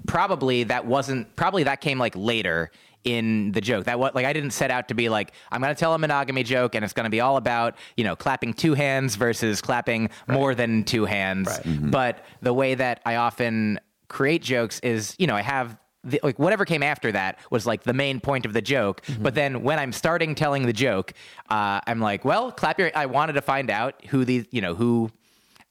probably 0.06 0.64
that 0.64 0.86
wasn't. 0.86 1.36
Probably 1.36 1.64
that 1.64 1.80
came 1.82 1.98
like 1.98 2.14
later 2.16 2.70
in 3.04 3.52
the 3.52 3.60
joke. 3.60 3.84
That 3.84 3.98
what 3.98 4.14
like 4.14 4.26
I 4.26 4.32
didn't 4.32 4.50
set 4.50 4.70
out 4.70 4.88
to 4.88 4.94
be 4.94 5.08
like 5.08 5.32
I'm 5.50 5.60
going 5.60 5.74
to 5.74 5.78
tell 5.78 5.94
a 5.94 5.98
monogamy 5.98 6.42
joke 6.42 6.74
and 6.74 6.84
it's 6.84 6.92
going 6.94 7.04
to 7.04 7.10
be 7.10 7.20
all 7.20 7.36
about 7.36 7.76
you 7.96 8.04
know 8.04 8.14
clapping 8.16 8.52
two 8.52 8.74
hands 8.74 9.16
versus 9.16 9.60
clapping 9.60 10.10
more 10.28 10.54
than 10.54 10.84
two 10.84 11.04
hands. 11.06 11.48
But 11.64 12.24
the 12.42 12.52
way 12.52 12.74
that 12.74 13.00
I 13.06 13.16
often 13.16 13.80
create 14.08 14.42
jokes 14.42 14.80
is 14.80 15.14
you 15.18 15.26
know 15.26 15.34
I 15.36 15.42
have. 15.42 15.76
The, 16.02 16.18
like 16.22 16.38
whatever 16.38 16.64
came 16.64 16.82
after 16.82 17.12
that 17.12 17.38
was 17.50 17.66
like 17.66 17.82
the 17.82 17.92
main 17.92 18.20
point 18.20 18.46
of 18.46 18.54
the 18.54 18.62
joke. 18.62 19.02
But 19.20 19.34
then 19.34 19.62
when 19.62 19.78
I'm 19.78 19.92
starting 19.92 20.34
telling 20.34 20.64
the 20.64 20.72
joke, 20.72 21.12
uh, 21.50 21.82
I'm 21.86 22.00
like, 22.00 22.24
well, 22.24 22.52
clap 22.52 22.78
your. 22.78 22.90
I 22.94 23.04
wanted 23.04 23.34
to 23.34 23.42
find 23.42 23.68
out 23.70 24.02
who 24.06 24.24
these, 24.24 24.46
you 24.50 24.62
know, 24.62 24.74
who 24.74 25.10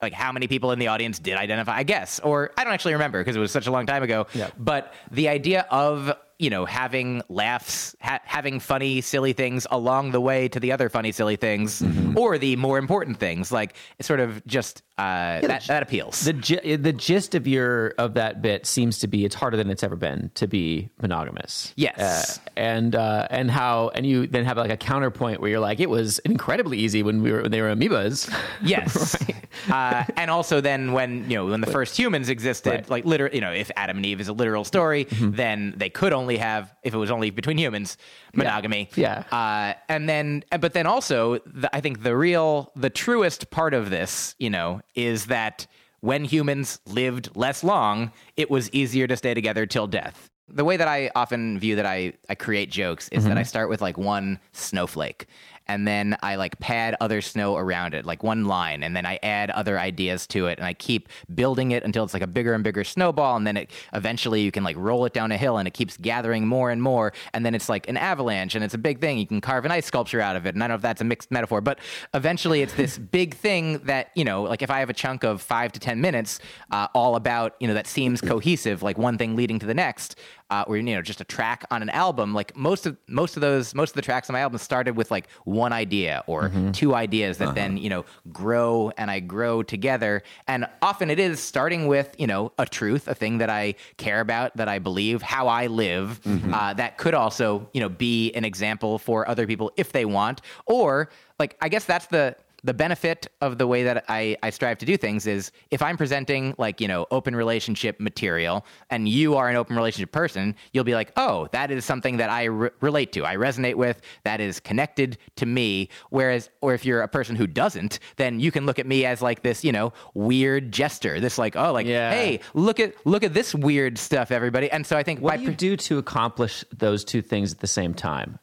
like 0.03 0.13
how 0.13 0.31
many 0.31 0.47
people 0.47 0.71
in 0.71 0.77
the 0.77 0.85
audience 0.87 1.19
did 1.19 1.35
identify 1.35 1.75
i 1.75 1.83
guess 1.83 2.21
or 2.21 2.51
i 2.57 2.63
don't 2.63 2.71
actually 2.71 2.93
remember 2.93 3.19
because 3.19 3.35
it 3.35 3.39
was 3.39 3.51
such 3.51 3.67
a 3.67 3.71
long 3.71 3.85
time 3.85 4.01
ago 4.01 4.27
Yeah. 4.33 4.49
but 4.57 4.93
the 5.11 5.27
idea 5.27 5.65
of 5.69 6.13
you 6.39 6.49
know 6.49 6.65
having 6.65 7.21
laughs 7.29 7.95
ha- 8.01 8.21
having 8.23 8.59
funny 8.59 9.01
silly 9.01 9.33
things 9.33 9.67
along 9.69 10.11
the 10.11 10.21
way 10.21 10.47
to 10.47 10.59
the 10.59 10.71
other 10.71 10.89
funny 10.89 11.11
silly 11.11 11.35
things 11.35 11.83
or 12.15 12.37
the 12.37 12.55
more 12.55 12.77
important 12.77 13.19
things 13.19 13.51
like 13.51 13.75
sort 14.01 14.19
of 14.21 14.43
just 14.47 14.81
uh, 14.97 15.39
that, 15.41 15.63
that 15.67 15.81
appeals 15.83 16.21
The 16.25 16.77
the 16.77 16.91
gist 16.93 17.35
of 17.35 17.47
your 17.47 17.89
of 17.97 18.15
that 18.15 18.41
bit 18.41 18.65
seems 18.65 18.99
to 18.99 19.07
be 19.07 19.23
it's 19.25 19.35
harder 19.35 19.55
than 19.57 19.69
it's 19.69 19.83
ever 19.83 19.95
been 19.95 20.29
to 20.35 20.45
be 20.47 20.89
monogamous. 21.01 21.73
Yes. 21.77 22.37
Uh, 22.37 22.41
and 22.57 22.95
uh, 22.95 23.27
and 23.29 23.49
how 23.49 23.89
and 23.95 24.05
you 24.05 24.27
then 24.27 24.43
have 24.43 24.57
like 24.57 24.71
a 24.71 24.75
counterpoint 24.77 25.39
where 25.39 25.49
you're 25.49 25.59
like 25.61 25.79
it 25.79 25.89
was 25.89 26.19
incredibly 26.19 26.77
easy 26.79 27.01
when 27.03 27.21
we 27.21 27.31
were 27.31 27.43
when 27.43 27.51
they 27.51 27.61
were 27.61 27.73
amoebas. 27.73 28.29
Yes. 28.61 29.15
uh, 29.71 30.03
and 30.17 30.29
also 30.29 30.59
then 30.61 30.91
when, 30.91 31.29
you 31.29 31.37
know, 31.37 31.45
when 31.45 31.61
the 31.61 31.67
first 31.71 31.97
humans 31.97 32.27
existed, 32.29 32.69
Right. 32.69 32.89
like 32.89 33.05
literally, 33.05 33.35
you 33.35 33.41
know, 33.41 33.51
if 33.53 33.71
Adam 33.77 33.97
and 33.97 34.05
Eve 34.05 34.19
is 34.21 34.27
a 34.27 34.33
literal 34.33 34.63
story, 34.65 35.07
then 35.11 35.73
they 35.77 35.89
could 35.89 36.11
only 36.13 36.28
have, 36.37 36.73
if 36.83 36.93
it 36.93 36.97
was 36.97 37.11
only 37.11 37.29
between 37.29 37.57
humans, 37.57 37.97
monogamy. 38.33 38.89
Yeah. 38.95 39.23
Uh, 39.31 39.73
and 39.87 40.07
then, 40.07 40.43
but 40.59 40.73
then 40.73 40.85
also, 40.85 41.39
the, 41.45 41.73
I 41.75 41.81
think 41.81 42.03
the 42.03 42.15
real, 42.15 42.71
the 42.75 42.89
truest 42.89 43.49
part 43.49 43.73
of 43.73 43.89
this, 43.89 44.35
you 44.39 44.49
know, 44.49 44.81
is 44.95 45.25
that 45.27 45.67
when 46.01 46.23
humans 46.23 46.79
lived 46.85 47.35
less 47.35 47.63
long, 47.63 48.11
it 48.37 48.49
was 48.49 48.71
easier 48.71 49.07
to 49.07 49.17
stay 49.17 49.33
together 49.33 49.65
till 49.65 49.87
death. 49.87 50.29
The 50.47 50.65
way 50.65 50.77
that 50.77 50.87
I 50.87 51.11
often 51.15 51.59
view 51.59 51.75
that 51.75 51.85
I, 51.85 52.13
I 52.27 52.35
create 52.35 52.71
jokes 52.71 53.07
is 53.09 53.25
that 53.25 53.37
I 53.37 53.43
start 53.43 53.69
with 53.69 53.81
like 53.81 53.97
one 53.99 54.39
snowflake 54.51 55.27
and 55.69 55.87
then 55.87 56.17
I 56.23 56.35
like 56.35 56.59
pad 56.59 56.95
other 56.99 57.21
snow 57.21 57.55
around 57.55 57.93
it, 57.93 58.03
like 58.03 58.23
one 58.23 58.45
line, 58.45 58.81
and 58.81 58.95
then 58.95 59.05
I 59.05 59.19
add 59.21 59.51
other 59.51 59.79
ideas 59.79 60.25
to 60.27 60.47
it, 60.47 60.57
and 60.57 60.65
I 60.65 60.73
keep 60.73 61.07
building 61.35 61.71
it 61.71 61.83
until 61.83 62.03
it's 62.03 62.13
like 62.13 62.23
a 62.23 62.27
bigger 62.27 62.55
and 62.55 62.63
bigger 62.63 62.83
snowball, 62.83 63.37
and 63.37 63.45
then 63.45 63.55
it 63.55 63.69
eventually 63.93 64.41
you 64.41 64.51
can 64.51 64.63
like 64.63 64.75
roll 64.77 65.05
it 65.05 65.13
down 65.13 65.31
a 65.31 65.37
hill, 65.37 65.59
and 65.59 65.67
it 65.67 65.75
keeps 65.75 65.95
gathering 65.95 66.47
more 66.47 66.71
and 66.71 66.81
more, 66.81 67.13
and 67.35 67.45
then 67.45 67.53
it's 67.53 67.69
like 67.69 67.87
an 67.87 67.97
avalanche, 67.97 68.55
and 68.55 68.63
it's 68.63 68.73
a 68.73 68.79
big 68.79 68.99
thing. 68.99 69.19
You 69.19 69.27
can 69.27 69.41
carve 69.41 69.63
an 69.63 69.71
ice 69.71 69.85
sculpture 69.85 70.19
out 70.19 70.35
of 70.35 70.47
it, 70.47 70.55
and 70.55 70.63
I 70.63 70.67
don't 70.67 70.71
know 70.71 70.75
if 70.77 70.81
that's 70.81 71.01
a 71.01 71.05
mixed 71.05 71.29
metaphor, 71.29 71.61
but 71.61 71.77
eventually 72.15 72.63
it's 72.63 72.73
this 72.73 72.97
big 73.19 73.35
thing 73.35 73.77
that 73.83 74.09
you 74.15 74.25
know, 74.25 74.41
like 74.41 74.63
if 74.63 74.71
I 74.71 74.79
have 74.79 74.89
a 74.89 74.93
chunk 74.93 75.23
of 75.23 75.39
five 75.39 75.71
to 75.73 75.79
ten 75.79 76.01
minutes, 76.01 76.39
uh, 76.71 76.87
all 76.95 77.15
about 77.15 77.53
you 77.59 77.67
know 77.67 77.75
that 77.75 77.85
seems 77.85 78.21
cohesive, 78.21 78.81
like 78.81 78.97
one 78.97 79.19
thing 79.19 79.35
leading 79.35 79.59
to 79.59 79.67
the 79.67 79.75
next, 79.75 80.15
uh, 80.49 80.63
or 80.67 80.77
you 80.77 80.83
know 80.83 81.01
just 81.01 81.21
a 81.21 81.23
track 81.23 81.65
on 81.71 81.81
an 81.81 81.89
album. 81.89 82.33
Like 82.33 82.55
most 82.55 82.85
of 82.85 82.97
most 83.07 83.37
of 83.37 83.41
those 83.41 83.75
most 83.75 83.91
of 83.91 83.95
the 83.95 84.01
tracks 84.01 84.29
on 84.29 84.33
my 84.33 84.41
album 84.41 84.57
started 84.57 84.95
with 84.95 85.11
like 85.11 85.29
one 85.45 85.73
idea 85.73 86.23
or 86.27 86.51
two 86.73 86.95
ideas 86.95 87.37
that 87.37 87.55
then 87.55 87.77
you 87.77 87.89
know 87.89 88.05
grow 88.31 88.91
and 88.97 89.11
I 89.11 89.19
grow 89.19 89.63
together. 89.63 90.23
And 90.47 90.65
often 90.81 91.09
it 91.09 91.19
is 91.19 91.39
starting 91.39 91.87
with 91.87 92.15
you 92.17 92.27
know 92.27 92.51
a 92.57 92.65
truth, 92.65 93.07
a 93.07 93.15
thing 93.15 93.37
that 93.39 93.49
I 93.49 93.75
care 93.97 94.21
about, 94.21 94.57
that 94.57 94.67
I 94.67 94.79
believe, 94.79 95.21
how 95.21 95.47
I 95.47 95.67
live. 95.67 96.19
Uh, 96.53 96.73
that 96.73 96.97
could 96.97 97.13
also 97.13 97.69
you 97.73 97.81
know 97.81 97.89
be 97.89 98.31
an 98.33 98.45
example 98.45 98.97
for 98.99 99.27
other 99.27 99.45
people 99.47 99.71
if 99.77 99.91
they 99.91 100.05
want, 100.05 100.41
or 100.65 101.09
like 101.37 101.55
I 101.61 101.69
guess 101.69 101.85
that's 101.85 102.07
the 102.07 102.35
the 102.63 102.73
benefit 102.73 103.27
of 103.41 103.57
the 103.57 103.65
way 103.67 103.83
that 103.83 104.05
I, 104.09 104.35
I 104.43 104.49
strive 104.49 104.77
to 104.79 104.85
do 104.85 104.97
things 104.97 105.27
is 105.27 105.51
if 105.71 105.81
I'm 105.81 105.95
presenting 105.97 106.55
like, 106.57 106.81
you 106.81 106.87
know, 106.87 107.07
open 107.11 107.35
relationship 107.35 107.99
material 107.99 108.65
and 108.89 109.07
you 109.07 109.35
are 109.35 109.49
an 109.49 109.55
open 109.55 109.75
relationship 109.75 110.11
person, 110.11 110.55
you'll 110.73 110.83
be 110.83 110.93
like, 110.93 111.11
oh, 111.15 111.47
that 111.51 111.71
is 111.71 111.85
something 111.85 112.17
that 112.17 112.29
I 112.29 112.45
re- 112.45 112.69
relate 112.81 113.13
to. 113.13 113.25
I 113.25 113.35
resonate 113.37 113.75
with. 113.75 114.01
That 114.23 114.41
is 114.41 114.59
connected 114.59 115.17
to 115.37 115.45
me. 115.45 115.89
Whereas, 116.09 116.49
or 116.61 116.73
if 116.73 116.85
you're 116.85 117.01
a 117.01 117.07
person 117.07 117.35
who 117.35 117.47
doesn't, 117.47 117.99
then 118.17 118.39
you 118.39 118.51
can 118.51 118.65
look 118.65 118.79
at 118.79 118.85
me 118.85 119.05
as 119.05 119.21
like 119.21 119.41
this, 119.41 119.63
you 119.63 119.71
know, 119.71 119.93
weird 120.13 120.71
jester. 120.71 121.19
This 121.19 121.37
like, 121.37 121.55
oh, 121.55 121.71
like, 121.71 121.87
Yeah. 121.87 122.11
hey, 122.11 122.39
look 122.53 122.79
at 122.79 122.93
look 123.05 123.23
at 123.23 123.33
this 123.33 123.55
weird 123.55 123.97
stuff, 123.97 124.31
everybody. 124.31 124.69
And 124.69 124.85
so 124.85 124.97
I 124.97 125.03
think 125.03 125.21
What 125.21 125.31
by 125.31 125.37
do 125.37 125.43
you 125.43 125.47
pre- 125.49 125.55
do 125.55 125.77
to 125.77 125.97
accomplish 125.97 126.65
those 126.77 127.03
two 127.05 127.21
things 127.21 127.53
at 127.53 127.59
the 127.59 127.67
same 127.67 127.93
time? 127.93 128.39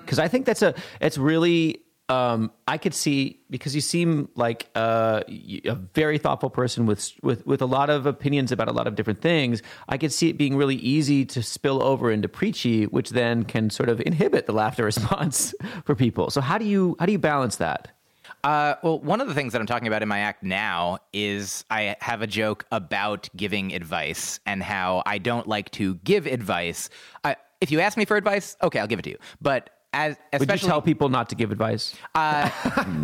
Because 0.00 0.18
I 0.20 0.28
think 0.28 0.46
that's 0.46 0.62
a 0.62 0.74
it's 1.00 1.18
really 1.18 1.80
um, 2.08 2.52
I 2.68 2.78
could 2.78 2.94
see 2.94 3.40
because 3.50 3.74
you 3.74 3.80
seem 3.80 4.28
like 4.36 4.68
uh, 4.74 5.22
a 5.28 5.74
very 5.94 6.18
thoughtful 6.18 6.50
person 6.50 6.86
with 6.86 7.12
with 7.22 7.44
with 7.46 7.60
a 7.60 7.66
lot 7.66 7.90
of 7.90 8.06
opinions 8.06 8.52
about 8.52 8.68
a 8.68 8.72
lot 8.72 8.86
of 8.86 8.94
different 8.94 9.20
things. 9.20 9.60
I 9.88 9.98
could 9.98 10.12
see 10.12 10.28
it 10.28 10.38
being 10.38 10.56
really 10.56 10.76
easy 10.76 11.24
to 11.26 11.42
spill 11.42 11.82
over 11.82 12.10
into 12.10 12.28
preachy, 12.28 12.84
which 12.84 13.10
then 13.10 13.44
can 13.44 13.70
sort 13.70 13.88
of 13.88 14.00
inhibit 14.00 14.46
the 14.46 14.52
laughter 14.52 14.84
response 14.92 15.52
for 15.84 15.94
people. 15.94 16.30
So 16.30 16.40
how 16.40 16.58
do 16.58 16.64
you 16.64 16.96
how 17.00 17.06
do 17.06 17.12
you 17.12 17.18
balance 17.18 17.56
that? 17.56 17.92
Uh, 18.44 18.76
well, 18.84 19.00
one 19.00 19.20
of 19.20 19.26
the 19.26 19.34
things 19.34 19.52
that 19.52 19.60
I'm 19.60 19.66
talking 19.66 19.88
about 19.88 20.02
in 20.02 20.08
my 20.08 20.20
act 20.20 20.44
now 20.44 20.98
is 21.12 21.64
I 21.70 21.96
have 22.00 22.22
a 22.22 22.28
joke 22.28 22.64
about 22.70 23.28
giving 23.34 23.74
advice 23.74 24.38
and 24.46 24.62
how 24.62 25.02
I 25.04 25.18
don't 25.18 25.48
like 25.48 25.70
to 25.72 25.96
give 25.96 26.26
advice. 26.26 26.88
I, 27.24 27.36
if 27.60 27.72
you 27.72 27.80
ask 27.80 27.96
me 27.96 28.04
for 28.04 28.16
advice, 28.16 28.56
okay, 28.62 28.78
I'll 28.78 28.86
give 28.86 29.00
it 29.00 29.02
to 29.02 29.10
you. 29.10 29.18
But 29.40 29.70
as 29.96 30.16
Would 30.40 30.50
you 30.50 30.58
tell 30.58 30.82
people 30.82 31.08
not 31.08 31.28
to 31.30 31.34
give 31.34 31.50
advice? 31.52 31.94
uh, 32.14 32.48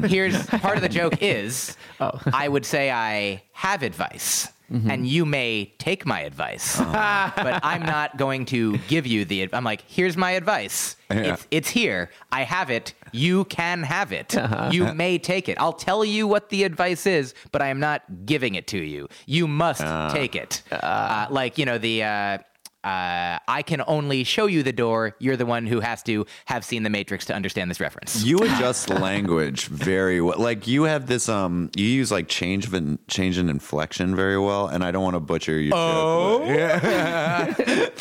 here's 0.06 0.46
part 0.46 0.76
of 0.76 0.82
the 0.82 0.88
joke 0.88 1.22
is 1.22 1.76
Oh. 2.00 2.18
I 2.32 2.48
would 2.48 2.66
say 2.66 2.90
I 2.90 3.42
have 3.52 3.82
advice. 3.82 4.48
Mm-hmm. 4.72 4.90
And 4.90 5.06
you 5.06 5.26
may 5.26 5.66
take 5.78 6.06
my 6.06 6.20
advice, 6.20 6.76
Oh. 6.80 6.84
but 7.46 7.60
I'm 7.62 7.82
not 7.84 8.16
going 8.16 8.46
to 8.46 8.78
give 8.88 9.06
you 9.06 9.26
the. 9.26 9.48
I'm 9.52 9.64
like, 9.64 9.84
here's 9.86 10.16
my 10.16 10.30
advice. 10.30 10.96
Yeah. 11.10 11.34
It's, 11.34 11.46
it's 11.50 11.68
here. 11.68 12.08
I 12.30 12.44
have 12.44 12.70
it. 12.70 12.94
You 13.12 13.44
can 13.44 13.82
have 13.82 14.12
it. 14.12 14.34
Uh-huh. 14.34 14.70
You 14.72 14.94
may 14.94 15.18
take 15.18 15.50
it. 15.50 15.58
I'll 15.60 15.74
tell 15.74 16.06
you 16.06 16.26
what 16.26 16.48
the 16.48 16.64
advice 16.64 17.04
is, 17.06 17.34
but 17.52 17.60
I 17.60 17.68
am 17.68 17.80
not 17.80 18.00
giving 18.24 18.54
it 18.54 18.66
to 18.68 18.78
you. 18.78 19.08
You 19.26 19.46
must 19.46 19.82
take 20.14 20.34
it. 20.34 20.62
Uh, 20.72 21.26
like 21.28 21.58
you 21.58 21.66
know 21.66 21.76
the. 21.76 22.02
Uh, 22.84 23.38
I 23.46 23.62
can 23.64 23.82
only 23.86 24.24
show 24.24 24.46
you 24.46 24.62
the 24.62 24.72
door. 24.72 25.14
You're 25.18 25.36
the 25.36 25.46
one 25.46 25.66
who 25.66 25.80
has 25.80 26.02
to 26.04 26.26
have 26.46 26.64
seen 26.64 26.82
the 26.82 26.90
Matrix 26.90 27.24
to 27.26 27.34
understand 27.34 27.70
this 27.70 27.80
reference. 27.80 28.24
You 28.24 28.38
adjust 28.38 28.90
language 29.08 29.66
very 29.66 30.20
well. 30.20 30.38
Like 30.38 30.66
you 30.66 30.84
have 30.84 31.06
this, 31.06 31.28
um, 31.28 31.70
you 31.76 31.86
use 31.86 32.10
like 32.10 32.28
change 32.28 32.66
of 32.66 32.74
in, 32.74 32.98
change 33.08 33.38
in 33.38 33.48
inflection 33.48 34.16
very 34.16 34.38
well, 34.38 34.66
and 34.66 34.82
I 34.84 34.90
don't 34.90 35.02
want 35.02 35.14
to 35.14 35.20
butcher 35.20 35.58
your. 35.60 35.74
Oh, 35.76 36.38
joke, 36.40 36.48
yeah. 36.48 37.46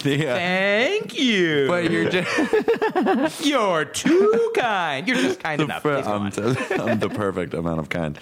The, 0.03 0.17
Thank 0.17 1.17
you. 1.19 1.67
but 1.67 1.91
you're 1.91 2.09
just 2.09 3.45
You're 3.45 3.85
too 3.85 4.51
kind. 4.55 5.07
You're 5.07 5.17
just 5.17 5.39
kind 5.39 5.61
enough. 5.61 5.81
Please 5.81 6.05
go 6.05 6.11
I'm, 6.11 6.31
t- 6.31 6.41
I'm 6.75 6.99
the 6.99 7.09
perfect 7.09 7.53
amount 7.53 7.79
of 7.79 7.89
kind. 7.89 8.17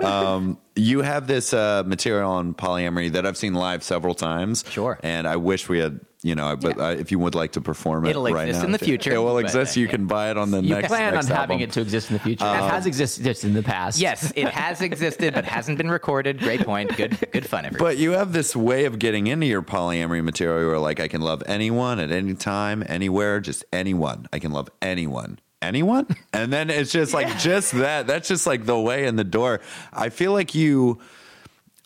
Um, 0.00 0.58
you 0.76 1.02
have 1.02 1.26
this 1.26 1.52
uh, 1.52 1.82
material 1.86 2.30
on 2.30 2.54
polyamory 2.54 3.12
that 3.12 3.26
I've 3.26 3.36
seen 3.36 3.54
live 3.54 3.82
several 3.82 4.14
times. 4.14 4.64
Sure. 4.68 4.98
And 5.02 5.26
I 5.28 5.36
wish 5.36 5.68
we 5.68 5.78
had, 5.78 6.00
you 6.24 6.34
know, 6.34 6.56
but 6.56 6.80
uh, 6.80 6.84
if 6.98 7.12
you 7.12 7.18
would 7.18 7.34
like 7.34 7.52
to 7.52 7.60
perform 7.60 8.06
it 8.06 8.10
It'll 8.10 8.24
right 8.24 8.48
exist 8.48 8.62
now, 8.62 8.66
in 8.66 8.72
the 8.72 8.78
future, 8.78 9.12
It 9.12 9.18
will 9.18 9.36
exist. 9.36 9.76
you 9.76 9.86
can 9.86 10.06
buy 10.06 10.30
it 10.30 10.38
on 10.38 10.50
the 10.50 10.62
You 10.62 10.74
next. 10.74 10.88
plan 10.88 11.08
on 11.08 11.14
next 11.16 11.28
having 11.28 11.60
it 11.60 11.70
to 11.72 11.82
exist 11.82 12.10
in 12.10 12.14
the 12.14 12.20
future. 12.20 12.46
it 12.46 12.48
has 12.70 12.86
existed 12.86 13.44
in 13.44 13.52
the 13.52 13.62
past. 13.62 14.00
Yes, 14.00 14.32
it 14.34 14.48
has 14.48 14.80
existed, 14.80 15.34
but 15.34 15.44
hasn't 15.44 15.76
been 15.76 15.90
recorded. 15.90 16.38
Great 16.40 16.62
point. 16.64 16.96
Good, 16.96 17.18
good 17.30 17.46
fun, 17.46 17.66
everyone. 17.66 17.86
But 17.90 17.98
you 17.98 18.12
have 18.12 18.32
this 18.32 18.56
way 18.56 18.86
of 18.86 18.98
getting 18.98 19.26
into 19.26 19.44
your 19.46 19.62
polyamory 19.62 20.24
material 20.24 20.66
where, 20.66 20.78
like, 20.78 20.98
I 20.98 21.08
can 21.08 21.20
love 21.20 21.42
anyone 21.46 22.00
at 22.00 22.10
any 22.10 22.34
time, 22.34 22.82
anywhere, 22.88 23.38
just 23.40 23.62
anyone. 23.70 24.26
I 24.32 24.38
can 24.38 24.50
love 24.50 24.70
anyone. 24.80 25.38
Anyone? 25.60 26.06
And 26.32 26.50
then 26.52 26.70
it's 26.70 26.90
just 26.90 27.12
like, 27.14 27.38
just 27.38 27.72
that. 27.72 28.06
That's 28.06 28.28
just 28.28 28.46
like 28.46 28.64
the 28.64 28.78
way 28.80 29.06
in 29.06 29.16
the 29.16 29.24
door. 29.24 29.60
I 29.92 30.08
feel 30.08 30.32
like 30.32 30.54
you, 30.54 31.00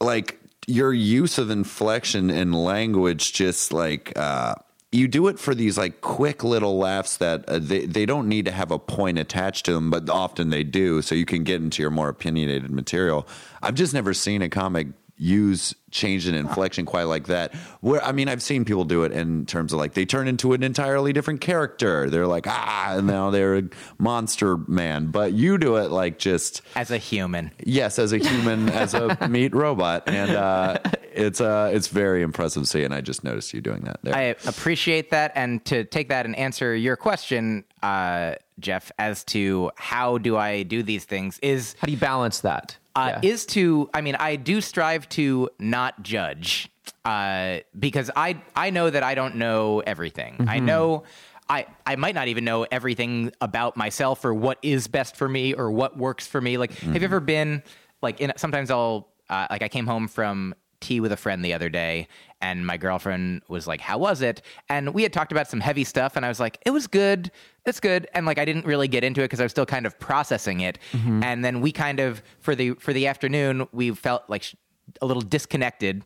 like, 0.00 0.37
your 0.68 0.92
use 0.92 1.38
of 1.38 1.50
inflection 1.50 2.28
in 2.28 2.52
language 2.52 3.32
just 3.32 3.72
like, 3.72 4.12
uh, 4.16 4.54
you 4.92 5.08
do 5.08 5.26
it 5.28 5.38
for 5.38 5.54
these 5.54 5.78
like 5.78 6.02
quick 6.02 6.44
little 6.44 6.78
laughs 6.78 7.16
that 7.16 7.48
uh, 7.48 7.58
they, 7.58 7.86
they 7.86 8.04
don't 8.04 8.28
need 8.28 8.44
to 8.44 8.50
have 8.52 8.70
a 8.70 8.78
point 8.78 9.18
attached 9.18 9.64
to 9.64 9.72
them, 9.72 9.90
but 9.90 10.08
often 10.10 10.50
they 10.50 10.64
do. 10.64 11.00
So 11.00 11.14
you 11.14 11.24
can 11.24 11.42
get 11.42 11.62
into 11.62 11.82
your 11.82 11.90
more 11.90 12.10
opinionated 12.10 12.70
material. 12.70 13.26
I've 13.62 13.74
just 13.74 13.94
never 13.94 14.12
seen 14.12 14.42
a 14.42 14.50
comic 14.50 14.88
use 15.18 15.74
change 15.90 16.28
in 16.28 16.34
inflection 16.34 16.84
quite 16.84 17.04
like 17.04 17.26
that. 17.26 17.54
Where 17.80 18.02
I 18.02 18.12
mean, 18.12 18.28
I've 18.28 18.42
seen 18.42 18.64
people 18.64 18.84
do 18.84 19.02
it 19.04 19.12
in 19.12 19.46
terms 19.46 19.72
of 19.72 19.78
like 19.78 19.94
they 19.94 20.04
turn 20.04 20.28
into 20.28 20.52
an 20.52 20.62
entirely 20.62 21.12
different 21.12 21.40
character. 21.40 22.08
They're 22.08 22.26
like 22.26 22.46
ah, 22.46 22.96
and 22.96 23.06
now 23.06 23.30
they're 23.30 23.58
a 23.58 23.62
monster 23.98 24.56
man. 24.56 25.06
But 25.06 25.32
you 25.32 25.58
do 25.58 25.76
it 25.76 25.90
like 25.90 26.18
just 26.18 26.62
As 26.74 26.90
a 26.90 26.98
human, 26.98 27.50
yes, 27.64 27.98
as 27.98 28.12
a 28.12 28.18
human, 28.18 28.68
as 28.70 28.94
a 28.94 29.16
meat 29.28 29.54
robot, 29.54 30.04
and 30.06 30.30
uh, 30.30 30.78
it's 31.12 31.40
uh, 31.40 31.70
it's 31.72 31.88
very 31.88 32.22
impressive 32.22 32.62
to 32.62 32.68
see. 32.68 32.84
And 32.84 32.94
I 32.94 33.00
just 33.00 33.24
noticed 33.24 33.52
you 33.52 33.60
doing 33.60 33.82
that 33.82 34.00
there. 34.02 34.14
I 34.14 34.22
appreciate 34.46 35.10
that. 35.10 35.32
And 35.34 35.64
to 35.66 35.84
take 35.84 36.08
that 36.08 36.26
and 36.26 36.36
answer 36.36 36.74
your 36.74 36.96
question, 36.96 37.64
uh, 37.82 38.34
Jeff, 38.60 38.90
as 38.98 39.24
to 39.24 39.70
how 39.76 40.18
do 40.18 40.36
I 40.36 40.62
do 40.62 40.82
these 40.82 41.04
things, 41.04 41.38
is 41.40 41.74
How 41.80 41.86
do 41.86 41.92
you 41.92 41.98
balance 41.98 42.40
that? 42.40 42.76
Uh, 42.96 43.12
Yeah. 43.22 43.30
is 43.30 43.46
to 43.46 43.88
i 43.94 44.00
mean 44.00 44.14
i 44.16 44.36
do 44.36 44.60
strive 44.60 45.08
to 45.10 45.48
not 45.58 46.02
judge 46.02 46.70
uh, 47.04 47.58
because 47.78 48.10
i 48.16 48.40
i 48.56 48.70
know 48.70 48.90
that 48.90 49.02
i 49.02 49.14
don't 49.14 49.36
know 49.36 49.80
everything 49.86 50.34
Mm-hmm. 50.34 50.48
i 50.48 50.58
know 50.58 51.04
I, 51.50 51.64
I 51.86 51.96
might 51.96 52.14
not 52.14 52.28
even 52.28 52.44
know 52.44 52.66
everything 52.70 53.32
about 53.40 53.74
myself 53.74 54.22
or 54.22 54.34
what 54.34 54.58
is 54.60 54.86
best 54.86 55.16
for 55.16 55.26
me 55.30 55.54
or 55.54 55.70
what 55.70 55.96
works 55.96 56.26
for 56.26 56.42
me. 56.42 56.58
Like, 56.58 56.72
have 56.74 56.96
you 56.96 57.04
ever 57.04 57.20
been 57.20 57.62
like? 58.02 58.20
In, 58.20 58.34
sometimes 58.36 58.70
I'll 58.70 59.08
uh, 59.30 59.46
like 59.48 59.62
I 59.62 59.68
came 59.68 59.86
home 59.86 60.08
from 60.08 60.54
tea 60.80 61.00
with 61.00 61.12
a 61.12 61.16
friend 61.16 61.44
the 61.44 61.52
other 61.54 61.68
day, 61.68 62.08
and 62.40 62.66
my 62.66 62.76
girlfriend 62.76 63.42
was 63.48 63.66
like, 63.66 63.80
"How 63.80 63.98
was 63.98 64.22
it?" 64.22 64.42
And 64.68 64.94
we 64.94 65.02
had 65.02 65.12
talked 65.12 65.32
about 65.32 65.48
some 65.48 65.60
heavy 65.60 65.84
stuff, 65.84 66.16
and 66.16 66.24
I 66.24 66.28
was 66.28 66.40
like, 66.40 66.58
"It 66.64 66.70
was 66.70 66.86
good. 66.86 67.30
It's 67.66 67.80
good." 67.80 68.06
And 68.14 68.26
like 68.26 68.38
I 68.38 68.44
didn't 68.44 68.64
really 68.64 68.88
get 68.88 69.04
into 69.04 69.20
it 69.22 69.24
because 69.24 69.40
I 69.40 69.44
was 69.44 69.52
still 69.52 69.66
kind 69.66 69.86
of 69.86 69.98
processing 69.98 70.60
it. 70.60 70.78
And 71.22 71.44
then 71.44 71.60
we 71.60 71.72
kind 71.72 72.00
of 72.00 72.22
for 72.40 72.54
the 72.54 72.74
for 72.74 72.92
the 72.92 73.06
afternoon 73.06 73.66
we 73.72 73.90
felt 73.92 74.22
like 74.28 74.42
sh- 74.42 74.54
a 75.02 75.06
little 75.06 75.22
disconnected. 75.22 76.04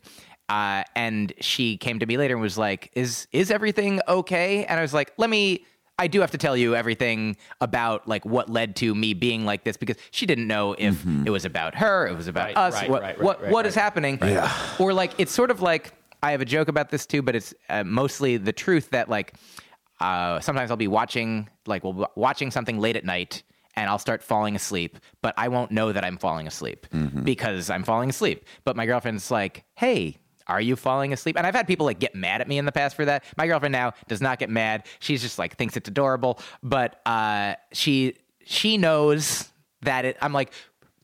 Uh, 0.49 0.83
and 0.95 1.31
she 1.39 1.77
came 1.77 1.99
to 1.99 2.05
me 2.05 2.17
later 2.17 2.33
and 2.33 2.41
was 2.41 2.57
like, 2.57 2.91
"Is 2.93 3.27
is 3.31 3.49
everything 3.49 4.01
okay?" 4.07 4.65
And 4.65 4.79
I 4.79 4.81
was 4.81 4.93
like, 4.93 5.13
"Let 5.17 5.29
me." 5.29 5.65
I 5.99 6.07
do 6.07 6.21
have 6.21 6.31
to 6.31 6.37
tell 6.37 6.57
you 6.57 6.75
everything 6.75 7.37
about 7.61 8.07
like 8.07 8.25
what 8.25 8.49
led 8.49 8.75
to 8.77 8.95
me 8.95 9.13
being 9.13 9.45
like 9.45 9.63
this 9.63 9.77
because 9.77 9.95
she 10.11 10.25
didn't 10.25 10.47
know 10.47 10.73
if 10.77 11.05
it 11.25 11.29
was 11.29 11.45
about 11.45 11.75
her, 11.75 12.07
it 12.07 12.15
was 12.15 12.27
about 12.27 12.47
Right, 12.47 12.57
us, 12.57 12.73
right, 12.73 12.89
what 12.89 13.01
right, 13.01 13.15
right, 13.17 13.23
what 13.23 13.41
right, 13.43 13.51
what 13.51 13.65
is 13.65 13.75
right. 13.75 13.83
happening, 13.83 14.19
or 14.79 14.93
like 14.93 15.11
it's 15.19 15.31
sort 15.31 15.51
of 15.51 15.61
like 15.61 15.93
I 16.23 16.31
have 16.31 16.41
a 16.41 16.45
joke 16.45 16.67
about 16.67 16.89
this 16.89 17.05
too, 17.05 17.21
but 17.21 17.35
it's 17.35 17.53
uh, 17.69 17.83
mostly 17.83 18.37
the 18.37 18.53
truth 18.53 18.89
that 18.89 19.07
like 19.09 19.35
uh, 19.99 20.39
sometimes 20.39 20.71
I'll 20.71 20.77
be 20.77 20.87
watching 20.87 21.47
like 21.67 21.83
well 21.83 22.11
watching 22.15 22.49
something 22.49 22.79
late 22.79 22.95
at 22.95 23.05
night 23.05 23.43
and 23.75 23.89
I'll 23.89 23.99
start 23.99 24.23
falling 24.23 24.55
asleep, 24.55 24.97
but 25.21 25.33
I 25.37 25.47
won't 25.47 25.71
know 25.71 25.91
that 25.93 26.03
I'm 26.05 26.17
falling 26.17 26.47
asleep 26.47 26.85
because 27.23 27.69
I'm 27.69 27.83
falling 27.83 28.09
asleep. 28.09 28.45
But 28.65 28.75
my 28.75 28.85
girlfriend's 28.85 29.29
like, 29.31 29.63
"Hey, 29.75 30.17
are 30.47 30.61
you 30.61 30.75
falling 30.75 31.13
asleep?" 31.13 31.37
And 31.37 31.45
I've 31.45 31.55
had 31.55 31.67
people 31.67 31.85
like 31.85 31.99
get 31.99 32.15
mad 32.15 32.41
at 32.41 32.47
me 32.47 32.57
in 32.57 32.65
the 32.65 32.71
past 32.71 32.95
for 32.95 33.05
that. 33.05 33.23
My 33.37 33.47
girlfriend 33.47 33.73
now 33.73 33.93
does 34.07 34.21
not 34.21 34.39
get 34.39 34.49
mad. 34.49 34.85
She's 34.99 35.21
just 35.21 35.39
like 35.39 35.55
thinks 35.57 35.77
it's 35.77 35.89
adorable, 35.89 36.39
but 36.61 37.01
uh, 37.05 37.55
she 37.71 38.15
she 38.45 38.77
knows 38.77 39.49
that 39.81 40.05
it. 40.05 40.17
I'm 40.21 40.33
like. 40.33 40.53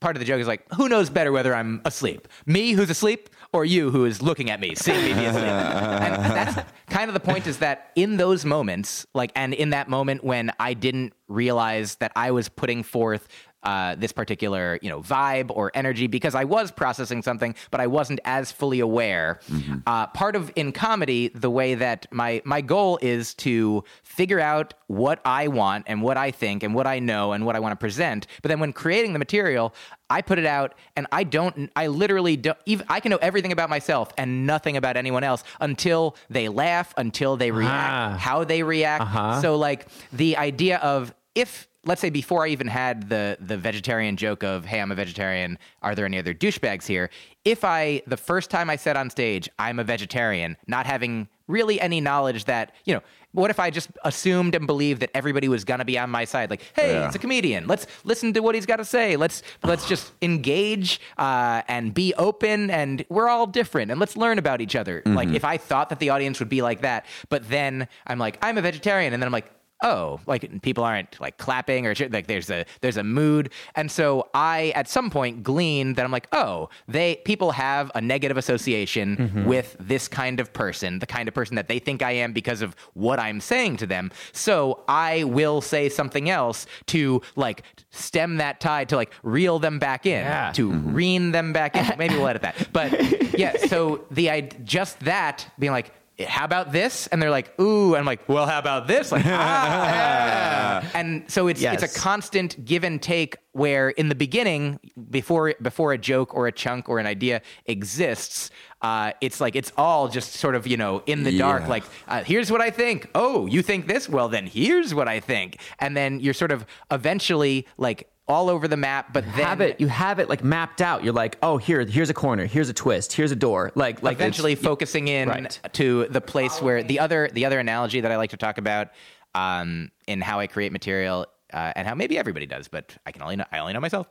Part 0.02 0.16
of 0.16 0.22
the 0.22 0.26
joke 0.26 0.40
is 0.40 0.48
like, 0.48 0.64
who 0.76 0.88
knows 0.88 1.10
better 1.10 1.30
whether 1.30 1.54
I'm 1.54 1.82
asleep? 1.84 2.30
Me, 2.46 2.72
who's 2.72 2.90
asleep, 2.90 3.30
or 3.52 3.66
you, 3.66 3.92
who 3.92 4.06
is 4.06 4.22
looking 4.22 4.50
at 4.50 4.62
me, 4.62 4.74
seeing 4.74 5.04
me 5.04 5.14
be 5.14 5.26
asleep? 5.26 5.44
and 5.44 6.24
that's 6.24 6.72
kind 6.88 7.10
of 7.10 7.14
the 7.14 7.20
point 7.20 7.48
is 7.48 7.58
that 7.58 7.92
in 7.96 8.16
those 8.16 8.46
moments, 8.46 9.06
like, 9.14 9.32
and 9.36 9.54
in 9.54 9.72
that 9.72 9.90
moment 9.90 10.24
when 10.24 10.52
I 10.58 10.74
didn't 10.74 11.12
realize 11.28 11.96
that 11.96 12.12
I 12.16 12.32
was 12.32 12.48
putting 12.48 12.84
forth 12.84 13.28
uh, 13.64 13.96
this 13.96 14.12
particular, 14.12 14.80
you 14.82 14.90
know, 14.90 15.02
vibe 15.02 15.52
or 15.54 15.72
energy 15.74 16.08
because 16.08 16.34
I 16.36 16.46
was 16.46 16.72
processing 16.72 17.22
something, 17.22 17.56
but 17.72 17.82
I 17.82 17.88
wasn't 17.88 18.20
as 18.26 18.52
fully 18.52 18.80
aware. 18.80 19.40
Uh, 19.86 20.08
part 20.08 20.36
of 20.36 20.52
in 20.56 20.72
comedy, 20.72 21.30
the 21.36 21.50
way 21.50 21.76
that 21.76 22.08
my 22.12 22.42
my 22.46 22.62
goal 22.62 23.00
is 23.02 23.34
to 23.36 23.84
figure 24.04 24.40
out 24.40 24.74
what 24.88 25.20
I 25.26 25.48
want 25.50 25.86
and 25.88 26.02
what 26.02 26.18
I 26.18 26.32
think 26.32 26.64
and 26.64 26.74
what 26.74 26.88
I 26.88 27.00
know 27.00 27.34
and 27.34 27.46
what 27.46 27.56
I 27.56 27.60
want 27.60 27.74
to 27.74 27.76
present. 27.78 28.28
But 28.42 28.50
then 28.50 28.60
when 28.60 28.74
creating 28.74 29.14
the 29.14 29.20
material, 29.20 29.74
I 30.10 30.22
put 30.24 30.40
it 30.40 30.46
out 30.46 30.74
and 30.96 31.06
I 31.12 31.24
don't, 31.24 31.70
I 31.76 31.86
literally 31.88 32.36
don't, 32.36 32.58
even, 32.66 32.86
I 32.90 33.00
can 33.00 33.12
know 33.12 33.20
everything 33.22 33.52
about 33.52 33.70
myself 33.70 34.12
and 34.18 34.48
nothing 34.48 34.76
about 34.78 34.98
anyone 34.98 35.24
else 35.24 35.44
until 35.62 36.16
they 36.32 36.50
laugh, 36.50 36.94
until 36.98 37.38
they 37.38 37.52
react, 37.52 37.94
Ah. 37.94 38.18
how 38.20 38.44
they 38.44 38.64
react. 38.64 39.04
So, 39.42 39.56
like, 39.58 39.86
the 40.12 40.38
idea 40.38 40.78
of 40.80 41.14
if, 41.36 41.68
let's 41.86 42.02
say 42.02 42.10
before 42.10 42.46
I 42.46 42.50
even 42.50 42.68
had 42.68 43.10
the 43.10 43.38
the 43.40 43.58
vegetarian 43.58 44.18
joke 44.18 44.44
of 44.44 44.66
hey 44.66 44.82
I'm 44.82 44.92
a 44.92 44.96
vegetarian. 44.96 45.58
Are 45.82 45.96
there 45.96 46.06
any 46.06 46.20
other 46.20 46.34
douchebags 46.34 46.86
here? 46.86 47.10
If 47.46 47.64
I 47.64 48.02
the 48.08 48.18
first 48.18 48.50
time 48.50 48.70
I 48.70 48.76
said 48.76 48.98
on 48.98 49.10
stage 49.10 49.50
I'm 49.58 49.80
a 49.80 49.84
vegetarian 49.84 50.58
not 50.68 50.86
having 50.86 51.28
really 51.48 51.82
any 51.82 52.00
knowledge 52.00 52.46
that 52.46 52.74
you 52.86 52.94
know 52.94 53.02
what 53.32 53.52
if 53.52 53.60
I 53.60 53.70
just 53.70 53.90
assumed 54.04 54.56
and 54.56 54.66
believed 54.66 55.02
that 55.02 55.12
everybody 55.14 55.48
was 55.48 55.64
gonna 55.64 55.86
be 55.86 55.98
on 56.00 56.10
my 56.10 56.26
side? 56.26 56.50
Like 56.50 56.64
hey 56.76 56.94
Yeah. 56.94 57.06
it's 57.08 57.16
a 57.16 57.20
comedian. 57.20 57.68
Let's 57.68 57.86
listen 58.04 58.34
to 58.34 58.40
what 58.42 58.56
he's 58.56 58.66
got 58.66 58.78
to 58.78 58.86
say. 58.86 59.16
Let's 59.16 59.42
let's 59.64 59.88
just 59.88 60.12
engage 60.22 61.00
uh, 61.18 61.62
and 61.68 61.94
be 61.94 62.14
open 62.16 62.70
and 62.72 63.06
we're 63.10 63.30
all 63.30 63.46
different 63.48 63.92
and 63.92 64.00
let's 64.00 64.18
learn 64.18 64.38
about 64.40 64.62
each 64.62 64.76
other. 64.76 65.02
Like 65.06 65.30
if 65.30 65.46
I 65.46 65.58
thought 65.58 65.90
that 65.90 66.00
the 66.00 66.10
audience 66.10 66.40
would 66.40 66.50
be 66.50 66.62
like 66.62 66.82
that 66.82 67.06
but 67.30 67.48
then 67.50 67.88
I'm 68.08 68.20
like 68.20 68.38
I'm 68.42 68.58
a 68.58 68.62
vegetarian 68.62 69.14
and 69.14 69.22
then 69.22 69.28
I'm 69.28 69.34
like 69.34 69.52
oh 69.84 70.20
like 70.28 70.62
people 70.62 70.84
aren't 70.84 71.20
like 71.20 71.38
clapping 71.38 71.86
or 71.86 71.94
like 72.10 72.28
there's 72.28 72.50
a 72.50 72.66
there's 72.82 72.98
a 72.98 73.04
mood. 73.04 73.52
And 73.76 73.92
so 73.92 74.30
i 74.34 74.72
at 74.76 74.88
some 74.88 75.10
point 75.10 75.44
gleaned 75.44 75.96
that 75.96 76.06
i'm 76.06 76.12
like 76.12 76.28
oh 76.32 76.70
they 76.88 77.16
people 77.26 77.52
have 77.52 77.92
a 77.96 78.02
negative 78.02 78.38
association 78.38 79.18
mm-hmm. 79.18 79.46
with 79.46 79.76
this 79.80 80.08
kind 80.08 80.40
of 80.40 80.52
person 80.54 81.00
the 81.00 81.06
kind 81.06 81.28
of 81.28 81.34
person 81.34 81.56
that 81.56 81.68
they 81.68 81.80
think 81.80 82.02
i 82.02 82.12
am 82.12 82.34
because 82.34 82.62
of 82.62 82.76
what 82.94 83.20
i'm 83.20 83.40
saying 83.40 83.78
to 83.78 83.88
them. 83.88 84.12
So 84.32 84.84
i 84.88 85.24
will 85.24 85.62
say 85.62 85.90
something 85.90 86.30
else 86.30 86.66
to 86.88 87.22
like 87.36 87.64
stem 87.92 88.38
that 88.38 88.60
tide 88.60 88.90
to 88.90 88.96
like 88.96 89.12
reel 89.24 89.60
them 89.60 89.80
back 89.80 90.06
in 90.06 90.24
Yeah. 90.24 90.52
to 90.54 90.70
mm-hmm. 90.70 90.94
rein 90.94 91.32
them 91.32 91.54
back 91.54 91.76
in. 91.76 91.98
Maybe 91.98 92.16
we'll 92.16 92.28
edit 92.28 92.42
that. 92.44 92.68
But 92.72 93.38
yeah 93.40 93.56
so 93.68 94.06
the 94.12 94.30
i 94.30 94.42
just 94.42 95.00
that 95.02 95.48
being 95.58 95.72
like 95.72 95.92
how 96.28 96.44
about 96.46 96.72
this? 96.72 97.08
And 97.08 97.22
they're 97.22 97.30
like, 97.30 97.58
ooh. 97.60 97.94
And 97.94 98.00
I'm 98.00 98.06
like, 98.06 98.28
well, 98.28 98.46
how 98.46 98.60
about 98.60 98.88
this? 98.88 99.12
Like, 99.12 99.26
ah, 99.26 100.82
yeah. 100.82 100.90
And 100.94 101.30
so 101.32 101.48
it's 101.48 101.62
Yes. 101.62 101.82
it's 101.82 101.96
a 101.96 102.00
constant 102.00 102.64
give 102.66 102.84
and 102.84 103.02
take 103.02 103.38
where 103.54 103.90
in 103.90 104.10
the 104.10 104.16
beginning, 104.16 104.80
before 105.10 105.54
before 105.62 105.94
a 105.94 105.98
joke 105.98 106.34
or 106.36 106.48
a 106.48 106.52
chunk 106.52 106.88
or 106.90 107.00
an 107.00 107.06
idea 107.06 107.42
exists, 107.66 108.52
uh, 108.82 109.12
it's 109.22 109.40
like 109.42 109.56
it's 109.56 109.72
all 109.78 110.08
just 110.08 110.34
sort 110.34 110.56
of 110.56 110.68
you 110.68 110.78
know 110.78 111.02
in 111.06 111.24
the 111.24 111.38
dark. 111.38 111.68
Like, 111.68 111.84
uh, 112.08 112.24
here's 112.24 112.52
what 112.52 112.62
I 112.62 112.70
think. 112.70 113.10
Oh, 113.16 113.46
you 113.48 113.62
think 113.62 113.88
this? 113.88 114.08
Well, 114.10 114.30
then 114.30 114.46
here's 114.46 114.94
what 114.94 115.08
I 115.08 115.20
think. 115.20 115.60
And 115.80 115.96
then 115.96 116.20
you're 116.20 116.34
sort 116.34 116.52
of 116.52 116.66
eventually 116.92 117.66
like 117.78 118.10
all 118.30 118.50
over 118.50 118.68
the 118.68 118.78
map, 118.78 119.12
but 119.12 119.26
then 119.36 119.46
have 119.46 119.60
it 119.60 119.82
you 119.82 119.88
have 119.88 120.20
it 120.20 120.30
like 120.30 120.44
mapped 120.44 120.82
out 120.82 121.04
you're 121.04 121.12
like 121.14 121.38
oh 121.42 121.58
here 121.58 121.84
here's 121.84 122.10
a 122.12 122.14
corner 122.14 122.46
here's 122.46 122.70
a 122.70 122.74
twist 122.74 123.12
here's 123.14 123.32
a 123.32 123.36
door 123.36 123.72
like 123.76 124.04
like 124.04 124.16
eventually 124.16 124.56
focusing 124.56 125.08
in 125.08 125.28
Right. 125.28 125.60
to 125.74 126.06
the 126.10 126.22
place 126.22 126.62
where 126.62 126.84
the 126.84 127.00
other 127.00 127.30
the 127.34 127.46
other 127.46 127.60
analogy 127.60 128.02
that 128.02 128.12
I 128.12 128.18
like 128.18 128.30
to 128.30 128.38
talk 128.38 128.58
about 128.60 128.90
um, 129.36 129.92
in 130.08 130.22
how 130.22 130.40
I 130.40 130.48
create 130.48 130.72
material. 130.72 131.26
Uh, 131.52 131.74
and 131.76 131.88
how 131.88 131.96
maybe 131.96 132.16
everybody 132.16 132.46
does, 132.46 132.68
but 132.68 132.96
I 133.08 133.12
can 133.12 133.24
only 133.24 133.36
know, 133.36 133.46
I 133.52 133.58
only 133.58 133.74
know 133.74 133.80
myself. 133.80 134.08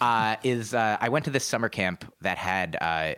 Uh, 0.00 0.34
is 0.42 0.74
uh, 0.74 0.96
I 1.00 1.10
went 1.10 1.26
to 1.26 1.30
this 1.30 1.44
summer 1.44 1.68
camp 1.68 2.04
that 2.22 2.38
had 2.38 2.76
uh, 2.80 3.14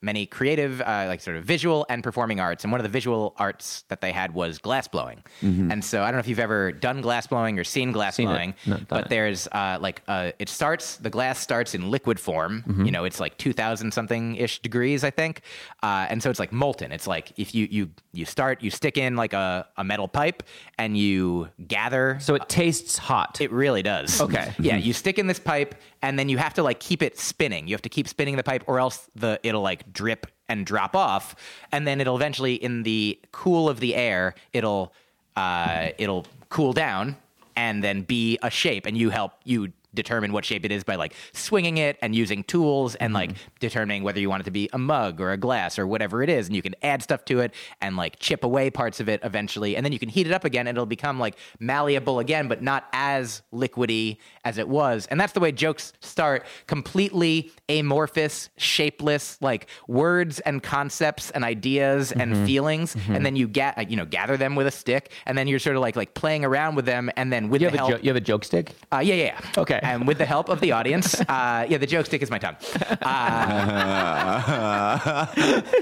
many 0.00 0.26
creative, 0.26 0.80
uh, 0.80 1.04
like 1.08 1.20
sort 1.20 1.36
of 1.36 1.44
visual 1.44 1.84
and 1.88 2.02
performing 2.04 2.40
arts, 2.40 2.64
and 2.64 2.70
one 2.72 2.80
of 2.80 2.84
the 2.84 2.88
visual 2.90 3.34
arts 3.38 3.84
that 3.88 4.00
they 4.00 4.12
had 4.12 4.32
was 4.34 4.58
glass 4.58 4.86
blowing. 4.88 5.22
And 5.42 5.84
so 5.84 6.02
I 6.02 6.06
don't 6.06 6.14
know 6.14 6.20
if 6.20 6.28
you've 6.28 6.38
ever 6.38 6.72
done 6.72 7.00
glass 7.00 7.26
blowing 7.26 7.58
or 7.58 7.64
seen 7.64 7.92
glass 7.92 8.08
Mm-hmm. 8.08 8.16
Seen 8.18 8.26
blowing, 8.28 8.54
No, 8.66 8.78
but 8.88 9.08
there's 9.10 9.46
uh, 9.48 9.78
like 9.80 10.02
uh, 10.08 10.32
it 10.38 10.48
starts 10.48 10.96
the 10.96 11.10
glass 11.10 11.38
starts 11.40 11.74
in 11.74 11.90
liquid 11.90 12.18
form. 12.18 12.64
Mm-hmm. 12.66 12.84
You 12.86 12.90
know, 12.90 13.04
it's 13.04 13.20
like 13.20 13.36
two 13.38 13.52
thousand 13.52 13.92
something 13.92 14.36
ish 14.36 14.60
degrees, 14.60 15.04
I 15.04 15.10
think, 15.10 15.42
uh, 15.82 16.06
and 16.08 16.22
so 16.22 16.30
it's 16.30 16.38
like 16.40 16.52
molten. 16.52 16.90
It's 16.90 17.06
like 17.06 17.32
if 17.38 17.54
you 17.54 17.68
you 17.70 17.90
you 18.12 18.24
start 18.24 18.62
you 18.62 18.70
stick 18.70 18.96
in 18.96 19.14
like 19.16 19.32
a, 19.34 19.66
a 19.76 19.84
metal 19.84 20.08
pipe 20.08 20.42
and 20.78 20.96
you 20.96 21.48
gather. 21.66 22.18
so 22.20 22.34
it 22.34 22.48
tastes 22.48 22.96
hot 22.98 23.40
It 23.40 23.52
really 23.52 23.82
does. 23.82 24.20
Okay. 24.20 24.52
Yeah, 24.58 24.76
you 24.76 24.92
stick 24.92 25.18
in 25.18 25.26
this 25.28 25.38
pipe 25.38 25.74
and 26.02 26.18
then 26.18 26.28
you 26.28 26.36
have 26.38 26.54
to 26.54 26.62
like 26.62 26.80
keep 26.80 27.02
it 27.02 27.18
spinning. 27.18 27.68
You 27.68 27.74
have 27.74 27.82
to 27.82 27.88
keep 27.88 28.08
spinning 28.08 28.36
the 28.36 28.42
pipe 28.42 28.64
or 28.66 28.80
else 28.80 29.08
the 29.14 29.38
it'll 29.42 29.62
like 29.62 29.87
drip 29.92 30.26
and 30.48 30.64
drop 30.64 30.96
off 30.96 31.34
and 31.72 31.86
then 31.86 32.00
it'll 32.00 32.16
eventually 32.16 32.54
in 32.54 32.82
the 32.82 33.18
cool 33.32 33.68
of 33.68 33.80
the 33.80 33.94
air, 33.94 34.34
it'll 34.52 34.92
uh 35.36 35.88
it'll 35.98 36.26
cool 36.48 36.72
down 36.72 37.16
and 37.56 37.82
then 37.82 38.02
be 38.02 38.38
a 38.42 38.50
shape 38.50 38.86
and 38.86 38.96
you 38.96 39.10
help 39.10 39.32
you 39.44 39.72
determine 39.94 40.32
what 40.32 40.44
shape 40.44 40.64
it 40.64 40.72
is 40.72 40.84
by 40.84 40.96
like 40.96 41.14
swinging 41.32 41.78
it 41.78 41.96
and 42.02 42.14
using 42.14 42.44
tools 42.44 42.94
and 42.96 43.14
like 43.14 43.30
mm-hmm. 43.30 43.48
determining 43.60 44.02
whether 44.02 44.20
you 44.20 44.28
want 44.28 44.40
it 44.40 44.44
to 44.44 44.50
be 44.50 44.68
a 44.72 44.78
mug 44.78 45.20
or 45.20 45.32
a 45.32 45.36
glass 45.36 45.78
or 45.78 45.86
whatever 45.86 46.22
it 46.22 46.28
is 46.28 46.46
and 46.46 46.56
you 46.56 46.62
can 46.62 46.74
add 46.82 47.02
stuff 47.02 47.24
to 47.24 47.40
it 47.40 47.54
and 47.80 47.96
like 47.96 48.18
chip 48.18 48.44
away 48.44 48.70
parts 48.70 49.00
of 49.00 49.08
it 49.08 49.20
eventually 49.22 49.76
and 49.76 49.84
then 49.84 49.92
you 49.92 49.98
can 49.98 50.08
heat 50.08 50.26
it 50.26 50.32
up 50.32 50.44
again 50.44 50.66
and 50.66 50.76
it'll 50.76 50.86
become 50.86 51.18
like 51.18 51.36
malleable 51.58 52.18
again 52.18 52.48
but 52.48 52.62
not 52.62 52.86
as 52.92 53.42
liquidy 53.52 54.18
as 54.44 54.58
it 54.58 54.68
was 54.68 55.06
and 55.06 55.20
that's 55.20 55.32
the 55.32 55.40
way 55.40 55.52
jokes 55.52 55.92
start. 56.00 56.46
Completely 56.66 57.50
amorphous 57.68 58.50
shapeless 58.56 59.38
like 59.40 59.68
words 59.86 60.40
and 60.40 60.62
concepts 60.62 61.30
and 61.30 61.44
ideas 61.44 62.12
and 62.12 62.34
mm-hmm. 62.34 62.46
feelings 62.46 62.94
mm-hmm. 62.94 63.14
and 63.14 63.24
then 63.24 63.36
you 63.36 63.48
get 63.48 63.90
you 63.90 63.96
know 63.96 64.04
gather 64.04 64.36
them 64.36 64.54
with 64.54 64.66
a 64.66 64.70
stick 64.70 65.10
and 65.26 65.36
then 65.36 65.48
you're 65.48 65.58
sort 65.58 65.76
of 65.76 65.82
like 65.82 65.96
like 65.96 66.14
playing 66.14 66.44
around 66.44 66.74
with 66.74 66.84
them 66.84 67.10
and 67.16 67.32
then 67.32 67.48
with 67.48 67.62
you 67.62 67.70
the 67.70 67.78
have, 67.78 67.88
a 67.88 67.90
help 67.90 68.00
jo- 68.00 68.04
you 68.04 68.10
have 68.10 68.16
a 68.16 68.20
joke 68.20 68.44
stick? 68.44 68.74
Uh, 68.92 68.98
yeah, 68.98 69.14
yeah, 69.14 69.24
yeah. 69.24 69.40
Okay. 69.78 69.92
And 69.92 70.06
with 70.06 70.18
the 70.18 70.26
help 70.26 70.48
of 70.48 70.60
the 70.60 70.72
audience, 70.72 71.20
uh, 71.20 71.66
yeah, 71.68 71.78
the 71.78 71.86
joke 71.86 72.06
stick 72.06 72.22
is 72.22 72.30
my 72.30 72.38
tongue. 72.38 72.56
Uh, 73.02 75.26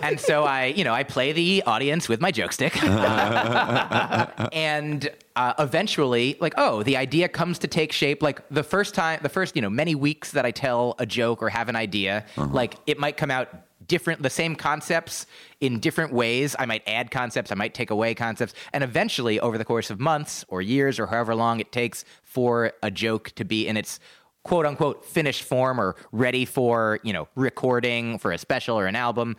and 0.02 0.20
so 0.20 0.44
I, 0.44 0.66
you 0.66 0.84
know, 0.84 0.92
I 0.92 1.02
play 1.02 1.32
the 1.32 1.62
audience 1.66 2.08
with 2.08 2.20
my 2.20 2.30
joke 2.30 2.52
stick. 2.52 2.76
and 4.52 5.08
uh, 5.34 5.54
eventually, 5.58 6.36
like, 6.40 6.54
oh, 6.56 6.82
the 6.82 6.96
idea 6.96 7.28
comes 7.28 7.58
to 7.60 7.68
take 7.68 7.92
shape. 7.92 8.22
Like 8.22 8.46
the 8.50 8.62
first 8.62 8.94
time, 8.94 9.20
the 9.22 9.28
first, 9.28 9.56
you 9.56 9.62
know, 9.62 9.70
many 9.70 9.94
weeks 9.94 10.32
that 10.32 10.46
I 10.46 10.50
tell 10.50 10.94
a 10.98 11.06
joke 11.06 11.42
or 11.42 11.48
have 11.48 11.68
an 11.68 11.76
idea, 11.76 12.24
like 12.36 12.76
it 12.86 12.98
might 12.98 13.16
come 13.16 13.30
out 13.30 13.48
different 13.88 14.22
the 14.22 14.30
same 14.30 14.56
concepts 14.56 15.26
in 15.60 15.80
different 15.80 16.12
ways. 16.12 16.54
I 16.58 16.66
might 16.66 16.82
add 16.86 17.10
concepts 17.10 17.50
i 17.52 17.54
might 17.54 17.74
take 17.74 17.90
away 17.90 18.14
concepts. 18.14 18.54
And 18.72 18.82
eventually 18.84 19.40
over 19.40 19.58
the 19.58 19.64
course 19.64 19.90
of 19.90 20.00
months 20.00 20.44
or 20.48 20.62
years 20.62 20.98
or 20.98 21.06
however 21.06 21.34
long 21.34 21.60
it 21.60 21.72
takes 21.72 22.04
for 22.22 22.72
a 22.82 22.90
joke 22.90 23.32
to 23.36 23.44
be 23.44 23.66
in 23.66 23.76
its 23.76 24.00
quote 24.46 24.64
unquote 24.64 25.04
finished 25.04 25.42
form 25.42 25.80
or 25.80 25.96
ready 26.12 26.44
for 26.44 27.00
you 27.02 27.12
know 27.12 27.26
recording 27.34 28.16
for 28.16 28.30
a 28.30 28.38
special 28.38 28.78
or 28.78 28.86
an 28.86 28.94
album 28.94 29.36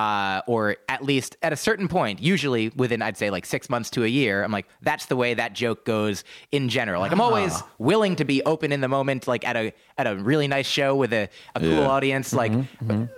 uh, 0.00 0.42
or 0.46 0.76
at 0.88 1.02
least 1.10 1.36
at 1.42 1.52
a 1.52 1.56
certain 1.68 1.88
point 1.88 2.16
usually 2.20 2.64
within 2.76 3.00
i'd 3.06 3.16
say 3.16 3.28
like 3.30 3.46
six 3.46 3.62
months 3.70 3.88
to 3.90 4.00
a 4.04 4.06
year 4.20 4.42
i'm 4.44 4.52
like 4.58 4.66
that's 4.82 5.06
the 5.06 5.16
way 5.22 5.32
that 5.34 5.50
joke 5.54 5.84
goes 5.84 6.16
in 6.52 6.68
general. 6.68 7.00
Like 7.04 7.12
i'm 7.12 7.20
always 7.28 7.54
willing 7.78 8.14
to 8.16 8.24
be 8.32 8.38
open 8.52 8.72
in 8.72 8.80
the 8.80 8.88
moment 8.88 9.26
like 9.26 9.44
at 9.50 9.56
a 9.56 9.72
at 9.98 10.06
a 10.06 10.14
really 10.30 10.48
nice 10.56 10.66
show 10.78 10.90
with 11.02 11.12
a, 11.12 11.28
a 11.54 11.60
cool 11.60 11.68
Yeah. 11.70 11.88
audience. 11.96 12.28
Like 12.42 12.52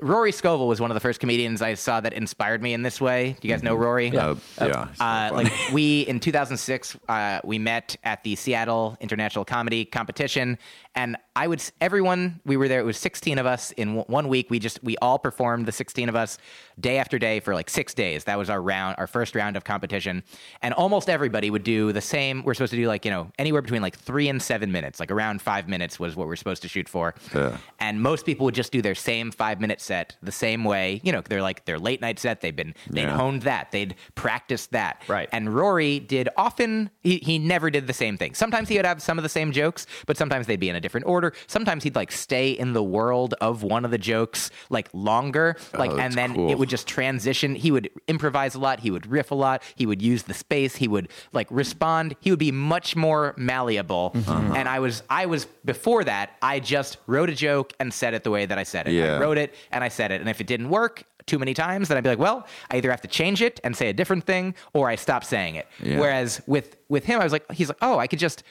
rory 0.01 0.31
scovel 0.33 0.68
was 0.68 0.81
one 0.81 0.91
of 0.93 0.95
the 0.95 1.01
first 1.01 1.18
comedians 1.20 1.61
i 1.62 1.74
saw 1.74 2.01
that 2.01 2.12
inspired 2.12 2.62
me 2.62 2.72
in 2.72 2.83
this 2.83 3.01
way. 3.01 3.37
Do 3.41 3.49
you 3.49 3.55
guys 3.55 3.62
know 3.62 3.74
rory? 3.74 4.09
Uh, 4.16 4.37
yeah. 4.61 4.87
uh, 5.01 5.31
like 5.39 5.53
we 5.72 6.03
in 6.03 6.20
2006 6.20 6.97
uh, 7.09 7.41
we 7.45 7.59
met 7.59 7.97
at 8.05 8.22
the 8.22 8.37
seattle 8.37 8.97
international 9.01 9.45
comedy 9.45 9.85
competition 9.85 10.59
and 10.99 11.16
i 11.36 11.46
would 11.46 11.62
everyone 11.80 12.40
we 12.44 12.57
were 12.57 12.68
there 12.68 12.80
it 12.80 12.84
was 12.92 12.99
16 12.99 13.38
of 13.38 13.46
us 13.46 13.70
in 13.72 13.88
w- 13.96 14.05
one 14.09 14.26
week. 14.28 14.46
We 14.51 14.59
just 14.59 14.82
we 14.82 14.96
all 14.99 15.18
performed 15.18 15.64
the 15.66 15.72
16 15.72 16.09
of 16.09 16.16
us 16.16 16.36
day 16.80 16.99
after 16.99 17.18
day 17.18 17.40
for 17.40 17.55
like 17.55 17.70
six 17.70 17.94
days. 17.94 18.24
That 18.24 18.38
was 18.38 18.51
our 18.51 18.61
round 18.61 18.96
our 18.99 19.07
first 19.07 19.34
round 19.34 19.57
of 19.57 19.62
competition. 19.64 20.22
And 20.62 20.74
almost 20.74 21.09
everybody 21.09 21.49
would 21.51 21.62
do 21.62 21.92
the 21.92 22.01
same 22.01 22.42
we're 22.44 22.55
supposed 22.55 22.72
to 22.72 22.76
do 22.76 22.86
like 22.88 23.05
you 23.05 23.11
know 23.11 23.30
anywhere 23.38 23.62
between 23.62 23.82
like 23.82 23.96
three 23.96 24.28
and 24.28 24.42
seven 24.42 24.72
minutes. 24.72 24.99
Like 25.01 25.11
around 25.12 25.40
five 25.40 25.68
minutes 25.68 26.01
was 26.01 26.16
what 26.16 26.26
we're 26.26 26.36
supposed 26.42 26.62
to 26.62 26.68
shoot 26.68 26.88
for. 26.88 27.14
Yeah. 27.34 27.57
and 27.78 28.03
most 28.03 28.26
people 28.26 28.44
would 28.46 28.55
just 28.57 28.72
do 28.72 28.82
their 28.82 28.94
same 28.96 29.30
five 29.30 29.61
minute 29.61 29.80
set 29.80 30.16
the 30.22 30.32
same 30.32 30.64
way. 30.64 31.01
You 31.05 31.12
know 31.12 31.20
they're 31.20 31.42
like 31.42 31.64
their 31.64 31.78
late 31.78 32.01
night 32.01 32.18
set 32.18 32.40
they've 32.40 32.55
been 32.57 32.74
they'd 32.90 33.03
Yeah. 33.03 33.16
honed 33.16 33.42
that 33.42 33.70
they'd 33.70 33.94
practiced 34.16 34.72
that. 34.72 35.03
Right. 35.09 35.28
and 35.32 35.55
rory 35.55 36.01
did 36.01 36.28
often 36.36 36.90
he, 37.03 37.18
he 37.18 37.38
never 37.38 37.70
did 37.70 37.86
the 37.86 37.92
same 38.05 38.16
thing. 38.18 38.34
Sometimes 38.34 38.68
he 38.68 38.76
would 38.76 38.86
have 38.86 39.01
some 39.03 39.18
of 39.18 39.22
the 39.22 39.28
same 39.28 39.53
jokes 39.53 39.86
but 40.07 40.16
sometimes 40.16 40.46
they'd 40.49 40.59
be 40.61 40.68
in 40.68 40.76
a 40.76 40.80
different 40.89 41.07
order. 41.07 41.32
Sometimes 41.47 41.84
he'd 41.84 41.95
like 41.95 42.11
stay 42.11 42.51
in 42.51 42.72
the 42.72 42.82
world 42.82 43.34
of 43.49 43.62
one 43.62 43.84
of 43.84 43.91
the 43.91 43.99
jokes 43.99 44.51
like 44.70 44.89
longer 44.93 45.57
like 45.82 45.91
Oh, 45.93 45.99
and 45.99 46.14
then 46.14 46.34
cool. 46.34 46.51
it 46.51 46.57
would 46.59 46.68
just 46.68 46.86
transition. 46.89 47.55
He 47.55 47.70
would 47.70 47.91
improvise 48.09 48.55
a 48.55 48.59
lot. 48.59 48.80
He 48.80 48.91
would 48.91 49.07
riff 49.07 49.30
a 49.30 49.34
lot. 49.34 49.62
He 49.76 49.84
would 49.86 50.01
use 50.03 50.22
the 50.24 50.34
space. 50.34 50.76
He 50.76 50.89
would 50.89 51.09
like 51.32 51.47
respond. 51.51 52.16
He 52.20 52.30
would 52.30 52.39
be 52.39 52.53
much 52.53 52.97
more 52.97 53.34
malleable. 53.36 54.12
Mm-hmm. 54.14 54.57
and 54.57 54.68
i 54.68 54.78
was 54.78 55.03
i 55.11 55.26
was 55.26 55.47
before 55.64 56.03
that 56.05 56.26
i 56.43 56.59
just 56.61 56.97
wrote 57.07 57.28
a 57.30 57.34
joke 57.34 57.72
and 57.80 57.93
said 57.93 58.14
it 58.14 58.22
the 58.24 58.30
way 58.30 58.47
that 58.47 58.59
i 58.59 58.62
said 58.62 58.89
it. 58.89 58.93
Yeah. 58.93 59.16
i 59.16 59.20
wrote 59.20 59.39
it 59.39 59.55
and 59.72 59.82
i 59.84 59.89
said 59.89 60.11
it. 60.12 60.20
And 60.20 60.28
if 60.30 60.41
it 60.41 60.47
didn't 60.47 60.68
work 60.70 61.05
too 61.26 61.39
many 61.39 61.53
times 61.55 61.89
then 61.89 61.97
i'd 61.99 62.05
be 62.05 62.09
like 62.14 62.18
well 62.18 62.47
i 62.70 62.76
either 62.78 62.91
have 62.91 63.01
to 63.03 63.09
change 63.09 63.43
it 63.43 63.61
and 63.64 63.76
say 63.76 63.89
a 63.89 63.93
different 63.93 64.24
thing 64.24 64.55
or 64.72 64.89
i 64.89 64.97
stop 64.97 65.22
saying 65.24 65.55
it. 65.57 65.66
Yeah. 65.82 65.99
whereas 66.01 66.41
with 66.47 66.76
with 66.89 67.05
him 67.05 67.20
i 67.20 67.24
was 67.24 67.32
like 67.32 67.45
he's 67.53 67.68
like 67.68 67.78
oh 67.82 67.99
i 67.99 68.07
could 68.07 68.18
just 68.18 68.43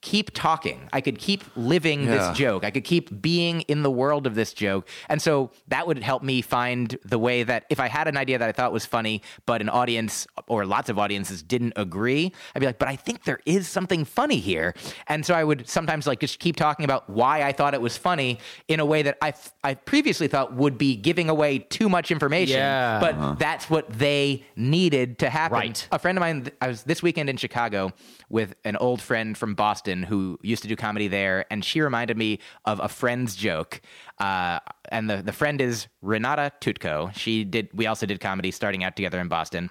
keep 0.00 0.30
talking. 0.32 0.88
I 0.92 1.00
could 1.00 1.18
keep 1.18 1.42
living 1.56 2.04
Yeah. 2.04 2.28
this 2.28 2.38
joke. 2.38 2.64
I 2.64 2.70
could 2.70 2.84
keep 2.84 3.20
being 3.20 3.62
in 3.62 3.82
the 3.82 3.90
world 3.90 4.26
of 4.26 4.34
this 4.36 4.52
joke. 4.52 4.88
And 5.08 5.20
so 5.20 5.50
that 5.68 5.86
would 5.86 6.02
help 6.02 6.22
me 6.22 6.40
find 6.40 6.96
the 7.04 7.18
way 7.18 7.42
that 7.42 7.64
if 7.68 7.80
i 7.80 7.88
had 7.88 8.06
an 8.08 8.16
idea 8.16 8.38
that 8.38 8.48
i 8.48 8.52
thought 8.52 8.72
was 8.72 8.86
funny 8.86 9.22
but 9.46 9.60
an 9.60 9.68
audience 9.68 10.26
or 10.46 10.64
lots 10.64 10.88
of 10.88 10.98
audiences 10.98 11.42
didn't 11.42 11.72
agree 11.76 12.32
i'd 12.54 12.60
be 12.60 12.66
like 12.66 12.78
but 12.78 12.88
i 12.88 12.94
think 12.96 13.24
there 13.24 13.40
is 13.46 13.66
something 13.68 14.04
funny 14.04 14.36
here. 14.38 14.74
And 15.08 15.24
so 15.26 15.34
i 15.34 15.42
would 15.42 15.68
sometimes 15.68 16.06
like 16.06 16.20
just 16.20 16.38
keep 16.38 16.54
talking 16.56 16.84
about 16.84 17.08
why 17.10 17.42
i 17.42 17.52
thought 17.52 17.74
it 17.74 17.80
was 17.80 17.96
funny 17.96 18.38
in 18.68 18.78
a 18.80 18.86
way 18.86 19.02
that 19.02 19.16
i 19.22 19.32
i 19.64 19.74
previously 19.74 20.28
thought 20.28 20.54
would 20.54 20.76
be 20.78 20.94
giving 20.96 21.28
away 21.28 21.58
too 21.58 21.88
much 21.88 22.10
information 22.10 22.58
Yeah. 22.58 23.00
but 23.00 23.14
uh-huh. 23.14 23.36
that's 23.38 23.68
what 23.70 23.84
they 24.04 24.44
needed 24.56 25.18
to 25.20 25.30
happen. 25.30 25.58
Right. 25.58 25.88
a 25.90 25.98
friend 25.98 26.16
of 26.18 26.20
mine 26.20 26.48
i 26.60 26.68
was 26.68 26.82
this 26.84 27.02
weekend 27.02 27.28
in 27.30 27.36
chicago 27.36 27.92
with 28.28 28.54
an 28.64 28.76
old 28.76 29.00
friend 29.00 29.36
from 29.36 29.54
boston 29.54 29.87
who 29.96 30.38
used 30.42 30.62
to 30.62 30.68
do 30.68 30.76
comedy 30.76 31.08
there 31.08 31.44
and 31.50 31.64
she 31.64 31.80
reminded 31.80 32.16
me 32.16 32.38
of 32.64 32.80
a 32.80 32.88
friend's 32.88 33.34
joke 33.34 33.80
uh, 34.18 34.58
and 34.90 35.08
the, 35.08 35.22
the 35.22 35.32
friend 35.32 35.60
is 35.60 35.88
renata 36.02 36.52
tutko 36.60 37.12
she 37.14 37.44
did 37.44 37.68
we 37.72 37.86
also 37.86 38.06
did 38.06 38.20
comedy 38.20 38.50
starting 38.50 38.84
out 38.84 38.96
together 38.96 39.20
in 39.20 39.28
boston 39.28 39.70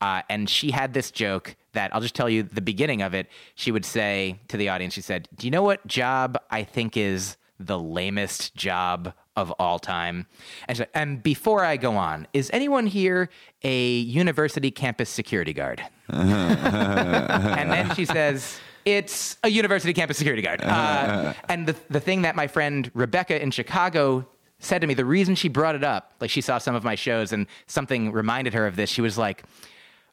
uh, 0.00 0.22
and 0.28 0.50
she 0.50 0.70
had 0.70 0.94
this 0.94 1.10
joke 1.10 1.54
that 1.72 1.94
i'll 1.94 2.00
just 2.00 2.14
tell 2.14 2.28
you 2.28 2.42
the 2.42 2.60
beginning 2.60 3.02
of 3.02 3.14
it 3.14 3.28
she 3.54 3.70
would 3.70 3.84
say 3.84 4.38
to 4.48 4.56
the 4.56 4.68
audience 4.68 4.94
she 4.94 5.00
said 5.00 5.28
do 5.36 5.46
you 5.46 5.50
know 5.50 5.62
what 5.62 5.86
job 5.86 6.36
i 6.50 6.62
think 6.62 6.96
is 6.96 7.36
the 7.58 7.78
lamest 7.78 8.54
job 8.54 9.14
of 9.36 9.50
all 9.52 9.78
time. 9.78 10.26
And, 10.68 10.78
she, 10.78 10.84
and 10.94 11.22
before 11.22 11.64
I 11.64 11.76
go 11.76 11.96
on, 11.96 12.26
is 12.32 12.50
anyone 12.52 12.86
here 12.86 13.30
a 13.62 13.98
university 13.98 14.70
campus 14.70 15.08
security 15.08 15.52
guard? 15.52 15.82
and 16.08 17.70
then 17.70 17.94
she 17.94 18.04
says, 18.04 18.60
it's 18.84 19.36
a 19.42 19.48
university 19.48 19.92
campus 19.92 20.18
security 20.18 20.42
guard. 20.42 20.62
Uh, 20.62 21.34
and 21.48 21.66
the, 21.66 21.76
the 21.90 22.00
thing 22.00 22.22
that 22.22 22.36
my 22.36 22.46
friend 22.46 22.90
Rebecca 22.94 23.40
in 23.40 23.50
Chicago 23.50 24.26
said 24.58 24.80
to 24.80 24.86
me, 24.86 24.94
the 24.94 25.04
reason 25.04 25.34
she 25.34 25.48
brought 25.48 25.74
it 25.74 25.84
up, 25.84 26.12
like 26.20 26.30
she 26.30 26.40
saw 26.40 26.58
some 26.58 26.74
of 26.74 26.84
my 26.84 26.94
shows 26.94 27.32
and 27.32 27.46
something 27.66 28.12
reminded 28.12 28.54
her 28.54 28.66
of 28.66 28.76
this, 28.76 28.90
she 28.90 29.00
was 29.00 29.18
like, 29.18 29.44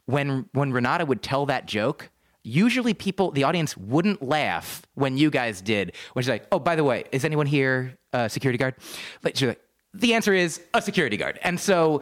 when 0.06 0.50
when 0.54 0.72
Renata 0.72 1.06
would 1.06 1.22
tell 1.22 1.46
that 1.46 1.68
joke, 1.68 2.10
usually 2.44 2.94
people, 2.94 3.32
the 3.32 3.44
audience 3.44 3.78
wouldn't 3.78 4.24
laugh 4.24 4.82
when 4.96 5.18
you 5.18 5.30
guys 5.30 5.62
did. 5.62 5.96
When 6.14 6.24
she's 6.24 6.30
like, 6.30 6.48
"Oh, 6.52 6.60
by 6.60 6.76
the 6.76 6.84
way, 6.84 7.04
is 7.12 7.24
anyone 7.24 7.46
here 7.46 7.98
a 8.12 8.30
security 8.30 8.58
guard?" 8.58 8.76
Like 9.24 9.36
she's 9.36 9.50
like, 9.50 9.62
"The 9.94 10.16
answer 10.16 10.34
is 10.34 10.62
a 10.74 10.82
security 10.82 11.16
guard." 11.16 11.40
And 11.44 11.60
so 11.60 12.02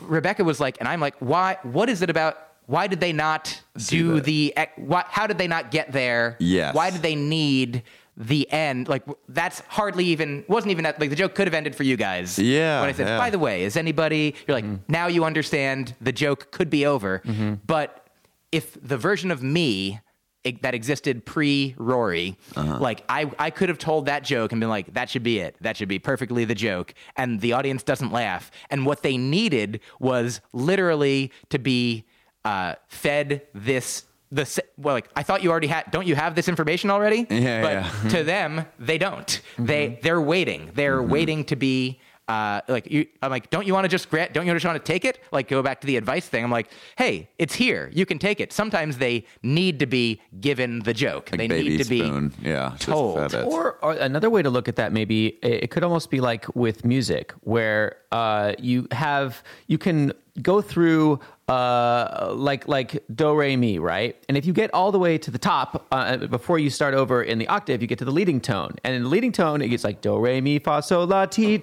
Rebecca 0.00 0.44
was 0.44 0.60
like, 0.60 0.76
and 0.78 0.88
I'm 0.88 1.00
like, 1.00 1.16
"Why? 1.18 1.58
What 1.62 1.88
is 1.88 2.00
it 2.00 2.10
about?" 2.10 2.38
Why 2.68 2.86
did 2.86 3.00
they 3.00 3.12
not 3.12 3.60
do 3.88 4.14
that. 4.16 4.24
the? 4.24 4.54
Why, 4.76 5.02
how 5.08 5.26
did 5.26 5.38
they 5.38 5.48
not 5.48 5.70
get 5.72 5.90
there? 5.90 6.36
Yes. 6.38 6.74
Why 6.74 6.90
did 6.90 7.02
they 7.02 7.16
need 7.16 7.82
the 8.20 8.50
end. 8.50 8.88
Like 8.88 9.04
that's 9.28 9.60
hardly 9.68 10.04
even 10.06 10.44
wasn't 10.48 10.72
even 10.72 10.84
at, 10.86 10.98
like 11.00 11.08
the 11.10 11.14
joke 11.16 11.36
could 11.36 11.46
have 11.46 11.54
ended 11.54 11.76
for 11.76 11.84
you 11.84 11.96
guys. 11.96 12.36
Yeah, 12.36 12.80
When 12.80 12.88
I 12.88 12.92
said, 12.92 13.06
yeah. 13.06 13.16
by 13.18 13.30
the 13.30 13.38
way, 13.38 13.62
is 13.62 13.76
anybody? 13.76 14.34
You're 14.46 14.56
like, 14.56 14.64
Mm-hmm. 14.64 14.92
now 14.92 15.06
you 15.06 15.24
understand 15.24 15.94
the 16.00 16.10
joke 16.12 16.50
could 16.50 16.68
be 16.68 16.84
over. 16.84 17.22
But 17.64 18.08
if 18.50 18.76
the 18.82 18.96
version 18.96 19.30
of 19.30 19.40
me 19.42 20.00
e- 20.44 20.58
that 20.62 20.74
existed 20.74 21.26
pre 21.26 21.76
Rory, 21.78 22.36
Uh-huh. 22.56 22.78
like 22.80 23.04
I, 23.08 23.30
I 23.38 23.50
could 23.50 23.68
have 23.68 23.78
told 23.78 24.06
that 24.06 24.24
joke 24.24 24.50
and 24.50 24.60
been 24.60 24.68
like, 24.68 24.94
that 24.94 25.08
should 25.08 25.22
be 25.22 25.38
it. 25.38 25.54
That 25.60 25.76
should 25.76 25.88
be 25.88 26.00
perfectly 26.00 26.44
the 26.44 26.56
joke. 26.56 26.94
And 27.16 27.40
the 27.40 27.52
audience 27.52 27.84
doesn't 27.84 28.10
laugh. 28.12 28.50
And 28.68 28.84
what 28.84 29.02
they 29.04 29.16
needed 29.16 29.78
was 30.00 30.40
literally 30.52 31.30
to 31.50 31.60
be 31.60 32.04
uh, 32.44 32.74
fed 32.88 33.42
this. 33.54 34.04
The 34.30 34.62
well, 34.76 34.94
like 34.94 35.08
I 35.16 35.22
thought 35.22 35.42
you 35.42 35.50
already 35.50 35.68
had. 35.68 35.90
Don't 35.90 36.06
you 36.06 36.14
have 36.14 36.34
this 36.34 36.48
information 36.48 36.90
already? 36.90 37.26
Yeah, 37.30 37.62
but 37.62 37.72
yeah. 37.72 38.10
to 38.10 38.24
them, 38.34 38.66
they 38.78 38.98
don't. 38.98 39.40
They 39.58 39.98
they're 40.02 40.20
waiting. 40.20 40.70
They're 40.74 41.02
waiting 41.02 41.44
to 41.46 41.56
be 41.56 41.98
uh, 42.28 42.60
like 42.68 42.90
you. 42.90 43.06
I'm 43.22 43.30
like, 43.30 43.48
don't 43.48 43.66
you 43.66 43.72
want 43.72 43.84
to 43.84 43.88
just 43.88 44.10
grant? 44.10 44.34
Don't 44.34 44.46
you 44.46 44.52
just 44.52 44.66
want 44.66 44.84
to 44.84 44.92
take 44.92 45.04
it? 45.04 45.18
Like 45.32 45.48
go 45.48 45.62
back 45.62 45.80
to 45.80 45.86
the 45.86 45.96
advice 45.96 46.28
thing. 46.28 46.44
I'm 46.44 46.50
like, 46.50 46.70
hey, 46.96 47.30
it's 47.38 47.54
here. 47.54 47.90
You 47.94 48.04
can 48.04 48.18
take 48.18 48.38
it. 48.38 48.52
Sometimes 48.52 48.98
they 48.98 49.24
need 49.42 49.78
to 49.78 49.86
be 49.86 50.20
given 50.38 50.80
the 50.80 50.92
joke. 50.92 51.30
Like 51.32 51.38
they 51.38 51.48
need 51.48 51.78
to 51.78 51.84
spoon. 51.84 52.28
be 52.28 52.50
yeah, 52.50 52.76
told. 52.78 53.34
Or, 53.34 53.78
or 53.82 53.92
another 53.94 54.28
way 54.28 54.42
to 54.42 54.50
look 54.50 54.68
at 54.68 54.76
that, 54.76 54.92
maybe 54.92 55.38
it 55.42 55.64
it 55.64 55.70
could 55.70 55.82
almost 55.82 56.10
be 56.10 56.20
like 56.20 56.54
with 56.54 56.84
music, 56.84 57.32
where 57.40 57.96
uh, 58.12 58.52
you 58.58 58.86
have 58.92 59.42
you 59.66 59.78
can 59.78 60.12
go 60.42 60.60
through 60.60 61.20
uh, 61.48 62.32
like 62.34 62.68
like 62.68 63.02
do 63.14 63.34
re 63.34 63.56
mi, 63.56 63.78
right? 63.78 64.16
And 64.28 64.36
if 64.36 64.44
you 64.46 64.52
get 64.52 64.72
all 64.74 64.92
the 64.92 64.98
way 64.98 65.16
to 65.18 65.30
the 65.30 65.38
top 65.38 65.86
uh, 65.90 66.16
before 66.26 66.58
you 66.58 66.70
start 66.70 66.94
over 66.94 67.22
in 67.22 67.38
the 67.38 67.48
octave, 67.48 67.80
you 67.80 67.88
get 67.88 67.98
to 67.98 68.04
the 68.04 68.10
leading 68.10 68.40
tone, 68.40 68.74
and 68.84 68.94
in 68.94 69.02
the 69.04 69.08
leading 69.08 69.32
tone, 69.32 69.62
it 69.62 69.68
gets 69.68 69.84
like 69.84 70.00
do 70.00 70.18
re 70.18 70.40
mi 70.40 70.58
fa 70.58 70.82
sol 70.82 71.06
la 71.06 71.26
ti. 71.26 71.62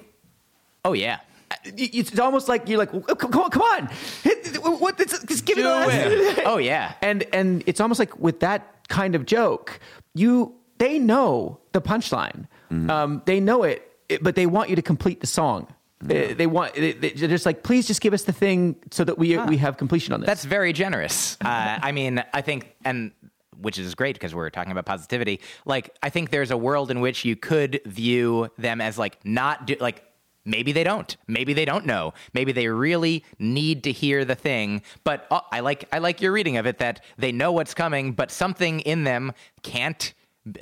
Oh 0.83 0.93
yeah. 0.93 1.19
It's 1.65 2.17
almost 2.19 2.47
like 2.49 2.67
you're 2.67 2.79
like, 2.79 2.91
come 2.91 3.33
on, 3.41 3.49
come 3.49 3.61
on, 3.61 3.89
Hit- 4.23 4.57
what? 4.63 4.97
Just 4.97 5.45
give 5.45 5.57
it 5.59 5.61
Do 5.61 5.67
a 5.69 5.87
it. 5.87 6.39
Oh 6.45 6.57
yeah. 6.57 6.93
and 7.01 7.23
and 7.33 7.63
it's 7.65 7.79
almost 7.79 7.99
like 7.99 8.17
with 8.19 8.39
that 8.41 8.87
kind 8.89 9.15
of 9.15 9.25
joke, 9.25 9.79
you 10.15 10.53
they 10.79 10.99
know 10.99 11.59
the 11.71 11.81
punchline, 11.81 12.47
um, 12.89 13.21
they 13.25 13.39
know 13.39 13.63
it, 13.63 13.89
but 14.21 14.35
they 14.35 14.45
want 14.47 14.69
you 14.69 14.75
to 14.75 14.81
complete 14.81 15.21
the 15.21 15.27
song. 15.27 15.67
They, 16.01 16.33
they 16.33 16.47
want 16.47 16.73
they, 16.75 16.91
they're 16.93 17.29
just 17.29 17.45
like, 17.45 17.63
please 17.63 17.87
just 17.87 18.01
give 18.01 18.13
us 18.13 18.23
the 18.23 18.33
thing 18.33 18.75
so 18.91 19.03
that 19.03 19.17
we 19.17 19.37
we 19.37 19.57
have 19.57 19.77
completion 19.77 20.13
on 20.13 20.19
this. 20.19 20.27
That's 20.27 20.45
very 20.45 20.73
generous. 20.73 21.37
Uh, 21.41 21.79
I 21.81 21.91
mean, 21.91 22.23
I 22.33 22.41
think, 22.41 22.75
and 22.83 23.11
which 23.57 23.79
is 23.79 23.95
great 23.95 24.15
because 24.15 24.35
we're 24.35 24.49
talking 24.49 24.71
about 24.71 24.85
positivity. 24.85 25.39
Like, 25.65 25.95
I 26.03 26.09
think 26.09 26.29
there's 26.29 26.51
a 26.51 26.57
world 26.57 26.91
in 26.91 26.99
which 26.99 27.23
you 27.23 27.35
could 27.35 27.81
view 27.85 28.49
them 28.57 28.81
as 28.81 28.97
like 28.97 29.23
not 29.25 29.67
do, 29.67 29.75
like. 29.79 30.03
Maybe 30.47 30.73
they 30.73 30.83
don't. 30.83 31.17
Maybe 31.27 31.55
they 31.55 31.65
don't 31.65 31.87
know. 31.87 32.13
Maybe 32.35 32.51
they 32.51 32.67
really 32.67 33.23
need 33.39 33.83
to 33.85 33.91
hear 33.91 34.23
the 34.25 34.35
thing. 34.35 34.83
But 35.03 35.25
uh, 35.31 35.39
I 35.51 35.61
like 35.61 35.87
I 35.91 35.97
like 35.97 36.21
your 36.21 36.31
reading 36.31 36.57
of 36.57 36.67
it 36.67 36.77
that 36.77 37.03
they 37.17 37.31
know 37.31 37.51
what's 37.51 37.73
coming, 37.73 38.11
but 38.11 38.29
something 38.29 38.81
in 38.81 39.05
them 39.05 39.31
can't. 39.63 40.13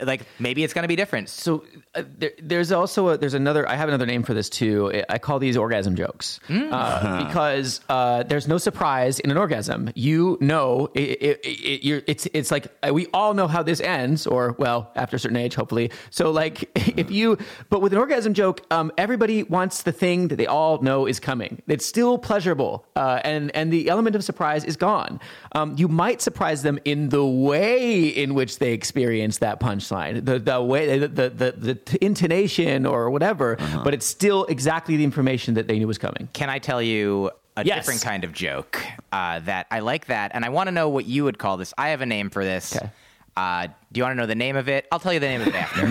Like 0.01 0.25
maybe 0.39 0.63
it's 0.63 0.73
going 0.73 0.83
to 0.83 0.87
be 0.87 0.95
different. 0.95 1.27
so 1.29 1.65
uh, 1.95 2.03
there, 2.17 2.31
there's 2.41 2.71
also 2.71 3.09
a, 3.09 3.17
there's 3.17 3.33
another 3.33 3.67
I 3.67 3.75
have 3.75 3.89
another 3.89 4.05
name 4.05 4.23
for 4.23 4.33
this 4.33 4.49
too. 4.49 5.03
I 5.09 5.17
call 5.17 5.39
these 5.39 5.57
orgasm 5.57 5.95
jokes 5.95 6.39
uh, 6.49 7.25
because 7.25 7.81
uh, 7.89 8.23
there's 8.23 8.47
no 8.47 8.57
surprise 8.57 9.19
in 9.19 9.29
an 9.29 9.37
orgasm. 9.37 9.91
You 9.95 10.37
know, 10.39 10.89
it, 10.93 11.21
it, 11.21 11.39
it, 11.43 11.83
you're, 11.83 12.01
it's 12.07 12.27
it's 12.33 12.49
like 12.49 12.67
uh, 12.81 12.93
we 12.93 13.07
all 13.13 13.33
know 13.33 13.47
how 13.47 13.61
this 13.61 13.81
ends, 13.81 14.25
or 14.25 14.55
well, 14.57 14.91
after 14.95 15.17
a 15.17 15.19
certain 15.19 15.37
age, 15.37 15.53
hopefully. 15.55 15.91
So 16.11 16.31
like 16.31 16.69
if 16.97 17.11
you, 17.11 17.37
but 17.69 17.81
with 17.81 17.91
an 17.93 17.99
orgasm 17.99 18.33
joke, 18.33 18.61
um, 18.71 18.91
everybody 18.97 19.43
wants 19.43 19.83
the 19.83 19.91
thing 19.91 20.29
that 20.29 20.37
they 20.37 20.47
all 20.47 20.81
know 20.81 21.05
is 21.05 21.19
coming. 21.19 21.61
It's 21.67 21.85
still 21.85 22.17
pleasurable, 22.17 22.85
uh, 22.95 23.19
and 23.23 23.53
and 23.55 23.71
the 23.71 23.89
element 23.89 24.15
of 24.15 24.23
surprise 24.23 24.63
is 24.63 24.77
gone. 24.77 25.19
Um, 25.51 25.75
you 25.77 25.87
might 25.89 26.21
surprise 26.21 26.63
them 26.63 26.79
in 26.85 27.09
the 27.09 27.25
way 27.25 28.07
in 28.07 28.33
which 28.33 28.59
they 28.59 28.71
experience 28.71 29.39
that 29.39 29.59
punchline, 29.73 30.25
the 30.25 30.39
the 30.39 30.61
way 30.61 30.99
the 30.99 31.07
the, 31.07 31.29
the, 31.29 31.51
the 31.85 32.05
intonation 32.05 32.85
or 32.85 33.09
whatever, 33.09 33.57
but 33.83 33.93
it's 33.93 34.05
still 34.05 34.45
exactly 34.45 34.97
the 34.97 35.03
information 35.03 35.53
that 35.55 35.67
they 35.67 35.79
knew 35.79 35.87
was 35.87 35.97
coming. 35.97 36.27
Can 36.33 36.49
I 36.49 36.59
tell 36.59 36.81
you 36.81 37.31
a 37.55 37.63
Yes. 37.65 37.77
different 37.77 38.01
kind 38.01 38.23
of 38.23 38.31
joke 38.33 38.81
uh, 39.11 39.39
that 39.39 39.67
I 39.69 39.79
like 39.79 40.07
that, 40.07 40.31
and 40.33 40.43
I 40.45 40.49
want 40.49 40.67
to 40.67 40.71
know 40.71 40.89
what 40.89 41.05
you 41.05 41.23
would 41.25 41.37
call 41.37 41.57
this. 41.57 41.73
I 41.77 41.89
have 41.89 42.01
a 42.01 42.05
name 42.05 42.29
for 42.29 42.43
this. 42.43 42.75
Okay. 42.75 42.89
Uh, 43.35 43.67
do 43.91 43.97
you 43.99 44.03
want 44.03 44.13
to 44.15 44.21
know 44.21 44.27
the 44.27 44.35
name 44.35 44.55
of 44.55 44.69
it? 44.69 44.85
I'll 44.91 44.99
tell 44.99 45.13
you 45.13 45.19
the 45.19 45.27
name 45.27 45.41
of 45.41 45.47
it 45.47 45.55
after. 45.55 45.87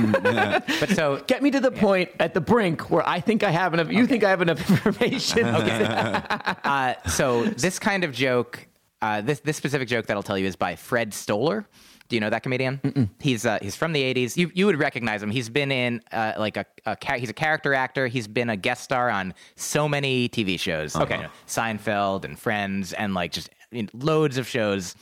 but 0.80 0.90
so 0.90 1.22
Get 1.26 1.42
me 1.42 1.50
to 1.50 1.58
the 1.60 1.72
point 1.72 2.10
at 2.20 2.34
the 2.34 2.40
brink 2.40 2.88
where 2.90 3.06
I 3.08 3.20
think 3.20 3.42
I 3.42 3.50
have 3.50 3.74
enough. 3.74 3.90
You 3.90 4.06
think 4.06 4.22
I 4.22 4.30
have 4.30 4.42
enough 4.42 4.60
information. 4.70 5.44
uh, 5.46 6.94
so 7.08 7.44
this 7.44 7.80
kind 7.80 8.04
of 8.04 8.12
joke, 8.12 8.66
uh, 9.00 9.22
this 9.22 9.40
this 9.40 9.56
specific 9.56 9.88
joke 9.88 10.06
that 10.06 10.16
I'll 10.16 10.22
tell 10.22 10.38
you 10.38 10.46
is 10.46 10.56
by 10.56 10.76
Fred 10.76 11.12
Stoller. 11.14 11.66
Do 12.12 12.16
you 12.16 12.20
know 12.20 12.28
that 12.28 12.42
comedian? 12.42 13.08
He's 13.20 13.46
uh, 13.46 13.58
he's 13.62 13.74
from 13.74 13.94
the 13.94 14.02
'80s. 14.02 14.36
You 14.36 14.50
you 14.52 14.66
would 14.66 14.78
recognize 14.78 15.22
him. 15.22 15.30
He's 15.30 15.48
been 15.48 15.72
in 15.72 16.02
uh, 16.12 16.34
like 16.36 16.58
a, 16.58 16.66
a 16.84 16.94
he's 17.16 17.30
a 17.30 17.32
character 17.32 17.72
actor. 17.72 18.06
He's 18.06 18.28
been 18.28 18.50
a 18.50 18.56
guest 18.58 18.84
star 18.84 19.08
on 19.08 19.32
so 19.56 19.88
many 19.88 20.28
TV 20.28 20.60
shows. 20.60 20.94
Okay, 20.94 21.16
you 21.16 21.22
know, 21.22 21.30
Seinfeld 21.46 22.26
and 22.26 22.38
Friends 22.38 22.92
and 22.92 23.14
like 23.14 23.32
just 23.32 23.48
I 23.48 23.74
mean, 23.74 23.88
loads 23.94 24.36
of 24.36 24.46
shows. 24.46 24.94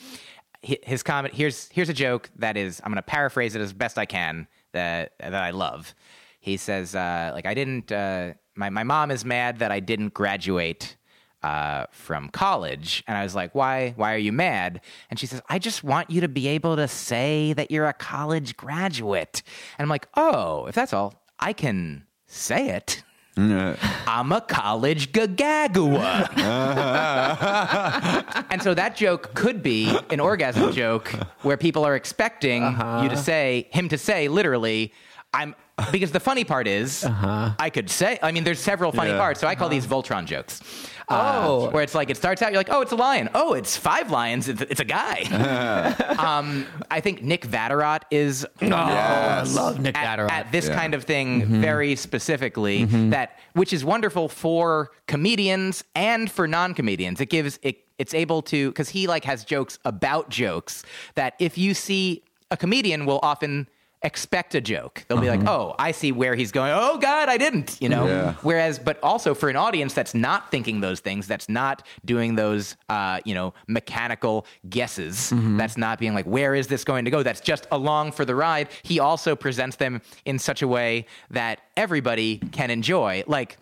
Hi- 0.65 0.79
His 0.85 1.03
comment 1.03 1.35
here's 1.35 1.69
here's 1.73 1.89
a 1.89 1.93
joke 1.95 2.31
that 2.37 2.57
is 2.57 2.81
I'm 2.85 2.93
going 2.93 2.97
to 2.97 3.03
paraphrase 3.03 3.57
it 3.57 3.61
as 3.61 3.73
best 3.73 3.99
I 3.99 4.07
can 4.07 4.47
that 4.71 5.15
that 5.19 5.35
I 5.35 5.51
love. 5.51 5.93
He 6.39 6.59
says 6.59 6.95
uh, 6.95 7.33
like 7.35 7.45
I 7.45 7.55
didn't 7.55 7.91
uh, 7.91 8.35
my 8.55 8.71
my 8.71 8.85
mom 8.85 9.11
is 9.11 9.25
mad 9.25 9.59
that 9.59 9.73
I 9.73 9.81
didn't 9.81 10.15
graduate 10.15 10.95
uh, 11.43 11.87
from 11.91 12.29
college. 12.29 13.03
And 13.07 13.17
I 13.17 13.23
was 13.23 13.35
like, 13.35 13.55
why, 13.55 13.95
why 13.97 14.15
are 14.15 14.19
you 14.19 14.33
mad? 14.33 14.81
And 15.09 15.19
she 15.19 15.27
says, 15.27 15.41
I 15.49 15.59
just 15.59 15.83
want 15.83 16.11
you 16.11 16.21
to 16.21 16.29
be 16.29 16.49
able 16.49 16.77
to 16.77 16.89
say 16.89 17.53
that 17.55 17.71
you're 17.71 17.87
a 17.87 17.93
college 17.93 18.57
graduate. 18.57 19.43
And 19.79 19.85
I'm 19.85 19.89
like, 19.89 20.09
oh, 20.17 20.67
if 20.67 20.75
that's 20.75 20.93
all, 20.93 21.23
I 21.39 21.53
can 21.53 22.05
say 22.27 22.71
it. 22.71 23.03
I'm 23.37 24.33
a 24.33 24.41
college 24.41 25.13
gagagua. 25.13 26.29
and 28.51 28.63
so 28.63 28.75
that 28.75 28.97
joke 28.97 29.35
could 29.35 29.63
be 29.63 29.97
an 30.11 30.21
orgasm 30.21 30.73
joke 30.73 31.09
where 31.43 31.57
people 31.57 31.85
are 31.85 31.97
expecting 31.97 32.63
you 33.03 33.09
to 33.09 33.17
say, 33.17 33.69
him 33.71 33.89
to 33.89 33.99
say 33.99 34.29
literally, 34.29 34.93
I'm, 35.33 35.55
because 35.93 36.11
the 36.11 36.21
funny 36.21 36.45
part 36.45 36.67
is, 36.67 37.05
uh-huh. 37.05 37.53
I 37.59 37.71
could 37.71 37.91
say, 37.91 38.19
I 38.23 38.33
mean, 38.33 38.45
there's 38.45 38.61
several 38.61 38.93
funny 38.93 39.11
Yeah. 39.11 39.19
parts. 39.19 39.41
So 39.41 39.47
I 39.47 39.55
call 39.55 39.69
these 39.69 39.87
uh-huh. 39.87 40.03
Voltron 40.03 40.25
jokes. 40.27 40.61
Uh, 41.09 41.43
Oh. 41.45 41.71
where 41.71 41.83
it's 41.83 41.95
like, 41.95 42.09
it 42.09 42.17
starts 42.17 42.41
out, 42.41 42.53
you're 42.53 42.61
like, 42.61 42.71
oh, 42.71 42.83
it's 42.83 42.93
a 42.93 42.97
lion. 42.97 43.29
Oh, 43.35 43.55
it's 43.55 43.77
five 43.77 44.13
lions. 44.13 44.49
It's, 44.49 44.61
it's 44.63 44.79
a 44.79 44.85
guy. 44.85 45.25
Uh-huh. 45.31 46.15
um, 46.27 46.67
I 46.91 47.01
think 47.01 47.23
Nick 47.23 47.47
Vatterott 47.47 48.03
is 48.13 48.47
Oh, 48.63 48.69
I 48.71 49.43
love 49.43 49.81
Nick 49.81 49.99
at, 49.99 50.19
Vatterott. 50.19 50.31
at 50.31 50.53
this 50.53 50.69
Yeah. 50.69 50.75
kind 50.77 50.95
of 50.95 51.03
thing 51.05 51.43
mm-hmm. 51.43 51.61
very 51.61 51.97
specifically 51.97 52.87
mm-hmm. 52.87 53.11
that 53.11 53.39
which 53.55 53.73
is 53.73 53.85
wonderful 53.85 54.29
for 54.29 54.91
comedians 55.09 55.83
and 55.97 56.31
for 56.31 56.47
non-comedians 56.47 57.21
it 57.21 57.27
gives 57.27 57.59
it 57.63 57.85
it's 57.99 58.15
able 58.15 58.43
to 58.43 58.71
because 58.71 58.91
he 58.91 59.07
like 59.07 59.25
has 59.25 59.45
jokes 59.45 59.79
about 59.85 60.29
jokes 60.31 60.85
that 61.17 61.35
if 61.39 61.59
you 61.59 61.75
see 61.75 62.23
a 62.51 62.57
comedian 62.57 63.07
will 63.07 63.21
often 63.23 63.69
expect 64.03 64.55
a 64.55 64.61
joke. 64.61 65.05
They'll 65.09 65.21
be 65.21 65.29
like 65.29 65.47
oh 65.47 65.75
i 65.79 65.93
see 65.93 66.13
where 66.13 66.35
he's 66.35 66.53
going. 66.53 66.73
Oh 66.75 66.99
god 66.99 67.29
i 67.29 67.37
didn't 67.37 67.77
you 67.81 67.89
know? 67.89 68.07
Yeah. 68.07 68.35
whereas 68.43 68.79
but 68.79 68.99
also 69.03 69.35
for 69.35 69.49
an 69.49 69.57
audience 69.57 69.93
that's 69.95 70.15
not 70.15 70.51
thinking 70.51 70.81
those 70.81 71.01
things 71.01 71.27
that's 71.27 71.49
not 71.49 71.87
doing 72.05 72.35
those 72.35 72.77
uh, 72.89 73.21
you 73.25 73.35
know 73.35 73.53
mechanical 73.69 74.47
guesses 74.69 75.33
that's 75.59 75.77
not 75.77 75.99
being 75.99 76.15
like 76.15 76.27
where 76.27 76.55
is 76.55 76.67
this 76.69 76.85
going 76.85 77.05
to 77.05 77.11
go? 77.11 77.23
That's 77.23 77.41
just 77.41 77.67
along 77.71 78.13
for 78.13 78.25
the 78.25 78.35
ride. 78.35 78.69
He 78.83 78.99
also 79.01 79.37
presents 79.37 79.77
them 79.77 80.01
in 80.25 80.39
such 80.39 80.63
a 80.63 80.69
way 80.69 81.07
that 81.31 81.61
everybody 81.77 82.39
can 82.53 82.71
enjoy. 82.71 83.25
Like 83.27 83.59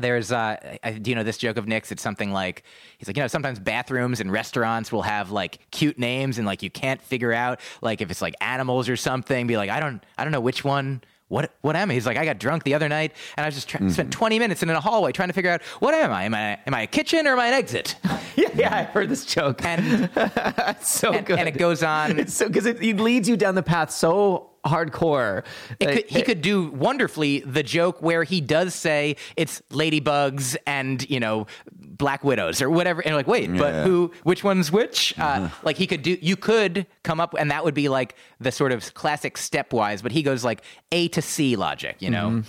there's 0.00 0.32
uh 0.32 0.56
I, 0.82 0.92
do 0.92 1.10
you 1.10 1.14
know 1.14 1.22
this 1.22 1.38
joke 1.38 1.56
of 1.56 1.66
Nick's 1.68 1.92
it's 1.92 2.02
something 2.02 2.32
like 2.32 2.64
he's 2.98 3.08
like 3.08 3.16
you 3.16 3.22
know 3.22 3.28
sometimes 3.28 3.58
bathrooms 3.58 4.20
and 4.20 4.30
restaurants 4.32 4.90
will 4.92 5.02
have 5.02 5.30
like 5.30 5.58
cute 5.70 5.98
names 5.98 6.38
and 6.38 6.46
like 6.46 6.62
you 6.62 6.70
can't 6.70 7.00
figure 7.00 7.32
out 7.32 7.60
like 7.82 8.00
if 8.00 8.10
it's 8.10 8.22
like 8.22 8.34
animals 8.40 8.88
or 8.88 8.96
something 8.96 9.46
be 9.46 9.56
like 9.56 9.70
I 9.70 9.80
don't 9.80 10.02
I 10.18 10.24
don't 10.24 10.32
know 10.32 10.40
which 10.40 10.64
one 10.64 11.02
what 11.28 11.54
what 11.60 11.76
am 11.76 11.92
I? 11.92 11.94
He's 11.94 12.06
like, 12.06 12.16
I 12.16 12.24
got 12.24 12.40
drunk 12.40 12.64
the 12.64 12.74
other 12.74 12.88
night, 12.88 13.12
and 13.36 13.44
I 13.44 13.46
was 13.48 13.54
just 13.54 13.68
try- 13.68 13.86
spent 13.88 14.12
20 14.12 14.40
minutes 14.40 14.64
in 14.64 14.70
a 14.70 14.80
hallway 14.80 15.12
trying 15.12 15.28
to 15.28 15.32
figure 15.32 15.52
out 15.52 15.62
what 15.78 15.94
am 15.94 16.10
I? 16.10 16.24
Am 16.24 16.34
I 16.34 16.58
am 16.66 16.74
I 16.74 16.82
a 16.82 16.86
kitchen 16.88 17.24
or 17.28 17.34
am 17.34 17.38
I 17.38 17.46
an 17.46 17.54
exit? 17.54 17.94
yeah, 18.34 18.48
yeah, 18.56 18.74
I 18.76 18.82
heard 18.82 19.08
this 19.08 19.24
joke. 19.24 19.64
And 19.64 20.10
It's 20.16 20.90
so 20.90 21.12
and, 21.12 21.24
good. 21.24 21.38
and 21.38 21.48
it 21.48 21.56
goes 21.56 21.84
on. 21.84 22.18
It's 22.18 22.34
so 22.34 22.48
because 22.48 22.66
it, 22.66 22.82
it 22.82 22.96
leads 22.98 23.28
you 23.28 23.36
down 23.36 23.54
the 23.54 23.62
path 23.62 23.92
so 23.92 24.49
hardcore. 24.64 25.44
It 25.78 25.88
Uh, 25.88 25.92
could, 25.94 26.04
he 26.08 26.22
could 26.22 26.42
do 26.42 26.68
wonderfully 26.70 27.40
the 27.40 27.62
joke 27.62 28.00
where 28.02 28.24
he 28.24 28.40
does 28.40 28.74
say 28.74 29.16
it's 29.36 29.62
ladybugs 29.70 30.56
and 30.66 31.08
you 31.08 31.20
know 31.20 31.46
black 31.76 32.24
widows 32.24 32.62
or 32.62 32.70
whatever, 32.70 33.02
and 33.02 33.14
like 33.14 33.26
wait, 33.26 33.54
but 33.56 33.74
Yeah. 33.74 33.84
who? 33.84 34.10
Which 34.22 34.42
one's 34.44 34.72
which? 34.72 35.18
Uh, 35.18 35.48
like 35.62 35.76
he 35.76 35.86
could 35.86 36.02
do. 36.02 36.16
You 36.20 36.36
could 36.36 36.86
come 37.02 37.20
up, 37.20 37.34
and 37.38 37.50
that 37.50 37.64
would 37.64 37.74
be 37.74 37.88
like 37.88 38.16
the 38.40 38.50
sort 38.52 38.72
of 38.72 38.94
classic 38.94 39.36
stepwise. 39.36 40.02
But 40.02 40.12
he 40.12 40.22
goes 40.22 40.44
like 40.44 40.62
A 40.92 41.08
to 41.08 41.20
C 41.22 41.56
logic. 41.56 41.96
You 42.00 42.10
know, 42.10 42.42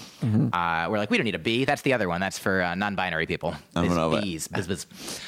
Uh, 0.53 0.87
we're 0.89 0.97
like 0.97 1.09
we 1.09 1.17
don't 1.17 1.25
need 1.25 1.35
a 1.35 1.39
B. 1.39 1.65
That's 1.65 1.81
the 1.81 1.93
other 1.93 2.07
one. 2.07 2.19
That's 2.21 2.39
for 2.39 2.61
uh, 2.61 2.75
non-binary 2.75 3.25
people. 3.25 3.55
I'm 3.75 3.85
It's 3.85 3.93
gonna- 3.93 4.21
B's. 4.21 4.47
Biz, 4.47 4.67
biz. 4.67 4.85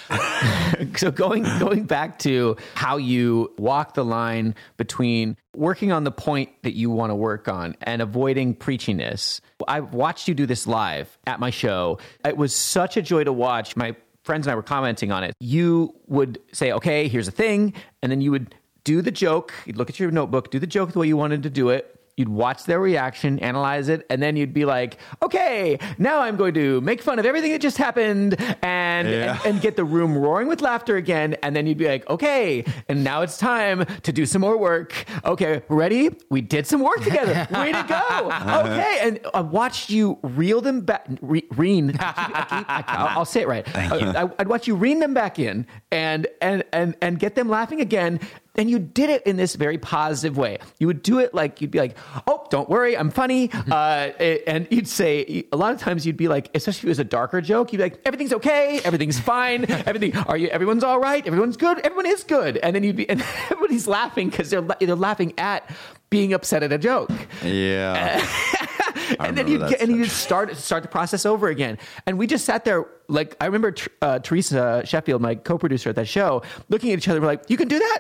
so 0.96 1.12
going 1.12 1.44
going 1.60 1.84
back 1.86 2.20
to 2.20 2.56
how 2.76 2.98
you 2.98 3.52
walk 3.58 3.94
the 3.94 4.06
line 4.06 4.56
between 4.78 5.38
working 5.56 5.92
on 5.92 6.04
the 6.04 6.12
point 6.12 6.50
that 6.64 6.74
you 6.74 6.90
want 6.90 7.12
to 7.12 7.16
work 7.16 7.48
on 7.48 7.76
and 7.82 8.02
avoiding 8.02 8.56
preachiness. 8.56 9.40
I 9.68 9.82
watched 9.82 10.28
you 10.28 10.34
do 10.34 10.46
this 10.46 10.68
live 10.68 11.18
at 11.28 11.40
my 11.40 11.50
show. 11.50 12.00
It 12.26 12.38
was 12.38 12.56
such 12.56 12.98
a 12.98 13.02
joy 13.02 13.24
to 13.24 13.34
watch. 13.34 13.76
My 13.76 13.96
friends 14.24 14.48
and 14.48 14.52
I 14.52 14.56
were 14.56 14.64
commenting 14.64 15.12
on 15.12 15.24
it. 15.24 15.36
You 15.40 15.96
would 16.08 16.40
say, 16.52 16.72
"Okay, 16.72 17.08
here's 17.08 17.28
a 17.28 17.32
thing," 17.32 17.74
and 18.02 18.12
then 18.12 18.22
you 18.22 18.32
would 18.32 18.56
do 18.84 19.02
the 19.02 19.12
joke. 19.12 19.54
You'd 19.66 19.78
look 19.78 19.90
at 19.90 20.00
your 20.00 20.12
notebook, 20.12 20.52
do 20.52 20.60
the 20.60 20.68
joke 20.68 20.92
the 20.92 21.00
way 21.00 21.08
you 21.08 21.18
wanted 21.18 21.44
to 21.44 21.50
do 21.50 21.70
it. 21.70 22.00
You'd 22.16 22.30
watch 22.30 22.66
their 22.66 22.80
reaction, 22.80 23.40
analyze 23.40 23.90
it, 23.90 24.06
and 24.08 24.22
then 24.22 24.36
you'd 24.36 24.54
be 24.54 24.66
like, 24.66 25.00
okay, 25.24 25.80
now 25.98 26.20
I'm 26.20 26.36
going 26.36 26.54
to 26.54 26.80
make 26.82 27.02
fun 27.02 27.18
of 27.18 27.26
everything 27.26 27.52
that 27.54 27.60
just 27.62 27.78
happened 27.80 28.40
and, 28.64 29.08
Yeah. 29.10 29.40
and, 29.44 29.54
and 29.56 29.62
get 29.62 29.76
the 29.76 29.84
room 29.84 30.16
roaring 30.16 30.48
with 30.48 30.62
laughter 30.62 30.96
again. 30.96 31.36
And 31.42 31.56
then 31.56 31.66
you'd 31.66 31.80
be 31.80 31.88
like, 31.88 32.08
okay, 32.12 32.66
and 32.88 33.04
now 33.04 33.22
it's 33.24 33.38
time 33.40 33.86
to 34.04 34.12
do 34.14 34.28
some 34.28 34.42
more 34.42 34.58
work. 34.60 34.94
Okay, 35.26 35.64
ready? 35.70 36.16
We 36.30 36.42
did 36.42 36.68
some 36.68 36.82
work 36.82 37.02
together. 37.02 37.48
Way 37.60 37.72
to 37.72 37.84
go. 37.90 37.96
Uh-huh. 37.96 38.62
Okay. 38.66 38.98
And 39.02 39.20
I 39.34 39.42
watched 39.42 39.90
you 39.90 40.20
reel 40.22 40.62
them 40.62 40.82
back, 40.82 41.08
re- 41.20 41.48
rein. 41.56 41.96
I 42.00 42.46
keep- 42.48 42.70
I- 42.70 42.84
I'll, 42.90 43.18
I'll 43.20 43.26
say 43.26 43.42
it 43.42 43.48
right. 43.48 43.68
Uh, 43.76 44.28
I, 44.38 44.42
I'd 44.42 44.48
watch 44.48 44.68
you 44.68 44.76
rein 44.76 45.00
them 45.00 45.16
back 45.16 45.40
in 45.40 45.66
and, 45.92 46.28
and, 46.44 46.64
and, 46.74 46.96
and 47.02 47.18
get 47.18 47.34
them 47.34 47.50
laughing 47.50 47.82
again. 47.82 48.20
And 48.56 48.70
you 48.70 48.78
did 48.78 49.10
it 49.10 49.24
in 49.26 49.36
this 49.36 49.56
very 49.56 49.80
positive 49.80 50.38
way. 50.38 50.60
You 50.78 50.86
would 50.86 51.02
do 51.02 51.18
it 51.18 51.34
like 51.34 51.60
you'd 51.60 51.72
be 51.72 51.80
like, 51.80 51.98
"Oh, 52.28 52.46
don't 52.52 52.70
worry, 52.70 52.96
I'm 52.96 53.10
funny," 53.10 53.50
uh, 53.72 54.12
and 54.46 54.68
you'd 54.70 54.88
say 54.88 55.46
a 55.52 55.58
lot 55.58 55.74
of 55.74 55.80
times 55.80 56.06
you'd 56.06 56.18
be 56.18 56.28
like, 56.28 56.50
especially 56.54 56.82
if 56.82 56.86
it 56.86 56.90
was 56.90 57.00
a 57.00 57.04
darker 57.04 57.42
joke, 57.42 57.74
you'd 57.74 57.80
be 57.80 57.84
like, 57.86 58.00
"Everything's 58.06 58.32
okay, 58.34 58.80
everything's 58.84 59.20
fine, 59.20 59.66
everything. 59.70 60.16
Are 60.16 60.38
you? 60.38 60.50
Everyone's 60.50 60.84
all 60.84 61.00
right. 61.00 61.26
Everyone's 61.26 61.58
good. 61.58 61.80
Everyone 61.80 62.06
is 62.06 62.24
good." 62.24 62.58
And 62.58 62.76
then 62.76 62.84
you'd 62.84 62.96
be, 62.96 63.10
and 63.10 63.22
everybody's 63.52 63.88
laughing 63.88 64.30
because 64.30 64.52
they're 64.52 64.62
they're 64.62 64.96
laughing 64.96 65.34
at 65.40 65.68
being 66.12 66.32
upset 66.34 66.62
at 66.62 66.72
a 66.72 66.78
joke 66.78 67.10
Yeah. 67.44 68.24
and 69.20 69.36
then 69.36 69.48
you 69.48 69.58
get 69.58 69.82
and 69.82 69.92
you 69.92 70.06
start 70.06 70.56
start 70.58 70.84
the 70.84 70.90
process 70.90 71.26
over 71.26 71.48
again. 71.48 71.80
And 72.06 72.20
we 72.20 72.28
just 72.28 72.46
sat 72.46 72.66
there 72.66 72.86
like 73.08 73.36
I 73.42 73.46
remember 73.48 73.74
uh, 74.04 74.20
Teresa 74.20 74.84
Sheffield, 74.86 75.24
my 75.24 75.34
co-producer 75.34 75.90
at 75.90 75.96
that 75.96 76.08
show, 76.08 76.44
looking 76.70 76.92
at 76.92 77.00
each 77.00 77.08
other. 77.08 77.20
We're 77.20 77.26
like, 77.28 77.50
"You 77.50 77.58
can 77.58 77.68
do 77.68 77.80
that." 77.80 78.00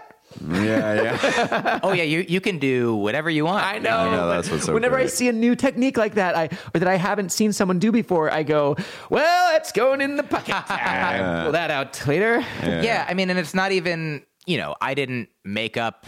Yeah, 0.50 1.02
yeah. 1.22 1.80
oh 1.84 1.92
yeah, 1.94 2.04
you 2.04 2.26
you 2.28 2.42
can 2.42 2.60
do 2.60 2.96
whatever 2.96 3.30
you 3.30 3.46
want. 3.46 3.66
I 3.66 3.80
know. 3.80 3.98
I 3.98 4.12
know, 4.12 4.30
that's 4.30 4.50
what's 4.50 4.66
so 4.66 4.74
Whenever 4.74 4.98
I 4.98 5.06
see 5.08 5.28
a 5.30 5.34
new 5.34 5.56
technique 5.56 5.98
like 5.98 6.16
that, 6.16 6.36
I 6.36 6.50
or 6.74 6.80
that 6.80 6.88
I 6.88 6.96
haven't 6.96 7.32
seen 7.32 7.54
someone 7.54 7.80
do 7.80 7.92
before, 7.92 8.32
I 8.32 8.44
go, 8.44 8.76
"Well, 9.10 9.56
it's 9.58 9.72
going 9.72 10.02
in 10.02 10.16
the 10.16 10.24
pocket." 10.24 10.56
I 10.70 11.44
pull 11.44 11.52
that 11.54 11.72
out 11.72 12.06
later. 12.08 12.40
Yeah. 12.64 13.06
I 13.08 13.14
mean, 13.14 13.30
and 13.30 13.40
it's 13.40 13.54
not 13.54 13.72
even, 13.72 14.24
you 14.46 14.58
know, 14.58 14.76
I 14.82 14.94
didn't 14.94 15.30
make 15.44 15.78
up 15.78 16.06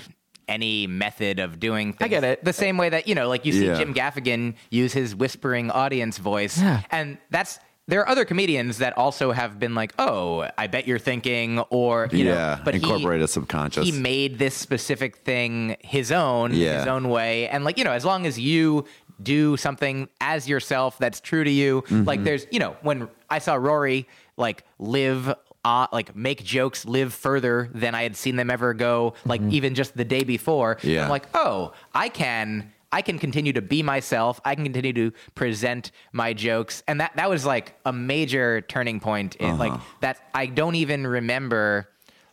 any 0.48 0.86
method 0.88 1.40
of 1.40 1.60
doing 1.60 1.94
things. 1.94 2.06
I 2.06 2.08
get 2.08 2.24
it. 2.24 2.44
The 2.44 2.54
same 2.54 2.78
way 2.78 2.90
that, 2.90 3.08
you 3.08 3.16
know, 3.16 3.28
like 3.28 3.46
you 3.46 3.52
see 3.52 3.66
Yeah. 3.66 3.78
Jim 3.80 3.96
Gaffigan 3.96 4.54
use 4.70 4.94
his 4.94 5.16
whispering 5.16 5.72
audience 5.72 6.20
voice. 6.20 6.60
Yeah. 6.62 6.82
And 6.92 7.18
that's, 7.32 7.58
there 7.88 8.02
are 8.02 8.10
other 8.10 8.26
comedians 8.26 8.80
that 8.80 8.98
also 8.98 9.32
have 9.32 9.60
been 9.60 9.76
like, 9.76 9.94
oh, 10.00 10.50
I 10.58 10.68
bet 10.68 10.88
you're 10.88 10.98
thinking, 11.00 11.60
or, 11.70 12.10
you 12.12 12.26
Yeah, 12.26 12.34
know, 12.56 12.62
but 12.66 12.76
incorporate 12.76 13.20
he, 13.20 13.26
a 13.26 13.28
subconscious. 13.28 13.86
He 13.86 13.92
made 13.92 14.40
this 14.40 14.56
specific 14.56 15.18
thing 15.18 15.78
his 15.82 16.12
own, 16.12 16.54
Yeah. 16.54 16.80
his 16.80 16.88
own 16.88 17.10
way. 17.10 17.48
And 17.48 17.64
like, 17.64 17.78
you 17.78 17.84
know, 17.84 17.92
as 17.92 18.04
long 18.04 18.26
as 18.26 18.40
you 18.40 18.86
do 19.22 19.56
something 19.56 20.10
as 20.20 20.50
yourself 20.50 20.98
that's 20.98 21.22
true 21.22 21.44
to 21.44 21.50
you, 21.52 21.82
Mm-hmm. 21.84 22.04
like 22.06 22.24
there's, 22.24 22.48
you 22.52 22.60
know, 22.60 22.76
when 22.82 23.08
I 23.30 23.38
saw 23.40 23.54
Rory 23.56 24.08
like 24.36 24.64
live 24.80 25.34
uh, 25.64 25.88
like 25.92 26.16
make 26.16 26.44
jokes 26.44 26.86
live 26.86 27.12
further 27.14 27.70
than 27.74 27.96
I 27.96 28.04
had 28.04 28.16
seen 28.16 28.36
them 28.36 28.52
ever 28.52 28.74
go, 28.76 29.16
like 29.26 29.42
even 29.50 29.74
just 29.74 29.98
the 29.98 30.06
day 30.06 30.24
before. 30.24 30.76
Mm-hmm. 30.76 30.90
Yeah. 30.90 31.04
I'm 31.06 31.10
like, 31.10 31.26
oh, 31.34 31.74
I 31.94 32.10
can 32.10 32.72
I 32.96 33.02
can 33.02 33.20
continue 33.20 33.54
to 33.54 33.62
be 33.62 33.84
myself. 33.84 34.40
I 34.46 34.56
can 34.56 34.64
continue 34.64 34.94
to 34.94 35.12
present 35.36 35.92
my 36.14 36.34
jokes. 36.34 36.82
And 36.88 37.02
that 37.02 37.12
that 37.18 37.30
was 37.30 37.46
like 37.46 37.76
a 37.86 37.92
major 37.92 38.62
turning 38.62 39.00
point 39.00 39.36
in 39.36 39.58
like 39.58 39.74
Uh-huh. 39.74 39.84
that 40.06 40.16
I 40.34 40.46
don't 40.60 40.76
even 40.76 41.06
remember 41.06 41.90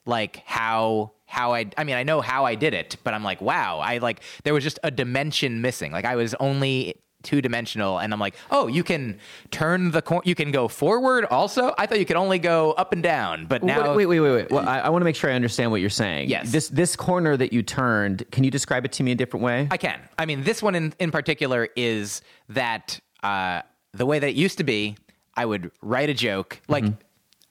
like 0.07 0.35
how 0.47 1.13
how 1.27 1.53
I 1.59 1.67
I 1.77 1.83
mean 1.85 1.97
I 1.97 2.05
know 2.05 2.21
how 2.21 2.45
I 2.45 2.55
did 2.55 2.75
it, 2.75 2.97
but 3.05 3.13
I'm 3.15 3.25
like, 3.25 3.41
wow, 3.41 3.81
I 3.81 3.99
like 3.99 4.19
there 4.45 4.55
was 4.55 4.63
just 4.63 4.79
a 4.85 4.91
dimension 4.91 5.61
missing. 5.67 5.91
Like 5.91 6.05
I 6.05 6.17
was 6.17 6.35
only 6.49 6.95
two 7.23 7.41
dimensional 7.41 7.99
and 7.99 8.13
I'm 8.13 8.21
like, 8.21 8.35
"Oh, 8.51 8.67
you 8.67 8.85
can 8.85 9.19
turn 9.51 9.91
the 9.91 10.03
cor- 10.03 10.23
you 10.25 10.35
can 10.35 10.51
go 10.51 10.69
forward 10.69 11.25
also? 11.27 11.75
I 11.79 11.87
thought 11.87 11.99
you 11.99 12.07
could 12.07 12.17
only 12.17 12.39
go 12.39 12.73
up 12.73 12.93
and 12.93 13.03
down." 13.03 13.47
But 13.47 13.63
now 13.63 13.95
wait, 13.95 14.07
wait, 14.07 14.21
wait, 14.21 14.31
wait. 14.33 14.51
Well, 14.51 14.69
I, 14.69 14.81
I 14.81 14.89
want 14.89 15.03
to 15.03 15.05
make 15.05 15.17
sure 15.17 15.31
I 15.31 15.35
understand 15.35 15.71
what 15.71 15.81
you're 15.81 15.91
saying. 15.91 16.29
Yes. 16.29 16.51
This 16.51 16.69
this 16.69 16.97
corner 16.97 17.37
that 17.37 17.53
you 17.53 17.63
turned. 17.63 18.31
Can 18.31 18.45
you 18.45 18.51
describe 18.51 18.85
it 18.85 18.93
to 18.93 19.03
me 19.03 19.13
a 19.13 19.15
different 19.15 19.45
way? 19.45 19.69
I 19.71 19.77
can. 19.77 20.01
I 20.19 20.27
mean, 20.27 20.45
this 20.45 20.63
one 20.63 20.75
in, 20.75 20.95
in 20.99 21.11
particular 21.11 21.69
is 21.77 22.23
that 22.49 23.01
uh, 23.23 23.63
the 23.93 24.07
way 24.07 24.19
that 24.19 24.29
it 24.29 24.37
used 24.37 24.59
to 24.59 24.65
be, 24.65 24.97
I 25.35 25.47
would 25.47 25.71
write 25.81 26.11
a 26.11 26.15
joke. 26.15 26.61
Like, 26.69 26.85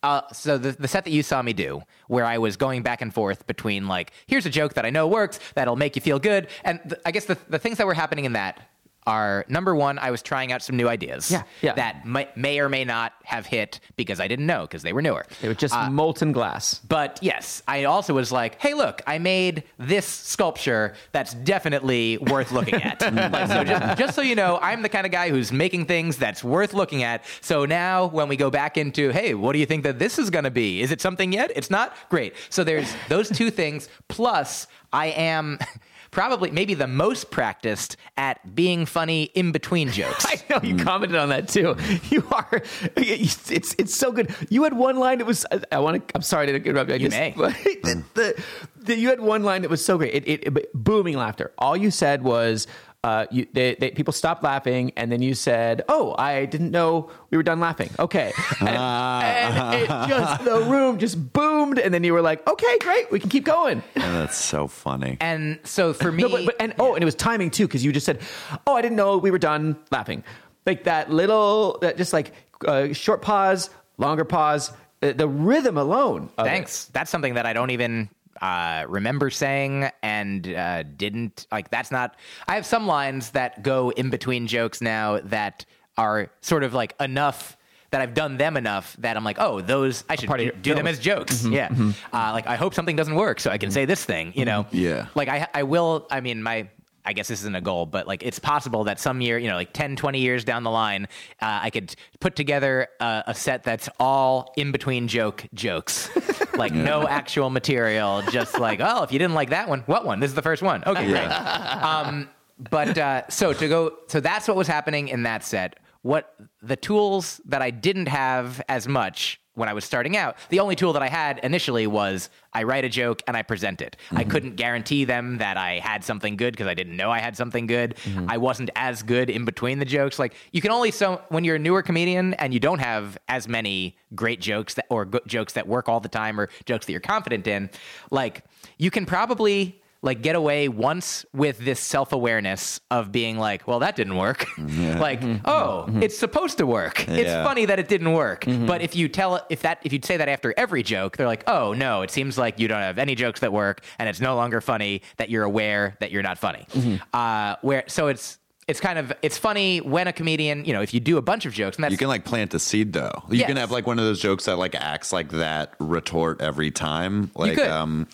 uh, 0.03 0.21
so 0.33 0.57
the, 0.57 0.71
the 0.71 0.87
set 0.87 1.03
that 1.03 1.11
you 1.11 1.21
saw 1.23 1.41
me 1.41 1.53
do, 1.53 1.81
where 2.07 2.25
I 2.25 2.39
was 2.39 2.57
going 2.57 2.81
back 2.81 3.01
and 3.01 3.13
forth 3.13 3.45
between, 3.45 3.87
like, 3.87 4.11
here's 4.25 4.45
a 4.45 4.49
joke 4.49 4.73
that 4.73 4.85
I 4.85 4.89
know 4.89 5.07
works, 5.07 5.39
that'll 5.53 5.75
make 5.75 5.95
you 5.95 6.01
feel 6.01 6.17
good. 6.17 6.47
And 6.63 6.79
th- 6.83 7.01
I 7.05 7.11
guess 7.11 7.25
the, 7.25 7.37
the 7.49 7.59
things 7.59 7.77
that 7.77 7.85
were 7.85 7.93
happening 7.93 8.25
in 8.25 8.33
that 8.33 8.59
are 9.07 9.45
number 9.47 9.75
one, 9.75 9.97
I 9.99 10.11
was 10.11 10.21
trying 10.21 10.51
out 10.51 10.61
some 10.61 10.77
new 10.77 10.87
ideas 10.87 11.31
Yeah, 11.31 11.43
yeah. 11.61 11.73
that 11.73 12.05
may, 12.05 12.27
may 12.35 12.59
or 12.59 12.69
may 12.69 12.83
not 12.85 13.13
have 13.23 13.45
hit 13.45 13.79
because 13.95 14.19
I 14.19 14.27
didn't 14.27 14.45
know 14.45 14.61
because 14.61 14.83
they 14.83 14.93
were 14.93 15.01
newer. 15.01 15.25
They 15.41 15.47
were 15.47 15.55
just 15.55 15.73
Uh, 15.75 15.89
molten 15.89 16.31
glass. 16.31 16.79
but 16.87 17.17
yes, 17.21 17.63
I 17.67 17.85
also 17.85 18.13
was 18.13 18.31
like, 18.31 18.61
hey, 18.61 18.73
look, 18.75 19.01
I 19.07 19.17
made 19.17 19.63
this 19.79 20.05
sculpture 20.05 20.93
that's 21.11 21.33
definitely 21.33 22.17
worth 22.19 22.51
looking 22.51 22.75
at. 22.75 23.01
like, 23.31 23.47
so 23.47 23.63
just, 23.63 23.97
just 23.97 24.15
so 24.15 24.21
you 24.21 24.35
know, 24.35 24.59
I'm 24.61 24.81
the 24.83 24.89
kind 24.89 25.05
of 25.05 25.11
guy 25.11 25.29
who's 25.29 25.51
making 25.51 25.85
things 25.85 26.17
that's 26.17 26.43
worth 26.43 26.73
looking 26.73 27.03
at. 27.03 27.23
So 27.41 27.65
now 27.65 28.05
when 28.07 28.27
we 28.27 28.35
go 28.37 28.49
back 28.51 28.77
into, 28.77 29.09
hey, 29.09 29.33
what 29.33 29.53
do 29.53 29.59
you 29.59 29.65
think 29.65 29.83
that 29.83 29.97
this 29.99 30.19
is 30.19 30.29
going 30.29 30.45
to 30.45 30.51
be? 30.51 30.81
Is 30.81 30.91
it 30.91 31.01
something 31.01 31.33
yet? 31.33 31.51
It's 31.55 31.69
not? 31.69 31.95
Great. 32.09 32.35
So 32.49 32.63
there's 32.63 32.93
those 33.09 33.29
two 33.29 33.49
things. 33.51 33.89
Plus, 34.09 34.67
I 34.93 35.07
am. 35.07 35.57
Probably, 36.11 36.51
maybe 36.51 36.73
the 36.73 36.87
most 36.87 37.31
practiced 37.31 37.95
at 38.17 38.53
being 38.53 38.85
funny 38.85 39.23
in 39.23 39.51
between 39.53 39.89
jokes. 39.91 40.25
I 40.27 40.41
know 40.49 40.59
you 40.61 40.75
hmm. 40.75 40.83
commented 40.83 41.17
on 41.17 41.29
that 41.29 41.47
too. 41.47 41.75
You 42.11 42.27
are. 42.31 42.61
It's 42.97 43.49
it's 43.51 43.95
so 43.95 44.11
good. 44.11 44.35
You 44.49 44.63
had 44.63 44.73
one 44.73 44.97
line 44.97 45.19
that 45.19 45.25
was. 45.25 45.45
I 45.71 45.79
want 45.79 46.05
to. 46.07 46.15
I'm 46.15 46.21
sorry 46.21 46.47
to 46.47 46.55
interrupt 46.55 46.89
you. 46.89 46.95
I 46.95 46.97
You 46.97 47.09
just- 47.09 47.17
may. 47.17 47.33
but 47.37 47.53
the, 47.63 48.03
the, 48.15 48.43
the- 48.75 48.97
you 48.97 49.09
had 49.09 49.21
one 49.21 49.43
line 49.43 49.61
that 49.61 49.69
was 49.71 49.83
so 49.83 49.97
great. 49.97 50.13
It, 50.13 50.27
it, 50.27 50.57
it- 50.57 50.73
booming 50.73 51.15
laughter. 51.15 51.53
All 51.57 51.77
you 51.77 51.91
said 51.91 52.23
was. 52.23 52.67
Uh, 53.03 53.25
you, 53.31 53.47
they, 53.51 53.73
they, 53.79 53.89
people 53.89 54.13
stopped 54.13 54.43
laughing, 54.43 54.91
and 54.95 55.11
then 55.11 55.23
you 55.23 55.33
said, 55.33 55.81
"Oh, 55.89 56.13
I 56.19 56.45
didn't 56.45 56.69
know 56.69 57.09
we 57.31 57.37
were 57.37 57.41
done 57.41 57.59
laughing." 57.59 57.89
Okay, 57.97 58.31
and, 58.59 58.69
and 58.69 59.73
it 59.81 59.87
just 59.87 60.43
the 60.45 60.59
room 60.69 60.99
just 60.99 61.33
boomed, 61.33 61.79
and 61.79 61.91
then 61.91 62.03
you 62.03 62.13
were 62.13 62.21
like, 62.21 62.47
"Okay, 62.47 62.77
great, 62.77 63.11
we 63.11 63.19
can 63.19 63.31
keep 63.31 63.43
going." 63.43 63.81
Oh, 63.97 64.01
that's 64.19 64.37
so 64.37 64.67
funny. 64.67 65.17
and 65.19 65.57
so 65.63 65.93
for 65.93 66.11
me, 66.11 66.21
No, 66.21 66.29
but, 66.29 66.45
but 66.45 66.55
and 66.59 66.75
oh, 66.77 66.93
and 66.93 67.01
it 67.01 67.05
was 67.05 67.15
timing 67.15 67.49
too 67.49 67.65
because 67.65 67.83
you 67.83 67.91
just 67.91 68.05
said, 68.05 68.19
"Oh, 68.67 68.75
I 68.75 68.83
didn't 68.83 68.97
know 68.97 69.17
we 69.17 69.31
were 69.31 69.39
done 69.39 69.77
laughing." 69.89 70.23
Like 70.67 70.83
that 70.83 71.09
little, 71.09 71.79
that 71.81 71.97
just 71.97 72.13
like 72.13 72.33
uh, 72.67 72.93
short 72.93 73.23
pause, 73.23 73.71
longer 73.97 74.25
pause, 74.25 74.71
uh, 75.01 75.13
the 75.13 75.27
rhythm 75.27 75.75
alone. 75.75 76.29
of 76.37 76.45
it. 76.45 76.49
Thanks. 76.49 76.85
That's 76.93 77.09
something 77.09 77.33
that 77.33 77.47
I 77.47 77.53
don't 77.53 77.71
even 77.71 78.09
uh, 78.41 78.85
remember 78.87 79.29
saying 79.29 79.89
and 80.01 80.47
uh, 80.47 80.83
didn't 80.83 81.47
like. 81.51 81.69
That's 81.69 81.91
not. 81.91 82.15
I 82.47 82.55
have 82.55 82.65
some 82.65 82.87
lines 82.87 83.31
that 83.31 83.63
go 83.63 83.91
in 83.91 84.09
between 84.09 84.47
jokes 84.47 84.81
now 84.81 85.19
that 85.25 85.65
are 85.97 86.31
sort 86.41 86.63
of 86.63 86.73
like 86.73 86.95
enough 86.99 87.57
that 87.91 88.01
I've 88.01 88.13
done 88.13 88.37
them 88.37 88.55
enough 88.55 88.95
that 88.99 89.17
I'm 89.17 89.23
like, 89.23 89.37
oh, 89.39 89.59
those 89.61 90.03
I 90.09 90.15
should 90.15 90.29
do, 90.29 90.51
do 90.61 90.73
them 90.75 90.87
as 90.87 90.97
jokes. 90.97 91.45
Yeah. 91.45 91.69
Uh, 92.13 92.31
like 92.31 92.47
I 92.47 92.55
hope 92.55 92.73
something 92.73 92.95
doesn't 92.95 93.15
work 93.15 93.39
so 93.39 93.51
I 93.51 93.57
can 93.57 93.69
say 93.69 93.85
this 93.85 94.03
thing. 94.03 94.31
You 94.35 94.45
know. 94.45 94.65
Yeah. 94.71 95.07
Like 95.13 95.27
I 95.27 95.47
I 95.53 95.63
will. 95.63 96.07
I 96.09 96.21
mean 96.21 96.41
my. 96.41 96.69
I 97.05 97.13
guess 97.13 97.27
this 97.27 97.39
isn't 97.41 97.55
a 97.55 97.61
goal, 97.61 97.85
but 97.85 98.07
like 98.07 98.23
it's 98.23 98.39
possible 98.39 98.83
that 98.85 98.99
some 98.99 99.21
year, 99.21 99.37
you 99.37 99.49
know, 99.49 99.55
like 99.55 99.73
10, 99.73 99.95
20 99.95 100.19
years 100.19 100.43
down 100.43 100.63
the 100.63 100.71
line, 100.71 101.07
uh, 101.41 101.59
I 101.63 101.69
could 101.69 101.95
put 102.19 102.35
together 102.35 102.87
a, 102.99 103.23
a 103.27 103.35
set 103.35 103.63
that's 103.63 103.89
all 103.99 104.53
in 104.55 104.71
between 104.71 105.07
joke 105.07 105.45
jokes. 105.53 106.09
like 106.55 106.73
no 106.73 107.07
actual 107.07 107.49
material, 107.49 108.21
just 108.31 108.59
like, 108.59 108.79
oh, 108.81 109.03
if 109.03 109.11
you 109.11 109.19
didn't 109.19 109.33
like 109.33 109.49
that 109.49 109.67
one, 109.67 109.81
what 109.81 110.05
one? 110.05 110.19
This 110.19 110.29
is 110.29 110.35
the 110.35 110.41
first 110.41 110.61
one. 110.61 110.83
Okay, 110.85 111.07
great. 111.07 111.27
Um, 111.27 112.29
but 112.69 112.97
uh, 112.97 113.27
so 113.29 113.53
to 113.53 113.67
go, 113.67 113.97
so 114.07 114.19
that's 114.19 114.47
what 114.47 114.55
was 114.55 114.67
happening 114.67 115.07
in 115.07 115.23
that 115.23 115.43
set. 115.43 115.79
What 116.03 116.35
the 116.61 116.75
tools 116.75 117.41
that 117.45 117.61
I 117.61 117.71
didn't 117.71 118.07
have 118.07 118.61
as 118.69 118.87
much 118.87 119.40
when 119.53 119.67
I 119.67 119.73
was 119.73 119.83
starting 119.83 120.15
out, 120.15 120.37
the 120.49 120.59
only 120.59 120.75
tool 120.75 120.93
that 120.93 121.01
I 121.01 121.09
had 121.09 121.39
initially 121.43 121.85
was 121.85 122.29
I 122.53 122.63
write 122.63 122.85
a 122.85 122.89
joke 122.89 123.21
and 123.27 123.35
I 123.35 123.41
present 123.41 123.81
it. 123.81 123.97
I 124.11 124.21
mm-hmm. 124.21 124.29
couldn't 124.29 124.55
guarantee 124.55 125.03
them 125.03 125.39
that 125.39 125.57
I 125.57 125.79
had 125.79 126.03
something 126.03 126.37
good 126.37 126.53
because 126.53 126.67
I 126.67 126.73
didn't 126.73 126.95
know 126.95 127.11
I 127.11 127.19
had 127.19 127.35
something 127.35 127.67
good. 127.67 127.95
Mm-hmm. 128.03 128.29
I 128.29 128.37
wasn't 128.37 128.69
as 128.75 129.03
good 129.03 129.29
in 129.29 129.43
between 129.43 129.79
the 129.79 129.85
jokes. 129.85 130.19
Like 130.19 130.35
you 130.51 130.61
can 130.61 130.71
only 130.71 130.91
so 130.91 131.21
when 131.29 131.43
you're 131.43 131.57
a 131.57 131.59
newer 131.59 131.81
comedian 131.81 132.33
and 132.35 132.53
you 132.53 132.59
don't 132.59 132.79
have 132.79 133.17
as 133.27 133.47
many 133.47 133.97
great 134.15 134.39
jokes 134.39 134.75
that, 134.75 134.85
or 134.89 135.05
jokes 135.27 135.53
that 135.53 135.67
work 135.67 135.89
all 135.89 135.99
the 135.99 136.09
time 136.09 136.39
or 136.39 136.49
jokes 136.65 136.85
that 136.85 136.93
you're 136.93 137.01
confident 137.01 137.45
in, 137.45 137.69
like 138.09 138.45
you 138.77 138.89
can 138.89 139.05
probably 139.05 139.80
like 140.03 140.21
get 140.23 140.35
away 140.35 140.67
once 140.67 141.25
with 141.33 141.59
this 141.59 141.79
self-awareness 141.79 142.79
of 142.89 143.11
being 143.11 143.37
like 143.37 143.67
well 143.67 143.79
that 143.79 143.95
didn't 143.95 144.15
work. 144.17 144.45
Like 145.01 145.21
oh 145.45 145.85
it's 146.01 146.17
supposed 146.17 146.57
to 146.59 146.65
work. 146.67 147.07
It's 147.07 147.29
Yeah. 147.29 147.43
funny 147.43 147.65
that 147.65 147.79
it 147.79 147.87
didn't 147.87 148.13
work. 148.13 148.45
But 148.47 148.81
if 148.81 148.95
you 148.95 149.07
tell 149.09 149.45
if 149.49 149.61
that 149.61 149.79
if 149.83 149.93
you 149.93 149.99
say 150.03 150.17
that 150.17 150.27
after 150.29 150.53
every 150.57 150.83
joke 150.83 151.17
they're 151.17 151.27
like 151.27 151.43
oh 151.47 151.73
no 151.73 152.01
it 152.01 152.11
seems 152.11 152.37
like 152.37 152.59
you 152.59 152.67
don't 152.67 152.81
have 152.81 152.97
any 152.97 153.15
jokes 153.15 153.39
that 153.41 153.53
work 153.53 153.81
and 153.99 154.07
it's 154.09 154.19
no 154.21 154.35
longer 154.35 154.59
funny 154.61 155.01
that 155.17 155.29
you're 155.29 155.43
aware 155.43 155.95
that 155.99 156.11
you're 156.11 156.23
not 156.23 156.37
funny. 156.37 156.65
Uh 157.13 157.55
where 157.61 157.83
so 157.87 158.07
it's 158.07 158.37
it's 158.67 158.79
kind 158.79 158.97
of 158.99 159.11
it's 159.21 159.37
funny 159.37 159.79
when 159.81 160.07
a 160.07 160.13
comedian 160.13 160.63
you 160.65 160.73
know 160.73 160.81
if 160.81 160.93
you 160.93 160.99
do 160.99 161.17
a 161.17 161.21
bunch 161.21 161.45
of 161.45 161.53
jokes 161.53 161.75
and 161.77 161.83
that's 161.83 161.91
You 161.91 161.97
can 161.97 162.07
like 162.07 162.25
plant 162.25 162.53
a 162.53 162.59
seed 162.59 162.93
though. 162.93 163.23
You 163.29 163.39
Yes. 163.39 163.47
can 163.47 163.57
have 163.57 163.71
like 163.71 163.85
one 163.87 163.97
of 163.99 164.05
those 164.05 164.19
jokes 164.21 164.45
that 164.45 164.57
like 164.57 164.75
acts 164.75 165.11
like 165.11 165.29
that 165.31 165.73
retort 165.79 166.41
every 166.41 166.71
time. 166.71 167.31
Like 167.35 167.57
um 167.59 168.07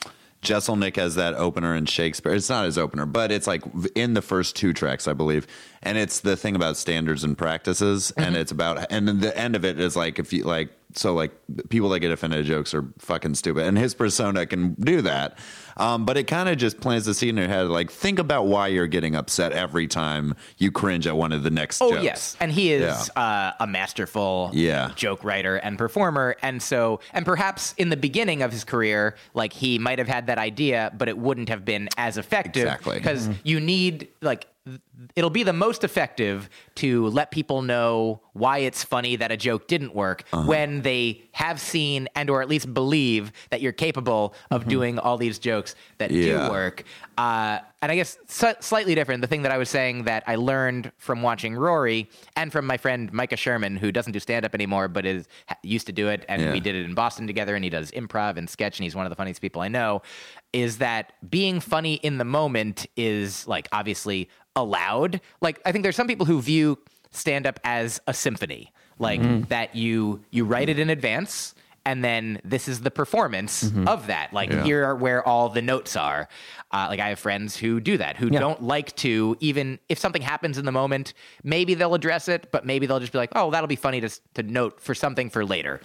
Jeselnik 0.48 0.96
has 0.96 1.16
that 1.16 1.34
opener 1.34 1.76
in 1.76 1.86
Shakespeare. 1.86 2.34
It's 2.34 2.50
not 2.50 2.66
his 2.66 2.78
opener, 2.78 3.06
but 3.06 3.32
it's 3.32 3.48
like 3.48 3.64
in 3.96 4.14
the 4.14 4.22
first 4.22 4.56
two 4.56 4.74
tracks, 4.74 5.08
I 5.08 5.14
believe. 5.14 5.46
And 5.84 5.98
it's 5.98 6.22
the 6.22 6.38
thing 6.38 6.56
about 6.56 6.78
standards 6.78 7.24
and 7.24 7.38
practices. 7.38 8.12
And 8.12 8.28
mm-hmm. 8.28 8.36
it's 8.38 8.52
about, 8.52 8.92
and 8.92 9.08
then 9.08 9.20
the 9.20 9.38
end 9.38 9.56
of 9.56 9.66
it 9.66 9.80
is 9.80 9.96
like, 9.96 10.20
if 10.20 10.32
you 10.32 10.44
like, 10.44 10.72
so 10.94 11.14
like 11.14 11.32
people 11.70 11.90
that 11.90 12.00
get 12.00 12.12
offended 12.12 12.40
at 12.40 12.46
jokes 12.46 12.74
are 12.74 12.86
fucking 13.00 13.36
stupid. 13.36 13.66
And 13.66 13.78
his 13.78 13.94
persona 13.94 14.46
can 14.46 14.74
do 14.76 15.02
that. 15.02 15.38
Um, 15.78 16.06
but 16.06 16.18
it 16.18 16.24
kind 16.24 16.50
of 16.50 16.58
just 16.58 16.80
plants 16.82 17.06
the 17.06 17.14
seed 17.14 17.30
in 17.30 17.38
your 17.38 17.48
head. 17.48 17.68
Like, 17.68 17.92
think 17.92 18.20
about 18.20 18.48
why 18.48 18.68
you're 18.68 18.88
getting 18.88 19.16
upset 19.16 19.52
every 19.54 19.88
time 19.88 20.36
you 20.58 20.72
cringe 20.72 21.08
at 21.08 21.16
one 21.16 21.32
of 21.32 21.44
the 21.44 21.50
next 21.52 21.82
Oh 21.82 21.92
jokes. 21.92 22.04
yes, 22.04 22.38
and 22.40 22.52
he 22.52 22.72
is 22.74 23.10
uh, 23.16 23.52
a 23.60 23.68
masterful 23.68 24.50
Yeah. 24.54 24.92
joke 24.96 25.24
writer 25.24 25.56
and 25.58 25.78
performer, 25.78 26.36
and 26.42 26.62
so 26.62 27.00
and 27.14 27.26
perhaps 27.26 27.74
in 27.78 27.90
the 27.90 27.98
beginning 27.98 28.42
of 28.42 28.52
his 28.52 28.64
career, 28.64 29.16
like 29.34 29.54
he 29.54 29.78
might 29.80 30.00
have 30.00 30.08
had 30.08 30.28
that 30.28 30.38
idea, 30.38 30.92
but 30.98 31.08
it 31.08 31.18
wouldn't 31.18 31.50
have 31.50 31.64
been 31.64 31.90
as 31.98 32.18
effective 32.18 32.64
Exactly. 32.64 32.98
because 32.98 33.30
you 33.44 33.60
need 33.60 34.08
like 34.22 34.42
th- 34.42 34.48
it'll 35.16 35.30
be 35.30 35.44
the 35.44 35.54
most 35.54 35.84
effective 35.84 36.50
to 36.76 37.08
let 37.08 37.32
people 37.32 37.62
know 37.62 38.22
why 38.34 38.60
it's 38.60 38.84
funny 38.84 39.16
that 39.16 39.32
a 39.32 39.38
joke 39.38 39.68
didn't 39.68 39.94
work 39.96 40.24
Uh-huh. 40.34 40.48
when 40.48 40.82
they 40.82 41.22
have 41.32 41.60
seen 41.60 42.08
and 42.16 42.30
or 42.30 42.42
at 42.42 42.50
least 42.50 42.74
believe 42.74 43.32
that 43.52 43.62
you're 43.62 43.72
capable 43.72 44.34
of 44.52 44.68
doing 44.68 45.00
all 45.00 45.18
these 45.18 45.40
jokes 45.40 45.76
that 46.00 46.10
Mm-hmm. 46.12 46.22
Yeah. 46.28 46.46
do 46.48 46.52
work. 46.52 46.84
Uh, 47.18 47.60
and 47.82 47.92
I 47.92 47.96
guess 47.96 48.18
slightly 48.28 48.96
different. 48.96 49.22
The 49.22 49.28
thing 49.28 49.44
that 49.44 49.52
I 49.52 49.58
was 49.58 49.70
saying 49.70 50.06
that 50.06 50.24
I 50.26 50.36
learned 50.36 50.92
from 50.98 51.22
watching 51.22 51.54
Rory 51.54 52.10
and 52.36 52.52
from 52.52 52.66
my 52.66 52.78
friend 52.78 53.12
Micah 53.14 53.36
Sherman, 53.36 53.78
who 53.78 53.92
doesn't 53.92 54.14
do 54.14 54.20
stand 54.20 54.46
up 54.46 54.56
anymore, 54.56 54.88
but 54.88 55.06
is 55.06 55.28
used 55.62 55.86
to 55.86 55.94
do 55.94 56.08
it, 56.08 56.26
and 56.28 56.42
Yeah. 56.42 56.52
we 56.54 56.60
did 56.60 56.76
it 56.76 56.86
in 56.86 56.96
Boston 56.96 57.28
together, 57.28 57.56
and 57.56 57.64
he 57.64 57.70
does 57.70 57.92
improv 57.92 58.38
and 58.38 58.50
sketch, 58.50 58.80
and 58.80 58.84
he's 58.84 58.96
one 58.96 59.06
of 59.06 59.12
the 59.12 59.16
funniest 59.16 59.42
people 59.42 59.62
I 59.62 59.68
know. 59.68 60.02
Is 60.54 60.80
that 60.80 61.14
being 61.30 61.60
funny 61.60 61.96
in 61.96 62.18
the 62.18 62.26
moment 62.26 62.88
is 62.96 63.48
like 63.48 63.68
obviously 63.72 64.30
allowed. 64.56 65.22
Like 65.40 65.62
I 65.66 65.72
think 65.72 65.84
there's 65.84 65.96
some 65.96 66.08
people 66.08 66.26
who 66.26 66.42
view 66.42 66.80
stand 67.12 67.46
up 67.46 67.60
as 67.64 68.02
a 68.08 68.14
symphony, 68.14 68.74
like 68.98 69.22
mm-hmm. 69.22 69.44
that 69.50 69.76
you 69.76 70.24
you 70.32 70.46
write 70.46 70.70
it 70.70 70.80
in 70.80 70.90
advance 70.90 71.54
and 71.88 72.04
then 72.04 72.40
this 72.44 72.68
is 72.68 72.82
the 72.82 72.92
performance 72.92 73.72
of 73.88 74.08
that. 74.08 74.34
Like 74.34 74.52
Yeah. 74.52 74.64
here 74.64 74.84
are 74.86 74.96
where 74.96 75.26
all 75.28 75.48
the 75.50 75.62
notes 75.62 75.96
are. 75.96 76.28
Uh, 76.70 76.88
like 76.90 77.00
I 77.00 77.08
have 77.10 77.20
friends 77.20 77.56
who 77.56 77.80
do 77.80 77.98
that, 77.98 78.18
who 78.18 78.30
don't 78.30 78.62
like 78.62 78.94
to 78.98 79.38
even 79.40 79.80
if 79.88 79.98
something 79.98 80.22
happens 80.22 80.58
in 80.58 80.66
the 80.66 80.72
moment, 80.74 81.14
maybe 81.44 81.74
they'll 81.76 81.94
address 81.96 82.28
it, 82.28 82.52
but 82.52 82.66
maybe 82.66 82.86
they'll 82.88 83.00
just 83.00 83.14
be 83.14 83.18
like, 83.18 83.32
"Oh, 83.36 83.50
that'll 83.52 83.68
be 83.78 83.78
funny 83.78 84.02
to 84.02 84.10
to 84.34 84.44
note 84.44 84.82
for 84.82 84.94
something 84.94 85.30
for 85.30 85.46
later." 85.46 85.80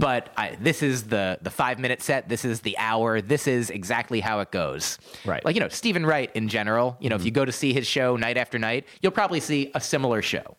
But 0.00 0.30
I, 0.36 0.56
this 0.60 0.82
is 0.82 1.04
the 1.04 1.38
the 1.40 1.50
five 1.50 1.78
minute 1.78 2.02
set. 2.02 2.28
This 2.28 2.44
is 2.44 2.60
the 2.62 2.76
hour. 2.78 3.20
This 3.20 3.46
is 3.46 3.70
exactly 3.70 4.20
how 4.20 4.40
it 4.40 4.50
goes. 4.50 4.98
Right. 5.24 5.44
Like 5.44 5.54
you 5.54 5.60
know, 5.60 5.68
Steven 5.68 6.04
Wright 6.04 6.30
in 6.34 6.48
general. 6.48 6.96
You 7.00 7.10
know, 7.10 7.16
if 7.16 7.24
you 7.24 7.30
go 7.30 7.44
to 7.44 7.52
see 7.52 7.72
his 7.72 7.86
show 7.86 8.16
night 8.16 8.36
after 8.36 8.58
night, 8.58 8.86
you'll 9.00 9.12
probably 9.12 9.38
see 9.40 9.70
a 9.74 9.80
similar 9.80 10.20
show. 10.20 10.56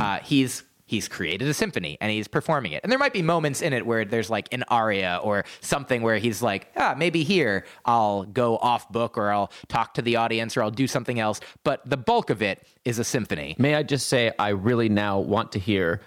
Uh, 0.00 0.20
he's 0.24 0.62
he's 0.88 1.06
created 1.06 1.46
a 1.46 1.54
symphony 1.54 1.98
and 2.00 2.10
he's 2.10 2.26
performing 2.26 2.72
it. 2.72 2.80
And 2.82 2.90
there 2.90 2.98
might 2.98 3.12
be 3.12 3.20
moments 3.20 3.60
in 3.60 3.74
it 3.74 3.84
where 3.84 4.06
there's 4.06 4.30
like 4.30 4.52
an 4.52 4.64
aria 4.68 5.20
or 5.22 5.44
something 5.60 6.00
where 6.00 6.16
he's 6.16 6.40
like, 6.42 6.72
ah, 6.76 6.94
maybe 6.96 7.24
here 7.24 7.66
I'll 7.84 8.24
go 8.24 8.56
off 8.56 8.90
book 8.90 9.18
or 9.18 9.30
I'll 9.30 9.52
talk 9.68 9.94
to 9.94 10.02
the 10.02 10.16
audience 10.16 10.56
or 10.56 10.62
I'll 10.62 10.70
do 10.70 10.86
something 10.86 11.20
else. 11.20 11.40
But 11.62 11.88
the 11.88 11.98
bulk 11.98 12.30
of 12.30 12.40
it 12.40 12.66
is 12.86 12.98
a 12.98 13.04
symphony. 13.04 13.54
May 13.58 13.74
I 13.74 13.82
just 13.82 14.08
say, 14.08 14.32
I 14.38 14.48
really 14.48 14.88
now 14.88 15.18
want 15.18 15.52
to 15.52 15.58
hear 15.58 16.00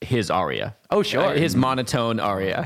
his 0.00 0.30
aria. 0.30 0.76
Oh, 0.90 1.02
sure. 1.02 1.24
Uh, 1.24 1.34
his 1.34 1.56
monotone 1.56 2.20
aria. 2.20 2.62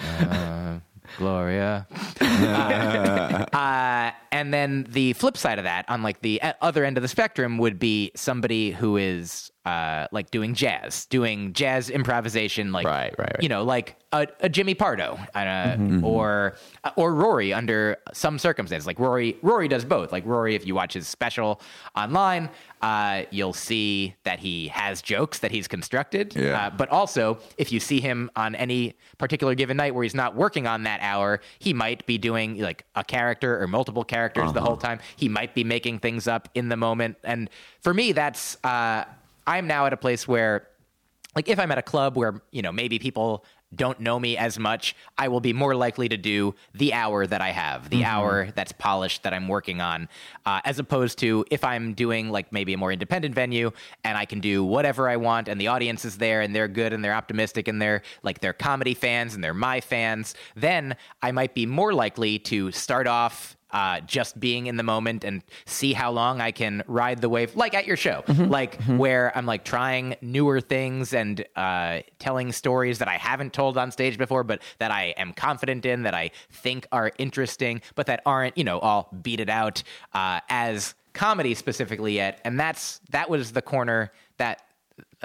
Gloria. 1.18 1.86
uh, 3.52 4.10
and 4.32 4.54
then 4.54 4.86
the 4.88 5.12
flip 5.14 5.36
side 5.36 5.58
of 5.58 5.64
that, 5.64 5.84
on 5.88 6.02
like 6.02 6.20
the 6.22 6.40
uh, 6.40 6.52
other 6.60 6.84
end 6.84 6.96
of 6.96 7.02
the 7.02 7.08
spectrum, 7.08 7.58
would 7.58 7.78
be 7.78 8.12
somebody 8.14 8.70
who 8.70 8.96
is 8.96 9.50
uh, 9.66 10.06
like 10.10 10.30
doing 10.30 10.54
jazz, 10.54 11.04
doing 11.06 11.52
jazz 11.52 11.90
improvisation, 11.90 12.72
like 12.72 12.86
Right, 12.86 13.14
right, 13.18 13.32
right. 13.34 13.42
you 13.42 13.48
know, 13.48 13.62
like 13.62 13.96
a, 14.12 14.26
a 14.40 14.48
Jimmy 14.48 14.74
Pardo, 14.74 15.18
uh, 15.34 15.76
or 16.02 16.56
uh, 16.82 16.90
or 16.96 17.14
Rory 17.14 17.52
under 17.52 17.98
some 18.12 18.38
circumstances. 18.38 18.86
Like 18.86 18.98
Rory, 18.98 19.36
Rory 19.42 19.68
does 19.68 19.84
both. 19.84 20.12
Like 20.12 20.24
Rory, 20.24 20.54
if 20.54 20.66
you 20.66 20.74
watch 20.74 20.94
his 20.94 21.06
special 21.06 21.60
online, 21.94 22.48
uh, 22.80 23.24
you'll 23.30 23.52
see 23.52 24.14
that 24.24 24.38
he 24.38 24.68
has 24.68 25.02
jokes 25.02 25.40
that 25.40 25.50
he's 25.50 25.68
constructed. 25.68 26.34
Yeah. 26.34 26.66
Uh, 26.66 26.70
but 26.70 26.88
also, 26.88 27.38
if 27.58 27.70
you 27.70 27.80
see 27.80 28.00
him 28.00 28.30
on 28.36 28.54
any 28.54 28.94
particular 29.18 29.54
given 29.54 29.76
night 29.76 29.94
where 29.94 30.02
he's 30.02 30.14
not 30.14 30.34
working 30.34 30.66
on 30.66 30.84
that 30.84 31.00
hour, 31.02 31.40
he 31.58 31.74
might 31.74 32.06
be 32.06 32.16
doing 32.16 32.58
like 32.58 32.84
a 32.94 33.04
character 33.04 33.60
or 33.62 33.66
multiple 33.68 34.04
characters 34.04 34.52
the 34.54 34.60
whole 34.62 34.78
time. 34.78 35.00
He 35.16 35.28
might 35.28 35.54
be 35.54 35.64
making 35.64 35.98
things 35.98 36.26
up 36.26 36.48
in 36.54 36.68
the 36.70 36.76
moment. 36.76 37.18
And 37.24 37.50
for 37.82 37.92
me, 37.92 38.12
that's 38.12 38.56
uh, 38.64 39.04
I'm 39.50 39.66
now 39.66 39.86
at 39.86 39.92
a 39.92 39.96
place 39.96 40.28
where, 40.28 40.68
like, 41.34 41.48
if 41.48 41.58
I'm 41.58 41.72
at 41.72 41.78
a 41.78 41.82
club 41.82 42.16
where 42.16 42.40
you 42.52 42.62
know 42.62 42.70
maybe 42.70 43.00
people 43.00 43.44
don't 43.74 44.00
know 44.00 44.18
me 44.18 44.36
as 44.36 44.58
much, 44.58 44.96
I 45.16 45.28
will 45.28 45.40
be 45.40 45.52
more 45.52 45.74
likely 45.76 46.08
to 46.08 46.16
do 46.16 46.54
the 46.74 46.92
hour 46.92 47.26
that 47.26 47.40
I 47.40 47.50
have, 47.50 47.88
the 47.88 48.04
hour 48.04 48.50
that's 48.54 48.72
polished 48.72 49.22
that 49.22 49.32
I'm 49.32 49.46
working 49.46 49.80
on, 49.80 50.08
uh, 50.44 50.60
as 50.64 50.80
opposed 50.80 51.18
to 51.18 51.44
if 51.50 51.62
I'm 51.62 51.94
doing 51.94 52.30
like 52.30 52.52
maybe 52.52 52.72
a 52.72 52.76
more 52.76 52.90
independent 52.90 53.34
venue 53.34 53.70
and 54.02 54.18
I 54.18 54.24
can 54.24 54.40
do 54.40 54.64
whatever 54.64 55.08
I 55.08 55.16
want 55.16 55.46
and 55.48 55.60
the 55.60 55.68
audience 55.68 56.04
is 56.04 56.18
there 56.18 56.40
and 56.40 56.54
they're 56.54 56.68
good 56.68 56.92
and 56.92 57.04
they're 57.04 57.14
optimistic 57.14 57.68
and 57.68 57.80
they're 57.80 58.02
like 58.24 58.40
they're 58.40 58.52
comedy 58.52 58.94
fans 58.94 59.34
and 59.34 59.44
they're 59.44 59.54
my 59.54 59.80
fans, 59.80 60.34
then 60.56 60.96
I 61.22 61.30
might 61.30 61.54
be 61.54 61.64
more 61.64 61.92
likely 61.92 62.40
to 62.40 62.72
start 62.72 63.06
off 63.06 63.56
uh, 63.72 64.00
just 64.00 64.38
being 64.38 64.66
in 64.66 64.76
the 64.76 64.82
moment 64.82 65.24
and 65.24 65.42
see 65.66 65.92
how 65.92 66.10
long 66.10 66.40
I 66.40 66.50
can 66.50 66.82
ride 66.86 67.20
the 67.20 67.28
wave, 67.28 67.56
like 67.56 67.74
at 67.74 67.86
your 67.86 67.96
show, 67.96 68.24
like 68.28 68.80
where 68.84 69.36
I'm 69.36 69.46
like 69.46 69.64
trying 69.64 70.16
newer 70.20 70.60
things 70.60 71.12
and 71.12 71.44
uh, 71.56 72.00
telling 72.18 72.52
stories 72.52 72.98
that 72.98 73.08
I 73.08 73.16
haven't 73.16 73.52
told 73.52 73.78
on 73.78 73.90
stage 73.90 74.18
before, 74.18 74.44
but 74.44 74.62
that 74.78 74.90
I 74.90 75.14
am 75.16 75.32
confident 75.32 75.86
in, 75.86 76.02
that 76.02 76.14
I 76.14 76.30
think 76.50 76.86
are 76.92 77.12
interesting, 77.18 77.82
but 77.94 78.06
that 78.06 78.22
aren't, 78.26 78.56
you 78.58 78.64
know, 78.64 78.78
all 78.78 79.08
beat 79.22 79.40
it 79.40 79.48
out 79.48 79.82
uh, 80.14 80.40
as 80.48 80.94
comedy 81.12 81.54
specifically 81.54 82.14
yet. 82.14 82.40
And 82.44 82.58
that's 82.58 83.00
that 83.10 83.28
was 83.28 83.52
the 83.52 83.62
corner 83.62 84.12
that 84.38 84.62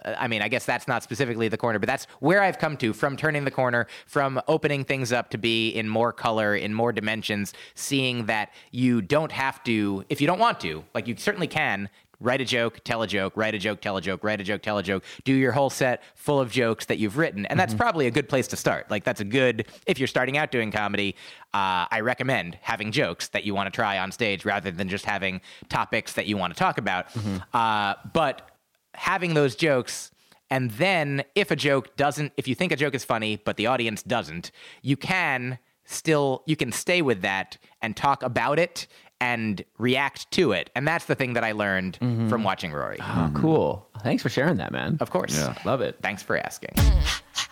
I 0.03 0.27
mean, 0.27 0.41
I 0.41 0.47
guess 0.47 0.65
that's 0.65 0.87
not 0.87 1.03
specifically 1.03 1.47
the 1.47 1.57
corner, 1.57 1.79
but 1.79 1.87
that's 1.87 2.05
where 2.19 2.41
I've 2.41 2.59
come 2.59 2.75
to 2.77 2.93
from 2.93 3.15
turning 3.15 3.45
the 3.45 3.51
corner, 3.51 3.87
from 4.07 4.41
opening 4.47 4.83
things 4.83 5.13
up 5.13 5.29
to 5.29 5.37
be 5.37 5.69
in 5.69 5.87
more 5.87 6.11
color, 6.11 6.55
in 6.55 6.73
more 6.73 6.91
dimensions, 6.91 7.53
seeing 7.75 8.25
that 8.25 8.51
you 8.71 9.01
don't 9.01 9.31
have 9.31 9.63
to, 9.63 10.03
if 10.09 10.19
you 10.19 10.27
don't 10.27 10.39
want 10.39 10.59
to, 10.61 10.83
like 10.93 11.07
you 11.07 11.15
certainly 11.17 11.47
can. 11.47 11.89
Write 12.21 12.39
a 12.39 12.45
joke, 12.45 12.79
tell 12.85 13.01
a 13.01 13.07
joke, 13.07 13.33
write 13.35 13.55
a 13.55 13.57
joke, 13.57 13.81
tell 13.81 13.97
a 13.97 14.01
joke, 14.01 14.23
write 14.23 14.39
a 14.39 14.43
joke, 14.43 14.61
tell 14.61 14.77
a 14.77 14.83
joke. 14.83 15.03
Do 15.25 15.33
your 15.33 15.51
whole 15.51 15.69
set 15.69 16.01
full 16.15 16.39
of 16.39 16.49
jokes 16.49 16.85
that 16.85 16.97
you've 16.97 17.17
written. 17.17 17.45
And 17.45 17.59
that's 17.59 17.73
probably 17.73 18.07
a 18.07 18.11
good 18.11 18.29
place 18.29 18.47
to 18.47 18.55
start. 18.55 18.89
Like, 18.89 19.03
that's 19.03 19.19
a 19.19 19.25
good, 19.25 19.67
if 19.85 19.99
you're 19.99 20.07
starting 20.07 20.37
out 20.37 20.49
doing 20.49 20.71
comedy, 20.71 21.17
uh, 21.53 21.91
I 21.91 21.99
recommend 21.99 22.57
having 22.61 22.93
jokes 22.93 23.27
that 23.29 23.43
you 23.43 23.53
want 23.53 23.67
to 23.67 23.71
try 23.71 23.99
on 23.99 24.13
stage 24.13 24.45
rather 24.45 24.71
than 24.71 24.87
just 24.87 25.03
having 25.03 25.41
topics 25.67 26.13
that 26.13 26.25
you 26.25 26.37
want 26.37 26.53
to 26.53 26.57
talk 26.57 26.77
about. 26.77 27.07
Uh, 27.53 27.95
but 28.13 28.49
having 28.97 29.33
those 29.33 29.55
jokes 29.55 30.11
and 30.49 30.71
then 30.71 31.23
if 31.33 31.51
a 31.51 31.55
joke 31.55 31.95
doesn't 31.95 32.31
if 32.37 32.47
you 32.47 32.55
think 32.55 32.71
a 32.71 32.75
joke 32.75 32.93
is 32.93 33.03
funny 33.03 33.41
but 33.43 33.57
the 33.57 33.67
audience 33.67 34.03
doesn't 34.03 34.51
you 34.81 34.97
can 34.97 35.57
still 35.85 36.43
you 36.45 36.55
can 36.55 36.71
stay 36.71 37.01
with 37.01 37.21
that 37.21 37.57
and 37.81 37.95
talk 37.95 38.23
about 38.23 38.59
it 38.59 38.87
and 39.21 39.63
react 39.77 40.29
to 40.31 40.51
it. 40.51 40.69
And 40.75 40.87
that's 40.87 41.05
the 41.05 41.15
thing 41.15 41.33
that 41.33 41.43
I 41.43 41.53
learned 41.53 41.97
mm-hmm. 42.01 42.27
from 42.27 42.43
watching 42.43 42.71
Rory. 42.71 42.97
Oh, 42.99 43.31
cool. 43.33 43.87
Thanks 44.03 44.21
for 44.21 44.29
sharing 44.29 44.57
that, 44.57 44.71
man. 44.71 44.97
Of 44.99 45.09
course. 45.09 45.37
Yeah. 45.37 45.55
Love 45.65 45.81
it. 45.81 45.97
Thanks 46.01 46.21
for 46.21 46.37
asking. 46.37 46.73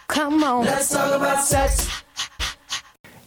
Come 0.08 0.44
on. 0.44 0.66
Let's 0.66 0.89
talk 0.89 1.14
about 1.16 1.44
sex. 1.44 2.03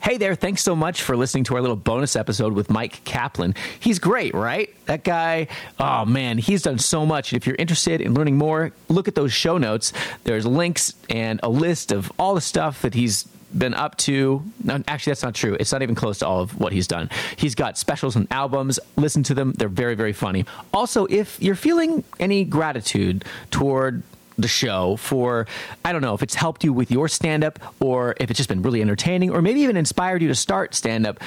Hey 0.07 0.19
there, 0.19 0.37
thanks 0.37 0.63
so 0.63 0.77
much 0.77 1.03
for 1.03 1.17
listening 1.17 1.43
to 1.45 1.57
our 1.57 1.61
little 1.61 1.75
bonus 1.75 2.15
episode 2.15 2.53
with 2.53 2.69
Myq 2.69 3.03
Kaplan. 3.03 3.57
He's 3.81 3.99
great, 3.99 4.35
right? 4.35 4.73
That 4.87 5.03
guy, 5.03 5.49
oh 5.81 6.05
man, 6.05 6.39
he's 6.39 6.63
done 6.63 6.79
so 6.79 7.05
much. 7.05 7.33
And 7.33 7.43
if 7.43 7.45
you're 7.45 7.57
interested 7.57 8.01
in 8.01 8.15
learning 8.15 8.39
more, 8.39 8.71
look 8.89 9.09
at 9.09 9.17
those 9.17 9.33
show 9.33 9.59
notes. 9.59 9.93
There's 10.23 10.47
links 10.47 10.95
and 11.11 11.41
a 11.43 11.49
list 11.49 11.91
of 11.91 12.13
all 12.21 12.37
the 12.37 12.41
stuff 12.41 12.83
that 12.83 12.95
he's 12.95 13.25
been 13.53 13.75
up 13.75 13.97
to. 13.97 14.45
No, 14.63 14.81
actually, 14.87 15.11
that's 15.11 15.25
not 15.25 15.35
true. 15.35 15.57
It's 15.59 15.73
not 15.73 15.83
even 15.83 15.97
close 15.97 16.21
to 16.21 16.27
all 16.29 16.41
of 16.41 16.57
what 16.57 16.73
he's 16.73 16.87
done. 16.87 17.11
He's 17.35 17.57
got 17.57 17.77
specials 17.77 18.15
and 18.15 18.29
albums. 18.31 18.79
Listen 18.95 19.25
to 19.25 19.35
them, 19.35 19.55
they're 19.55 19.69
very, 19.69 19.97
very 19.97 20.13
funny. 20.13 20.45
Also, 20.73 21.07
if 21.07 21.43
you're 21.43 21.57
feeling 21.57 22.05
any 22.21 22.45
gratitude 22.45 23.25
toward 23.51 24.05
the 24.39 24.49
show 24.49 24.97
for 24.97 25.47
I 25.85 25.93
don't 25.93 26.03
know 26.03 26.15
if 26.15 26.23
it's 26.23 26.35
helped 26.35 26.65
you 26.65 26.73
with 26.73 26.91
your 26.91 27.09
stand 27.09 27.45
up 27.45 27.59
or 27.81 28.15
if 28.19 28.31
it's 28.31 28.37
just 28.37 28.49
been 28.49 28.63
really 28.63 28.83
entertaining 28.83 29.31
or 29.31 29.43
maybe 29.43 29.61
even 29.61 29.77
inspired 29.77 30.23
you 30.23 30.29
to 30.29 30.35
start 30.35 30.75
stand 30.75 31.07
up. 31.07 31.21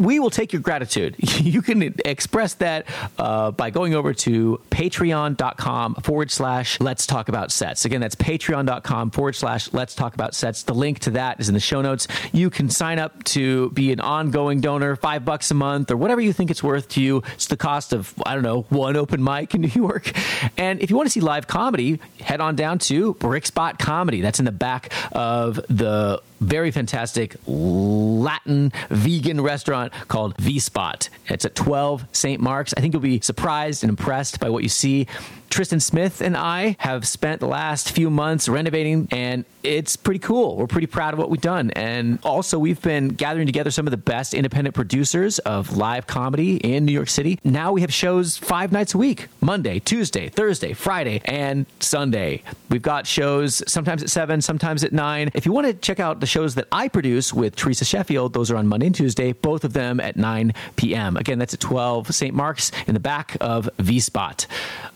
We 0.00 0.18
will 0.18 0.30
take 0.30 0.52
your 0.52 0.62
gratitude. 0.62 1.16
You 1.50 1.62
can 1.62 1.94
express 2.04 2.54
that 2.54 2.86
uh, 3.18 3.50
by 3.50 3.70
going 3.70 3.94
over 3.94 4.12
to 4.14 4.60
patreon.com 4.70 5.94
forward 5.96 6.30
slash 6.30 6.78
let's 6.80 7.06
talk 7.06 7.28
about 7.28 7.50
sets. 7.50 7.84
Again, 7.84 8.00
that's 8.00 8.14
patreon.com 8.14 9.10
forward 9.10 9.34
slash 9.34 9.72
let's 9.72 9.94
talk 9.94 10.14
about 10.14 10.34
sets. 10.34 10.62
The 10.62 10.74
link 10.74 11.00
to 11.00 11.10
that 11.12 11.40
is 11.40 11.48
in 11.48 11.54
the 11.54 11.60
show 11.60 11.80
notes. 11.80 12.06
You 12.32 12.50
can 12.50 12.68
sign 12.68 12.98
up 12.98 13.24
to 13.24 13.70
be 13.70 13.90
an 13.90 14.00
ongoing 14.00 14.60
donor, 14.60 14.96
five 14.96 15.24
bucks 15.24 15.50
a 15.50 15.54
month 15.54 15.90
or 15.90 15.96
whatever 15.96 16.20
you 16.20 16.32
think 16.32 16.50
it's 16.50 16.62
worth 16.62 16.88
to 16.90 17.02
you. 17.02 17.22
It's 17.34 17.46
the 17.46 17.56
cost 17.56 17.92
of, 17.92 18.14
I 18.24 18.34
don't 18.34 18.44
know, 18.44 18.62
one 18.68 18.96
open 18.96 19.24
mic 19.24 19.54
in 19.54 19.60
New 19.62 19.68
York. 19.68 20.12
And 20.58 20.80
if 20.80 20.90
you 20.90 20.96
want 20.96 21.06
to 21.06 21.10
see 21.10 21.20
live 21.20 21.46
comedy, 21.46 21.98
head 22.20 22.40
on 22.40 22.54
down 22.54 22.78
to 22.80 23.14
Brickspot 23.14 23.78
Comedy. 23.78 24.20
That's 24.20 24.38
in 24.38 24.44
the 24.44 24.52
back 24.52 24.92
of 25.12 25.56
the 25.68 26.22
very 26.40 26.70
fantastic 26.70 27.36
Latin 27.46 28.72
vegan 28.90 29.40
restaurant 29.40 29.92
called 30.08 30.36
V 30.38 30.58
Spot. 30.58 31.08
It's 31.28 31.44
at 31.44 31.54
12 31.54 32.06
St. 32.12 32.40
Mark's. 32.40 32.74
I 32.76 32.80
think 32.80 32.94
you'll 32.94 33.02
be 33.02 33.20
surprised 33.20 33.82
and 33.82 33.90
impressed 33.90 34.40
by 34.40 34.48
what 34.48 34.62
you 34.62 34.68
see. 34.68 35.06
Tristan 35.50 35.80
Smith 35.80 36.20
and 36.20 36.36
I 36.36 36.76
have 36.78 37.06
spent 37.06 37.40
the 37.40 37.48
last 37.48 37.90
few 37.90 38.08
months 38.08 38.48
renovating, 38.48 39.08
and 39.10 39.44
it's 39.64 39.96
pretty 39.96 40.20
cool. 40.20 40.56
We're 40.56 40.68
pretty 40.68 40.86
proud 40.86 41.12
of 41.12 41.18
what 41.18 41.28
we've 41.28 41.40
done. 41.40 41.72
And 41.72 42.20
also, 42.22 42.56
we've 42.56 42.80
been 42.80 43.08
gathering 43.08 43.46
together 43.46 43.72
some 43.72 43.86
of 43.86 43.90
the 43.90 43.96
best 43.96 44.32
independent 44.32 44.76
producers 44.76 45.40
of 45.40 45.76
live 45.76 46.06
comedy 46.06 46.56
in 46.58 46.84
New 46.84 46.92
York 46.92 47.08
City. 47.08 47.40
Now 47.42 47.72
we 47.72 47.80
have 47.80 47.92
shows 47.92 48.36
five 48.36 48.70
nights 48.70 48.94
a 48.94 48.98
week 48.98 49.26
Monday, 49.40 49.80
Tuesday, 49.80 50.28
Thursday, 50.28 50.72
Friday, 50.72 51.20
and 51.24 51.66
Sunday. 51.80 52.42
We've 52.68 52.80
got 52.80 53.08
shows 53.08 53.60
sometimes 53.66 54.04
at 54.04 54.10
7, 54.10 54.40
sometimes 54.40 54.84
at 54.84 54.92
9. 54.92 55.32
If 55.34 55.46
you 55.46 55.52
want 55.52 55.66
to 55.66 55.74
check 55.74 55.98
out 55.98 56.20
the 56.20 56.26
shows 56.30 56.54
that 56.54 56.68
I 56.72 56.88
produce 56.88 57.34
with 57.34 57.56
Teresa 57.56 57.84
Sheffield, 57.84 58.32
those 58.32 58.50
are 58.50 58.56
on 58.56 58.68
Monday 58.68 58.86
and 58.86 58.94
Tuesday, 58.94 59.32
both 59.32 59.64
of 59.64 59.72
them 59.72 60.00
at 60.00 60.16
9 60.16 60.54
p.m. 60.76 61.16
Again, 61.16 61.38
that's 61.38 61.54
at 61.54 61.60
12 61.60 62.14
St. 62.14 62.34
Mark's 62.34 62.70
in 62.86 62.94
the 62.94 63.00
back 63.00 63.36
of 63.40 63.68
V 63.78 64.00
Spot. 64.00 64.46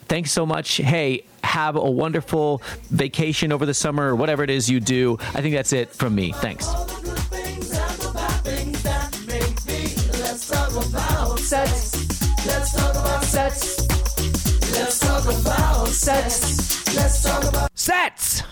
Thanks 0.07 0.31
so 0.31 0.47
much. 0.47 0.77
Hey, 0.77 1.25
have 1.43 1.77
a 1.77 1.91
wonderful 1.91 2.63
vacation 2.91 3.53
over 3.53 3.67
the 3.67 3.75
summer 3.75 4.11
or 4.11 4.17
whatever 4.17 4.45
it 4.45 4.51
is 4.51 4.71
you 4.71 4.81
do. 4.81 5.19
I 5.35 5.43
think 5.43 5.55
that's 5.55 5.73
it 5.73 5.91
from 5.91 6.15
me. 6.15 6.33
Thanks. 6.33 6.67
About 17.47 17.71
Sets! 17.75 18.43